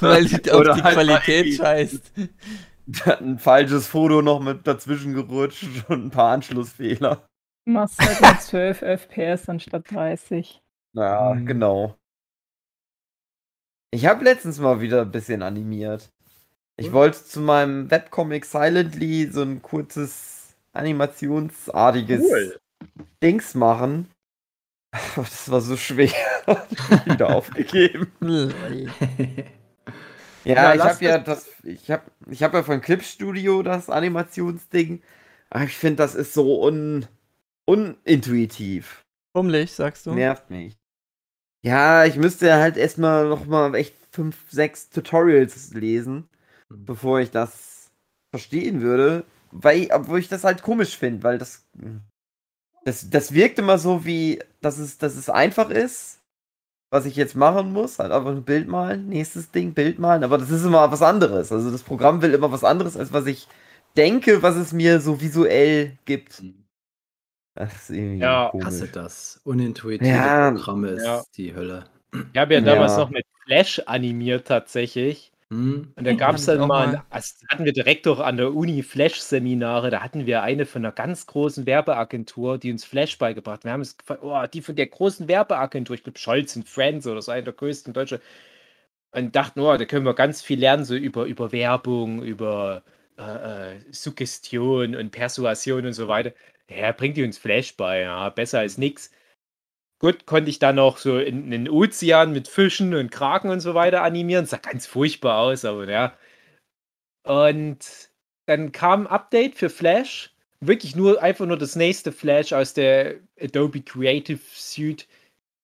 Weil 0.00 0.24
die 0.24 0.50
auf 0.50 0.62
die 0.74 0.82
halt 0.82 0.94
Qualität 0.94 1.54
scheißt. 1.54 2.12
Ein 3.20 3.38
falsches 3.38 3.86
Foto 3.86 4.22
noch 4.22 4.40
mit 4.40 4.66
dazwischen 4.66 5.14
gerutscht 5.14 5.66
und 5.88 6.06
ein 6.06 6.10
paar 6.10 6.32
Anschlussfehler. 6.32 7.26
Du 7.66 7.72
machst 7.72 8.00
halt 8.00 8.20
mit 8.20 8.40
12 8.42 8.82
FPS 8.82 9.48
anstatt 9.48 9.90
30. 9.90 10.60
Naja, 10.94 11.34
Mhm. 11.34 11.46
genau. 11.46 11.96
Ich 13.94 14.06
habe 14.06 14.24
letztens 14.24 14.58
mal 14.58 14.80
wieder 14.80 15.02
ein 15.02 15.10
bisschen 15.12 15.42
animiert. 15.42 16.10
Ich 16.78 16.92
wollte 16.92 17.22
zu 17.22 17.40
meinem 17.40 17.90
Webcomic 17.90 18.44
Silently 18.46 19.30
so 19.30 19.42
ein 19.42 19.60
kurzes 19.60 20.56
animationsartiges 20.72 22.22
Cool. 22.22 22.58
Dings 23.22 23.54
machen. 23.54 24.10
Aber 24.92 25.22
Das 25.24 25.50
war 25.50 25.60
so 25.60 25.76
schwer. 25.76 26.10
wieder 27.04 27.36
aufgegeben. 27.36 28.10
Ja, 30.44 30.54
Ja, 30.54 30.74
ich 30.74 30.80
habe 30.82 31.04
ja 31.04 31.18
das- 31.18 31.46
ich 31.62 31.90
habe 31.90 32.02
ich 32.30 32.42
hab 32.42 32.54
ja 32.54 32.62
von 32.62 32.80
Clip 32.80 33.02
Studio 33.02 33.62
das 33.62 33.88
Animationsding. 33.90 35.02
Aber 35.50 35.64
ich 35.64 35.76
finde, 35.76 35.96
das 35.96 36.14
ist 36.14 36.34
so 36.34 36.62
un 36.64 37.06
unintuitiv. 37.66 39.04
Bummelig, 39.34 39.72
sagst 39.72 40.06
du? 40.06 40.12
Nervt 40.14 40.50
mich. 40.50 40.76
Ja, 41.64 42.04
ich 42.04 42.16
müsste 42.16 42.54
halt 42.54 42.76
erstmal 42.76 43.28
noch 43.28 43.46
mal 43.46 43.74
echt 43.74 43.94
fünf, 44.10 44.36
sechs 44.50 44.90
Tutorials 44.90 45.72
lesen, 45.74 46.28
Mhm. 46.68 46.84
bevor 46.86 47.20
ich 47.20 47.30
das 47.30 47.90
verstehen 48.30 48.80
würde. 48.80 49.24
Weil, 49.52 49.88
obwohl 49.92 50.18
ich 50.18 50.28
das 50.28 50.44
halt 50.44 50.62
komisch 50.62 50.96
finde, 50.96 51.22
weil 51.22 51.38
das, 51.38 51.64
das. 52.84 53.08
Das 53.10 53.32
wirkt 53.32 53.58
immer 53.58 53.78
so 53.78 54.04
wie, 54.04 54.40
dass 54.60 54.78
es, 54.78 54.98
dass 54.98 55.14
es 55.16 55.28
einfach 55.30 55.70
ist, 55.70 56.20
was 56.92 57.06
ich 57.06 57.16
jetzt 57.16 57.34
machen 57.36 57.72
muss. 57.72 57.98
Halt 57.98 58.12
einfach 58.12 58.30
ein 58.30 58.44
Bild 58.44 58.68
malen, 58.68 59.08
nächstes 59.08 59.50
Ding, 59.50 59.74
Bild 59.74 59.98
malen. 59.98 60.24
Aber 60.24 60.38
das 60.38 60.50
ist 60.50 60.64
immer 60.64 60.90
was 60.92 61.02
anderes. 61.02 61.52
Also 61.52 61.70
das 61.70 61.82
Programm 61.84 62.22
will 62.22 62.34
immer 62.34 62.52
was 62.52 62.64
anderes, 62.64 62.96
als 62.96 63.12
was 63.12 63.26
ich 63.26 63.48
denke, 63.96 64.42
was 64.42 64.56
es 64.56 64.72
mir 64.72 65.00
so 65.00 65.20
visuell 65.20 65.98
gibt. 66.06 66.42
Das 67.54 67.74
ist 67.74 67.90
irgendwie 67.90 68.18
Ja, 68.20 68.48
komisch. 68.50 68.66
Hasse 68.66 68.88
das. 68.88 69.40
Unintuitive 69.44 70.08
Ja, 70.08 70.50
Programme 70.52 70.88
ist 70.90 71.04
ja. 71.04 71.22
die 71.36 71.54
Hölle. 71.54 71.84
Ich 72.32 72.38
habe 72.38 72.54
ja 72.54 72.60
damals 72.60 72.92
Ja. 72.92 72.98
noch 72.98 73.10
mit 73.10 73.24
Flash 73.44 73.80
animiert 73.86 74.46
tatsächlich. 74.46 75.31
Hm? 75.52 75.94
Und 75.96 76.04
da 76.06 76.12
Ja, 76.12 76.14
gab 76.14 76.36
es 76.36 76.46
dann 76.46 76.64
mal, 76.64 76.66
mal. 76.66 76.98
ein- 76.98 77.02
also 77.10 77.34
hatten 77.50 77.64
wir 77.66 77.72
direkt 77.74 78.06
doch 78.06 78.20
an 78.20 78.38
der 78.38 78.54
Uni 78.54 78.82
Flash-Seminare, 78.82 79.90
da 79.90 80.00
hatten 80.02 80.24
wir 80.26 80.42
eine 80.42 80.64
von 80.66 80.82
einer 80.84 80.92
ganz 80.92 81.26
großen 81.26 81.66
Werbeagentur, 81.66 82.58
die 82.58 82.72
uns 82.72 82.84
Flash 82.84 83.18
beigebracht 83.18 83.58
hat. 83.58 83.64
Wir 83.64 83.72
haben 83.72 83.82
es 83.82 83.98
gefragt, 83.98 84.22
oh, 84.22 84.42
die 84.52 84.62
von 84.62 84.74
der 84.76 84.86
großen 84.86 85.28
Werbeagentur, 85.28 85.94
ich 85.94 86.02
glaube 86.04 86.18
Scholz 86.18 86.56
und 86.56 86.68
Friends 86.68 87.06
oder 87.06 87.20
so, 87.20 87.30
eine 87.32 87.42
der 87.44 87.52
größten 87.52 87.92
deutsche. 87.92 88.20
Und 89.12 89.36
dachten, 89.36 89.60
oh, 89.60 89.76
da 89.76 89.84
können 89.86 90.06
wir 90.06 90.14
ganz 90.14 90.42
viel 90.42 90.60
lernen, 90.60 90.84
so 90.84 90.94
über, 90.96 91.24
über 91.26 91.52
Werbung, 91.52 92.22
über 92.22 92.82
äh, 93.18 93.76
äh, 93.76 93.80
Suggestion 93.92 94.96
und 94.96 95.10
Persuasion 95.12 95.86
und 95.86 95.92
so 95.94 96.08
weiter. 96.08 96.32
Ja, 96.70 96.92
bringt 96.92 97.16
die 97.18 97.24
uns 97.24 97.38
Flash 97.38 97.76
bei, 97.76 98.00
ja, 98.02 98.30
besser 98.30 98.60
als 98.60 98.78
nix. 98.78 99.10
Gut, 100.02 100.26
konnte 100.26 100.50
ich 100.50 100.58
dann 100.58 100.76
noch 100.76 100.98
so 100.98 101.18
in 101.18 101.52
den 101.52 101.68
Ozean 101.68 102.32
mit 102.32 102.48
Fischen 102.48 102.92
und 102.92 103.12
Kraken 103.12 103.50
und 103.50 103.60
so 103.60 103.74
weiter 103.74 104.02
animieren. 104.02 104.46
Sah 104.46 104.56
ganz 104.56 104.84
furchtbar 104.84 105.38
aus, 105.38 105.64
aber 105.64 105.88
ja. 105.88 106.18
Und 107.22 108.10
dann 108.46 108.72
kam 108.72 109.02
ein 109.02 109.06
Update 109.06 109.54
für 109.54 109.70
Flash. 109.70 110.34
Wirklich 110.60 110.96
nur 110.96 111.22
einfach 111.22 111.46
nur 111.46 111.56
das 111.56 111.76
nächste 111.76 112.10
Flash 112.10 112.52
aus 112.52 112.74
der 112.74 113.20
Adobe 113.40 113.80
Creative 113.80 114.40
Suite. 114.52 115.06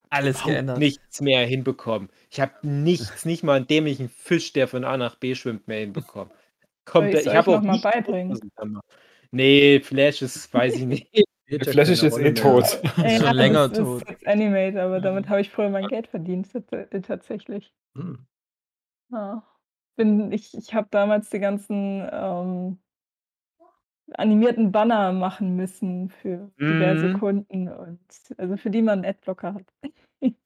Alles 0.09 0.41
geändert. 0.41 0.77
nichts 0.77 1.19
mehr 1.19 1.45
hinbekommen. 1.45 2.09
Ich 2.31 2.39
habe 2.39 2.53
nichts, 2.61 3.25
nicht 3.25 3.43
mal 3.43 3.57
einen 3.57 3.67
dämlichen 3.67 4.07
Fisch, 4.07 4.53
der 4.53 4.69
von 4.69 4.85
A 4.85 4.95
nach 4.95 5.15
B 5.15 5.35
schwimmt, 5.35 5.67
mehr 5.67 5.81
hinbekommen. 5.81 6.33
Kommt, 6.85 7.13
ich 7.13 7.27
euch 7.27 7.35
habe 7.35 7.51
auch 7.51 7.55
noch 7.57 7.63
mal 7.63 7.73
nicht 7.73 7.83
beibringen? 7.83 8.39
ich. 8.41 8.67
Nee, 9.31 9.81
Flash 9.81 10.21
ist, 10.21 10.51
weiß 10.53 10.75
ich 10.75 10.85
nicht. 10.85 11.09
Ja 11.49 11.59
Flash 11.63 11.89
ist 11.89 12.03
jetzt 12.03 12.19
eh 12.19 12.33
tot. 12.33 12.79
Ey, 13.03 13.19
Schon 13.19 13.35
länger 13.35 13.69
das 13.69 13.77
tot. 13.77 14.01
Ist 14.03 14.09
jetzt 14.09 14.27
Animate, 14.27 14.81
aber 14.81 14.99
damit 14.99 15.29
habe 15.29 15.41
ich 15.41 15.49
früher 15.49 15.69
mein 15.69 15.87
Geld 15.87 16.07
verdient, 16.07 16.47
äh, 16.71 17.01
tatsächlich. 17.01 17.73
Hm. 17.95 18.25
Ja. 19.11 19.43
Bin, 19.95 20.31
ich 20.31 20.55
ich 20.55 20.73
habe 20.73 20.87
damals 20.91 21.29
die 21.29 21.39
ganzen 21.39 22.07
ähm, 22.11 22.77
animierten 24.13 24.71
Banner 24.71 25.11
machen 25.11 25.55
müssen 25.55 26.09
für 26.09 26.51
diverse 26.59 27.07
Mhm. 27.07 27.19
Kunden 27.19 27.67
und 27.67 27.99
also 28.37 28.57
für 28.57 28.69
die 28.69 28.81
man 28.81 28.99
einen 28.99 29.05
Adblocker 29.05 29.55
hat. 29.55 29.65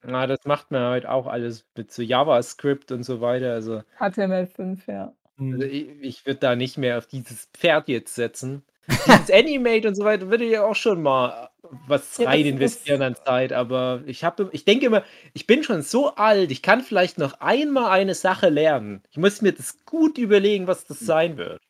Na, 0.04 0.26
das 0.28 0.46
macht 0.46 0.72
man 0.72 0.82
halt 0.82 1.06
auch 1.06 1.28
alles 1.28 1.66
mit 1.78 1.92
so 1.92 2.02
JavaScript 2.02 2.92
und 2.92 3.04
so 3.04 3.22
weiter. 3.22 3.54
Also, 3.54 3.82
HTML5, 4.00 4.92
ja. 4.92 5.14
Also 5.40 5.64
ich, 5.64 5.88
ich 6.02 6.26
würde 6.26 6.40
da 6.40 6.56
nicht 6.56 6.78
mehr 6.78 6.98
auf 6.98 7.08
dieses 7.08 7.48
Pferd 7.54 7.88
jetzt 7.90 8.16
setzen. 8.16 8.64
Dieses 9.08 9.32
Animate 9.32 9.88
und 9.88 9.96
so 9.96 10.04
weiter 10.04 10.30
würde 10.30 10.44
ja 10.44 10.66
auch 10.66 10.76
schon 10.76 11.02
mal 11.02 11.50
was 11.88 12.18
Ja, 12.18 12.26
das 12.26 12.34
rein 12.34 12.46
investieren 12.46 13.02
an 13.02 13.16
Zeit, 13.16 13.54
aber 13.54 14.02
ich 14.06 14.26
habe, 14.26 14.50
ich 14.52 14.66
denke 14.66 14.86
immer, 14.86 15.04
ich 15.34 15.48
bin 15.48 15.64
schon 15.64 15.82
so 15.84 16.16
alt, 16.16 16.52
ich 16.52 16.62
kann 16.62 16.82
vielleicht 16.82 17.18
noch 17.18 17.40
einmal 17.40 17.90
eine 17.92 18.14
Sache 18.14 18.50
lernen. 18.50 19.02
Ich 19.12 19.18
muss 19.18 19.42
mir 19.42 19.54
das 19.54 19.86
gut 19.86 20.18
überlegen, 20.18 20.68
was 20.68 20.84
das 20.84 21.00
sein 21.00 21.38
wird. 21.38 21.62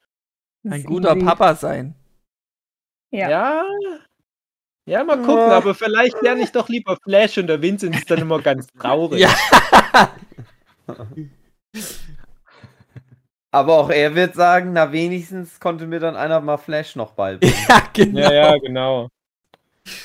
Das 0.64 0.74
Ein 0.74 0.84
guter. 0.86 1.16
Papa 1.16 1.54
sein. 1.54 1.94
Ja. 3.12 3.30
Ja. 3.30 3.66
Ja, 4.86 5.04
mal 5.04 5.18
gucken, 5.18 5.36
Ja. 5.38 5.52
aber 5.58 5.76
vielleicht 5.76 6.20
lerne 6.24 6.42
ich 6.42 6.52
doch 6.52 6.68
lieber 6.68 6.98
Flash 7.04 7.38
und 7.38 7.46
der 7.48 7.62
Vincent 7.62 7.96
ist 7.96 8.10
dann 8.10 8.20
immer 8.20 8.42
ganz 8.42 8.68
traurig. 8.80 9.20
Ja. 9.22 9.30
Aber 13.54 13.78
auch 13.78 13.92
er 13.92 14.16
wird 14.16 14.34
sagen, 14.34 14.74
na 14.74 14.92
wenigstens 14.92 15.60
konnte 15.60 15.86
mir 15.86 16.00
dann 16.00 16.16
einer 16.16 16.42
mal 16.42 16.58
Flash 16.58 16.96
noch 16.96 17.14
beibringen. 17.14 17.56
Ja, 17.70 17.84
genau. 17.94 18.20
Ja, 18.20 18.34
ja, 18.34 18.58
genau. 18.58 19.10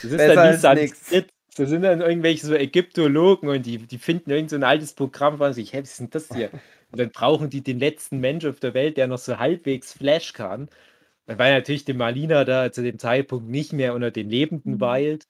Das 0.02 0.12
ist 0.12 0.16
Besser 0.18 0.34
dann 0.34 0.50
nix. 0.50 0.60
Sanskrit. 0.60 1.30
Das 1.56 1.70
sind 1.70 1.82
dann 1.82 2.02
irgendwelche 2.02 2.46
so 2.46 2.54
Ägyptologen 2.54 3.48
und 3.48 3.64
die, 3.64 3.78
die 3.78 3.98
finden 3.98 4.30
irgend 4.30 4.50
so 4.50 4.56
ein 4.56 4.64
altes 4.64 4.92
Programm 4.92 5.40
und 5.40 5.54
sich, 5.54 5.72
hä, 5.72 5.80
was 5.80 5.90
ist 5.92 6.00
denn 6.00 6.10
das 6.10 6.28
hier? 6.28 6.50
Und 6.92 7.00
dann 7.00 7.10
brauchen 7.10 7.48
die 7.50 7.62
den 7.62 7.78
letzten 7.78 8.20
Mensch 8.20 8.44
auf 8.44 8.60
der 8.60 8.74
Welt, 8.74 8.98
der 8.98 9.06
noch 9.06 9.18
so 9.18 9.38
halbwegs 9.38 9.94
Flash 9.94 10.34
kann. 10.34 10.68
Weil 11.26 11.54
natürlich 11.54 11.84
der 11.86 11.94
Malina 11.94 12.44
da 12.44 12.70
zu 12.70 12.82
dem 12.82 12.98
Zeitpunkt 12.98 13.48
nicht 13.48 13.72
mehr 13.72 13.94
unter 13.94 14.10
den 14.10 14.28
Lebenden 14.28 14.80
weilt. 14.80 15.26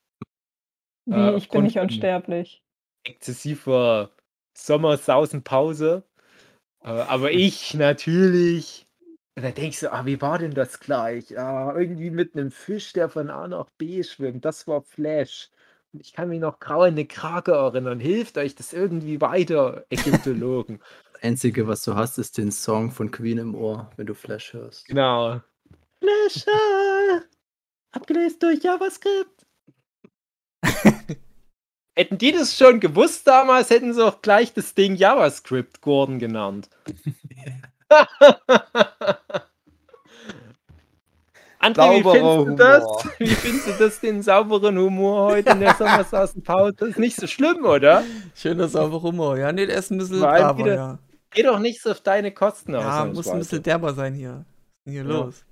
Wie, 1.06 1.14
Äh, 1.14 1.36
ich 1.36 1.48
bin 1.48 1.62
nicht 1.62 1.78
unsterblich. 1.78 2.62
Exzessiver 3.04 4.10
Sommersausenpause. 4.54 6.02
Äh, 6.82 6.88
aber 6.88 7.32
ich 7.32 7.74
natürlich. 7.74 8.86
Und 9.36 9.44
dann 9.44 9.54
denkst 9.54 9.80
du, 9.80 9.92
ah, 9.92 10.04
wie 10.04 10.20
war 10.20 10.38
denn 10.38 10.54
das 10.54 10.80
gleich? 10.80 11.38
Ah, 11.38 11.72
irgendwie 11.76 12.10
mit 12.10 12.34
einem 12.34 12.50
Fisch, 12.50 12.92
der 12.92 13.08
von 13.08 13.30
A 13.30 13.46
nach 13.46 13.70
B 13.78 14.02
schwimmt. 14.02 14.44
Das 14.44 14.66
war 14.66 14.82
Flash. 14.82 15.50
Und 15.92 16.00
ich 16.00 16.12
kann 16.12 16.28
mich 16.28 16.40
noch 16.40 16.58
grau 16.60 16.84
in 16.84 16.94
eine 16.94 17.06
Krake 17.06 17.52
erinnern. 17.52 18.00
Hilft 18.00 18.36
euch 18.36 18.54
das 18.54 18.72
irgendwie 18.72 19.20
weiter, 19.20 19.84
Ägyptologen? 19.90 20.80
Das 21.12 21.22
Einzige, 21.22 21.66
was 21.66 21.82
du 21.82 21.94
hast, 21.94 22.18
ist 22.18 22.36
den 22.36 22.50
Song 22.52 22.90
von 22.90 23.10
Queen 23.10 23.38
im 23.38 23.54
Ohr, 23.54 23.90
wenn 23.96 24.06
du 24.06 24.14
Flash 24.14 24.52
hörst. 24.52 24.86
genau. 24.86 25.40
Flash, 26.00 26.44
abgelesen 27.90 28.38
durch 28.40 28.62
JavaScript. 28.62 29.47
Hätten 31.98 32.16
die 32.16 32.30
das 32.30 32.56
schon 32.56 32.78
gewusst 32.78 33.26
damals, 33.26 33.70
hätten 33.70 33.92
sie 33.92 34.06
auch 34.06 34.22
gleich 34.22 34.52
das 34.52 34.72
Ding 34.72 34.94
JavaScript 34.94 35.80
Gordon 35.80 36.20
genannt. 36.20 36.68
André, 41.60 41.96
wie 41.96 42.02
findest 42.04 42.46
du 42.46 42.54
das? 42.54 42.84
Wie 43.18 43.26
findest 43.26 43.66
du 43.66 43.72
das, 43.72 43.98
den 43.98 44.22
sauberen 44.22 44.78
Humor 44.78 45.32
heute 45.32 45.50
in 45.50 45.58
der 45.58 45.74
Sommersausenpause? 45.78 46.72
Das 46.74 46.90
ist 46.90 46.98
nicht 47.00 47.16
so 47.20 47.26
schlimm, 47.26 47.64
oder? 47.64 48.04
Schöner 48.36 48.68
sauberer 48.68 49.02
Humor. 49.02 49.36
Ja, 49.36 49.50
nee, 49.50 49.66
der 49.66 49.78
ist 49.78 49.90
ein 49.90 49.98
bisschen 49.98 50.18
wieder- 50.20 50.74
ja. 50.74 50.98
Geh 51.32 51.42
doch 51.42 51.58
nicht 51.58 51.82
so 51.82 51.90
auf 51.90 52.00
deine 52.00 52.30
Kosten 52.30 52.76
aus. 52.76 52.84
Ja, 52.84 53.04
muss 53.06 53.26
ein 53.28 53.40
bisschen 53.40 53.64
derber 53.64 53.92
sein 53.92 54.14
hier. 54.14 54.30
Was 54.30 54.38
ist 54.38 54.46
denn 54.86 54.92
hier 54.92 55.02
Ja. 55.02 55.08
los? 55.08 55.44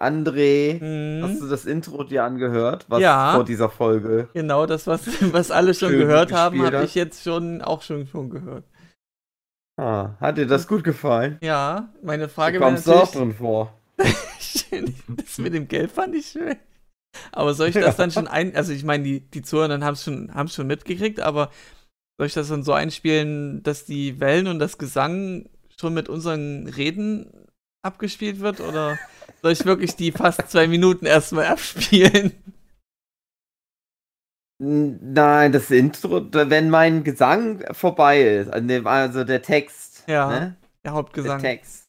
André, 0.00 0.78
Mhm. 0.82 1.22
hast 1.22 1.40
du 1.42 1.48
das 1.48 1.66
Intro 1.66 2.04
dir 2.04 2.24
angehört, 2.24 2.86
was 2.88 3.00
Ja. 3.00 3.34
vor 3.34 3.44
dieser 3.44 3.68
Folge? 3.68 4.28
Genau, 4.32 4.64
das, 4.66 4.86
was, 4.86 5.02
was 5.34 5.50
alle 5.50 5.74
schon 5.74 5.90
Schön 5.90 6.00
gehört 6.00 6.32
haben, 6.32 6.62
habe 6.64 6.84
ich 6.84 6.94
jetzt 6.94 7.22
schon 7.22 7.60
auch 7.62 7.82
schon, 7.82 8.06
schon 8.06 8.30
gehört. 8.30 8.64
Ah, 9.78 10.10
hat 10.20 10.38
dir 10.38 10.46
das 10.46 10.66
gut 10.68 10.84
gefallen? 10.84 11.38
Ja, 11.42 11.90
meine 12.02 12.24
Du 12.24 12.28
Frage 12.30 12.60
wäre 12.60 12.70
kommst 12.70 12.86
du 12.86 12.92
auch 12.92 13.10
drin 13.12 13.34
vor. 13.34 13.74
Das 15.08 15.38
mit 15.38 15.52
dem 15.52 15.68
Geld 15.68 15.90
fand 15.90 16.14
ich 16.14 16.26
schön. 16.26 16.56
Aber 17.32 17.54
soll 17.54 17.68
ich 17.68 17.74
das 17.74 17.96
dann 17.96 18.10
schon 18.10 18.28
ein... 18.28 18.54
Also 18.54 18.72
ich 18.72 18.84
meine, 18.84 19.02
die, 19.04 19.20
die 19.20 19.42
Zuhörer 19.42 19.80
haben 19.80 19.94
es 19.94 20.04
schon, 20.04 20.32
haben's 20.34 20.54
schon 20.54 20.66
mitgekriegt, 20.68 21.20
aber 21.20 21.50
soll 22.18 22.28
ich 22.28 22.34
das 22.34 22.48
dann 22.48 22.62
so 22.62 22.72
einspielen, 22.72 23.62
dass 23.62 23.84
die 23.84 24.20
Wellen 24.20 24.46
und 24.46 24.58
das 24.60 24.78
Gesang 24.78 25.48
schon 25.78 25.92
mit 25.92 26.08
unseren 26.08 26.68
Reden 26.68 27.30
abgespielt 27.82 28.40
wird? 28.40 28.60
Oder 28.60 28.98
soll 29.42 29.52
ich 29.52 29.64
wirklich 29.64 29.96
die 29.96 30.12
fast 30.12 30.50
zwei 30.50 30.66
Minuten 30.68 31.06
erstmal 31.06 31.46
abspielen? 31.46 32.32
Nein, 34.62 35.52
das 35.52 35.70
Intro, 35.70 36.26
wenn 36.32 36.68
mein 36.68 37.02
Gesang 37.02 37.64
vorbei 37.72 38.20
ist, 38.22 38.48
also 38.52 38.66
der- 38.68 38.86
also 38.86 39.24
der 39.24 39.40
Text, 39.40 40.04
Ja, 40.06 40.28
ne? 40.28 40.56
Der 40.84 40.92
der 40.92 40.92
Hauptgesang. 40.92 41.40
Text, 41.40 41.84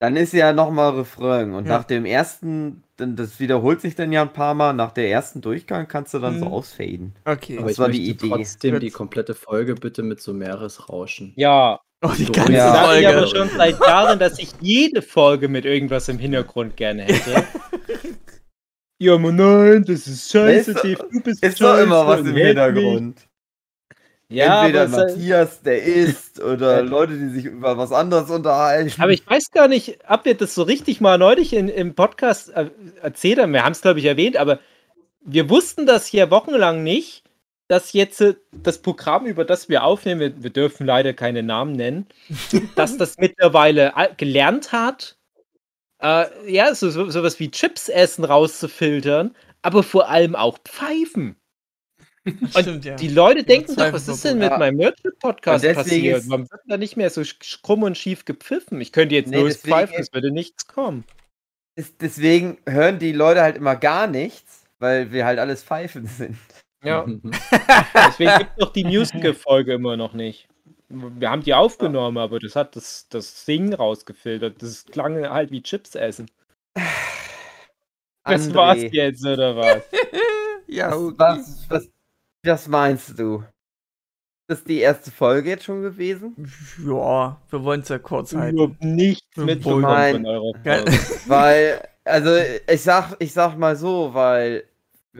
dann 0.00 0.16
ist 0.16 0.32
ja 0.32 0.52
nochmal 0.52 0.92
Refrain 0.96 1.54
und 1.54 1.66
Ja. 1.66 1.78
nach 1.78 1.84
dem 1.84 2.04
ersten, 2.04 2.84
das 2.96 3.40
wiederholt 3.40 3.80
sich 3.80 3.96
dann 3.96 4.12
ja 4.12 4.22
ein 4.22 4.32
paar 4.32 4.54
Mal, 4.54 4.74
nach 4.74 4.92
der 4.92 5.10
ersten 5.10 5.40
Durchgang 5.40 5.88
kannst 5.88 6.14
du 6.14 6.20
dann 6.20 6.38
so 6.38 6.46
Mhm. 6.46 6.52
ausfaden. 6.52 7.16
Okay. 7.24 7.58
Aber 7.58 7.68
Das 7.68 7.72
ich 7.72 7.78
war 7.78 7.88
möchte 7.88 8.02
die 8.02 8.10
Idee. 8.10 8.28
trotzdem 8.28 8.80
die 8.80 8.90
Gut. 8.90 8.96
komplette 8.98 9.34
Folge 9.34 9.74
bitte 9.76 10.02
mit 10.04 10.20
so 10.20 10.32
Meeresrauschen. 10.34 11.32
Ja, 11.36 11.80
Oh, 12.04 12.12
die 12.16 12.26
ganze 12.26 12.52
ich 12.52 12.58
Ja. 12.58 12.72
sage 12.74 13.00
ja 13.00 13.08
aber 13.10 13.26
Folge. 13.26 13.36
schon 13.36 13.48
seit 13.56 13.80
Jahren, 13.80 14.18
dass 14.18 14.38
ich 14.38 14.50
jede 14.60 15.00
Folge 15.02 15.48
mit 15.48 15.64
irgendwas 15.64 16.08
im 16.08 16.18
Hintergrund 16.18 16.76
gerne 16.76 17.02
hätte. 17.04 17.44
ja, 18.98 19.14
aber 19.14 19.32
nein, 19.32 19.84
das 19.86 20.06
ist 20.06 20.30
scheiße, 20.30 20.70
Ist 20.72 20.76
doch- 20.78 20.82
Dave, 20.82 21.08
du 21.12 21.20
bist 21.20 21.42
Ist 21.42 21.60
doch 21.60 21.78
immer 21.78 22.06
was 22.06 22.20
im 22.20 22.32
mich. 22.34 22.44
Hintergrund. 22.44 23.18
Ja, 24.28 24.62
Entweder 24.62 24.84
es- 24.84 24.90
Matthias, 24.90 25.62
der 25.62 25.82
isst, 25.82 26.40
oder. 26.40 26.82
Leute, 26.82 27.16
die 27.18 27.28
sich 27.28 27.44
über 27.44 27.76
was 27.76 27.92
anderes 27.92 28.30
unterhalten. 28.30 28.92
aber 29.00 29.12
ich 29.12 29.26
weiß 29.28 29.50
gar 29.50 29.68
nicht, 29.68 29.98
ob 30.08 30.24
wir 30.24 30.34
das 30.34 30.54
so 30.54 30.62
richtig 30.62 31.00
mal 31.00 31.18
neulich 31.18 31.52
in, 31.52 31.68
im 31.68 31.94
Podcast 31.94 32.50
äh, 32.54 32.70
erzählt 33.02 33.38
haben. 33.38 33.52
Wir 33.52 33.64
haben 33.64 33.72
es, 33.72 33.82
glaube 33.82 33.98
ich, 33.98 34.04
erwähnt, 34.06 34.36
aber 34.36 34.60
wir 35.24 35.48
wussten 35.50 35.86
das 35.86 36.06
hier 36.06 36.30
wochenlang 36.30 36.82
nicht, 36.82 37.23
dass 37.68 37.92
jetzt 37.92 38.20
äh, 38.20 38.34
das 38.52 38.80
Programm, 38.82 39.26
über 39.26 39.44
das 39.44 39.68
wir 39.68 39.84
aufnehmen, 39.84 40.42
wir, 40.42 40.50
dürfen 40.50 40.86
leider 40.86 41.12
keine 41.14 41.42
Namen 41.42 41.72
nennen, 41.72 42.06
dass 42.76 42.96
das 42.96 43.16
mittlerweile 43.18 43.96
all- 43.96 44.14
gelernt 44.16 44.72
hat, 44.72 45.16
äh, 46.02 46.26
ja, 46.52 46.74
so, 46.74 46.90
so, 46.90 47.08
sowas 47.10 47.40
wie 47.40 47.50
Chips 47.50 47.88
essen 47.88 48.24
rauszufiltern, 48.24 49.34
aber 49.62 49.82
vor 49.82 50.08
allem 50.08 50.34
auch 50.36 50.58
Pfeifen. 50.58 51.36
Stimmt, 52.58 52.84
ja. 52.86 52.96
Die 52.96 53.08
Leute 53.08 53.44
denken 53.44 53.76
doch, 53.76 53.92
was 53.92 54.08
ist 54.08 54.24
denn 54.24 54.38
mit 54.38 54.50
Ja. 54.50 54.58
meinem 54.58 54.78
Und 54.80 55.62
deswegen 55.62 55.74
passiert? 55.74 56.26
Man 56.26 56.50
wird 56.50 56.60
da 56.66 56.76
nicht 56.78 56.96
mehr 56.96 57.10
so 57.10 57.22
krumm 57.62 57.82
und 57.82 57.98
schief 57.98 58.24
gepfiffen. 58.24 58.80
Ich 58.80 58.92
könnte 58.92 59.14
jetzt 59.14 59.28
Nee, 59.30 59.40
nur 59.40 59.50
pfeifen, 59.50 59.96
es 59.98 60.10
würde 60.12 60.30
nichts 60.30 60.66
kommen. 60.66 61.04
Ist- 61.76 62.00
Deswegen 62.00 62.58
hören 62.66 62.98
die 62.98 63.12
Leute 63.12 63.42
halt 63.42 63.56
immer 63.58 63.76
gar 63.76 64.06
nichts, 64.06 64.64
weil 64.78 65.12
wir 65.12 65.26
halt 65.26 65.38
alles 65.38 65.62
Pfeifen 65.62 66.06
sind. 66.18 66.38
Ja. 66.84 67.06
Deswegen 68.08 68.38
gibt 68.38 68.50
es 68.56 68.64
doch 68.64 68.72
die 68.72 68.84
Musical-Folge 68.84 69.74
immer 69.74 69.96
noch 69.96 70.12
nicht. 70.12 70.48
Wir 70.88 71.30
haben 71.30 71.42
die 71.42 71.54
aufgenommen, 71.54 72.18
aber 72.18 72.38
das 72.38 72.54
hat 72.54 72.76
das, 72.76 73.08
das 73.08 73.44
Singen 73.44 73.74
rausgefiltert. 73.74 74.62
Das 74.62 74.84
klang 74.84 75.28
halt 75.28 75.50
wie 75.50 75.62
Chips 75.62 75.94
essen. 75.94 76.30
Das 78.24 78.48
André, 78.48 78.54
war's 78.54 78.82
jetzt, 78.92 79.26
oder 79.26 79.56
was? 79.56 79.82
ja, 80.66 80.90
Was, 80.90 80.98
okay. 80.98 81.14
was, 81.18 81.66
was, 81.68 81.88
was 82.42 82.68
meinst 82.68 83.18
du? 83.18 83.44
Ist 84.46 84.60
das 84.60 84.64
die 84.64 84.80
erste 84.80 85.10
Folge 85.10 85.50
jetzt 85.50 85.64
schon 85.64 85.82
gewesen? 85.82 86.34
Ja, 86.84 87.40
wir 87.48 87.64
wollen 87.64 87.80
es 87.80 87.88
ja 87.88 87.98
kurz 87.98 88.34
halten. 88.34 88.76
Nichts 88.80 89.26
von 89.34 89.48
eurer 89.48 90.52
Geil. 90.62 90.84
Folge. 90.84 90.92
Weil, 91.26 91.88
also 92.04 92.36
ich 92.70 92.82
sag, 92.82 93.16
ich 93.20 93.32
sag 93.32 93.56
mal 93.56 93.74
so, 93.74 94.12
weil 94.12 94.64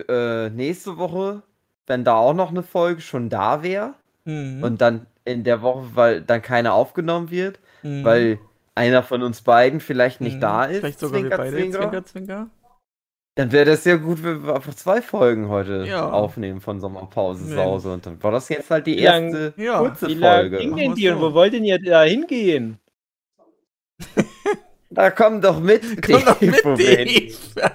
äh, 0.08 0.50
nächste 0.50 0.98
Woche, 0.98 1.42
wenn 1.86 2.04
da 2.04 2.14
auch 2.16 2.34
noch 2.34 2.50
eine 2.50 2.62
Folge 2.62 3.00
schon 3.00 3.28
da 3.28 3.62
wäre 3.62 3.94
Mhm. 4.24 4.62
und 4.62 4.80
dann 4.80 5.06
in 5.24 5.44
der 5.44 5.60
Woche, 5.62 5.84
weil 5.94 6.20
dann 6.22 6.40
keine 6.42 6.72
aufgenommen 6.72 7.30
wird, 7.30 7.58
Mhm. 7.82 8.04
weil 8.04 8.38
einer 8.74 9.02
von 9.02 9.22
uns 9.22 9.42
beiden 9.42 9.80
vielleicht 9.80 10.20
nicht 10.20 10.36
Mhm. 10.36 10.40
da 10.40 10.64
ist, 10.64 10.80
Vielleicht 10.80 10.98
sogar 10.98 11.20
Zwinker, 11.20 11.30
wir 11.30 11.44
beide, 11.44 11.56
Zwinker, 11.56 11.78
Zwinker, 11.80 12.04
Zwinker. 12.06 12.46
dann 13.36 13.52
wäre 13.52 13.64
das 13.66 13.84
ja 13.84 13.96
gut, 13.96 14.22
wenn 14.24 14.44
wir 14.46 14.54
einfach 14.54 14.74
zwei 14.74 15.02
Folgen 15.02 15.48
heute 15.48 15.84
Ja. 15.86 16.08
aufnehmen 16.10 16.60
von 16.60 16.80
Sommerpause 16.80 17.44
Mensch. 17.44 17.54
Sause 17.56 17.92
und 17.92 18.06
dann 18.06 18.22
war 18.22 18.32
das 18.32 18.48
jetzt 18.48 18.70
halt 18.70 18.86
die 18.86 18.94
lang- 19.00 19.24
erste 19.34 19.54
Ja. 19.56 19.78
kurze 19.78 20.08
Wie 20.08 20.14
lange 20.14 20.40
Folge. 20.40 20.58
ging 20.58 20.70
Machen 20.70 20.94
denn 20.96 21.20
wo 21.20 21.34
wollt 21.34 21.52
denn 21.52 21.64
ihr 21.64 21.78
da 21.78 22.02
hingehen? 22.02 22.78
Da 24.90 25.10
komm 25.10 25.40
doch 25.40 25.58
mit, 25.60 25.82
Komm 26.06 26.24
doch 26.24 26.38
Dave, 26.38 26.46
mit, 26.50 26.78
wir 26.78 26.96
hin- 26.98 27.32
Dave. 27.56 27.72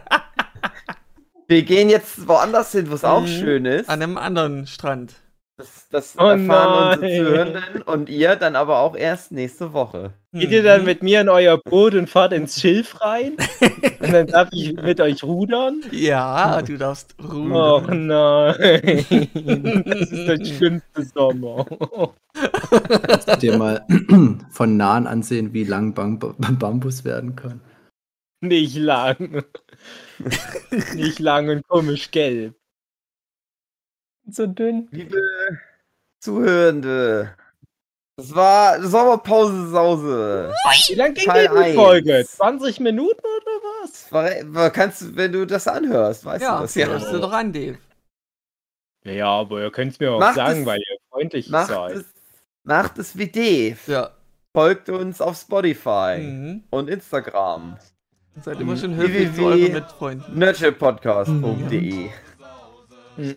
Wir 1.50 1.64
gehen 1.64 1.90
jetzt 1.90 2.28
woanders 2.28 2.72
hin, 2.74 2.92
wo 2.92 2.94
es 2.94 3.04
auch 3.04 3.22
Mhm. 3.24 3.28
schön 3.28 3.66
ist. 3.66 3.90
An 3.90 4.04
einem 4.04 4.18
anderen 4.18 4.68
Strand. 4.68 5.16
Das, 5.58 5.88
das 5.90 6.16
Oh 6.18 6.22
erfahren 6.28 7.00
nein. 7.00 7.00
unsere 7.00 7.18
Zuhörenden 7.26 7.82
und 7.82 8.08
ihr 8.08 8.36
dann 8.38 8.56
aber 8.56 8.80
auch 8.80 8.96
erst 8.96 9.32
nächste 9.34 9.74
Woche. 9.74 10.14
Geht 10.32 10.52
ihr 10.52 10.62
dann 10.64 10.82
Mhm. 10.82 10.86
mit 10.86 11.02
mir 11.04 11.22
in 11.22 11.28
euer 11.28 11.58
Boot 11.58 11.96
und 11.96 12.08
fahrt 12.08 12.34
ins 12.34 12.62
Schilf 12.62 13.02
rein? 13.02 13.34
und 14.00 14.14
dann 14.14 14.28
darf 14.28 14.50
ich 14.54 14.74
mit 14.76 15.02
euch 15.02 15.24
rudern? 15.24 15.82
Ja, 15.92 16.62
du 16.62 16.78
darfst 16.78 17.16
Och 17.20 17.34
ruhen. 17.34 18.06
nein, 18.08 19.06
das 19.86 20.12
ist 20.12 20.28
der 20.28 20.46
schlimmste 20.46 21.04
Sommer. 21.04 21.66
dir 23.42 23.58
mal 23.58 23.86
von 24.52 24.78
nahen 24.78 25.08
ansehen, 25.08 25.52
wie 25.54 25.64
lang 25.64 25.96
Bam 25.96 26.20
Bambus 26.20 27.04
werden 27.04 27.36
kann. 27.36 27.60
Nicht 28.42 28.76
lang. 28.78 29.44
Nicht 30.96 31.20
lang 31.20 31.50
und 31.50 31.68
komisch 31.68 32.12
gelb. 32.12 32.56
So 34.28 34.46
dünn. 34.48 34.88
Liebe 34.92 35.18
Zuhörende, 36.22 37.36
das 38.18 38.36
war 38.36 38.82
Sommerpause 38.84 39.70
Sause. 39.70 40.54
Wie 40.90 40.96
lang 40.96 41.14
ging 41.14 41.26
Teil 41.26 41.48
die. 41.48 41.74
Folge? 41.74 42.26
20 42.28 42.80
Minuten 42.82 43.20
oder 43.20 43.52
was? 43.82 44.12
War, 44.12 44.30
war- 44.54 44.70
kannst 44.72 45.02
du, 45.02 45.16
wenn 45.16 45.32
du 45.32 45.46
das 45.48 45.68
anhörst, 45.68 46.26
weißt 46.26 46.44
Ja, 46.44 46.58
du 46.58 46.62
das 46.64 46.76
hörst 46.76 47.08
du 47.12 47.16
ja. 47.16 47.20
doch 47.22 47.32
an, 47.32 47.54
Dave. 47.54 47.78
Ja, 49.06 49.12
ja, 49.14 49.28
aber 49.28 49.62
ihr 49.62 49.72
könnt 49.72 49.94
es 49.94 50.00
mir 50.00 50.12
auch 50.12 50.20
Macht 50.20 50.36
sagen, 50.36 50.62
es- 50.62 50.66
weil 50.66 50.80
ihr 50.80 50.98
freundlich 51.10 51.50
Macht 51.50 51.70
seid. 51.70 51.96
es, 51.96 52.06
macht 52.64 52.98
es 53.00 53.18
wie 53.18 53.28
Dave. 53.32 53.78
Ja. 53.88 54.12
Folgt 54.54 54.90
uns 54.90 55.22
auf 55.22 55.38
Spotify 55.40 56.18
Mhm. 56.20 56.64
und 56.70 56.90
Instagram. 56.90 57.80
Seid 58.42 58.60
immer 58.62 58.78
schön 58.78 58.96
höflich 58.96 59.32
wie- 59.32 59.36
zu 59.36 59.46
euren 59.46 59.74
Mitfreunden. 59.74 60.38
nerdshipodcast.de 60.40 62.10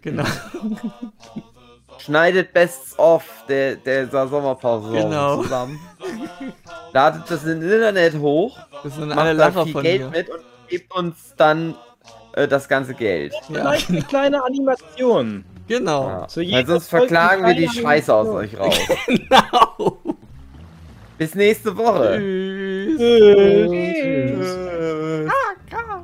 Genau. 0.01 0.25
Schneidet 1.99 2.53
Bests 2.53 2.99
off 2.99 3.25
der, 3.49 3.77
der 3.77 4.09
Sommerpause 4.09 4.93
Genau. 4.93 5.37
zusammen. 5.43 5.79
Ladet 6.93 7.23
das 7.31 7.45
ins 7.45 7.65
Internet 7.65 8.15
hoch. 8.19 8.59
Das 8.83 8.95
sind 8.97 9.09
macht 9.09 9.19
alle 9.19 9.33
Lacher 9.35 9.65
viel 9.65 9.73
von 9.73 9.83
Geld 9.83 10.03
mir. 10.03 10.11
mit 10.11 10.31
und 10.31 10.41
gebt 10.69 10.95
uns 10.95 11.35
dann 11.37 11.75
äh, 12.35 12.49
das 12.49 12.69
ganze 12.69 12.95
Geld. 12.95 13.33
Ja, 13.33 13.41
Vielleicht 13.61 13.89
eine 13.91 14.03
kleine 14.03 14.43
Animation. 14.45 15.45
genau. 15.69 16.09
Ja. 16.09 16.29
Zu 16.29 16.41
Weil 16.41 16.67
sonst 16.67 16.89
verklagen 16.89 17.45
wir 17.47 17.55
die 17.55 17.69
Scheiße 17.69 18.13
aus 18.15 18.29
euch 18.29 18.59
raus. 18.59 18.77
Genau. 19.07 19.99
Bis 21.19 21.35
nächste 21.35 21.77
Woche. 21.77 22.19
Tschüss. 22.19 22.99
Tschüss. 22.99 23.71
Tschüss. 23.71 24.39
Tschüss. 24.39 25.31
Ah, 25.31 26.03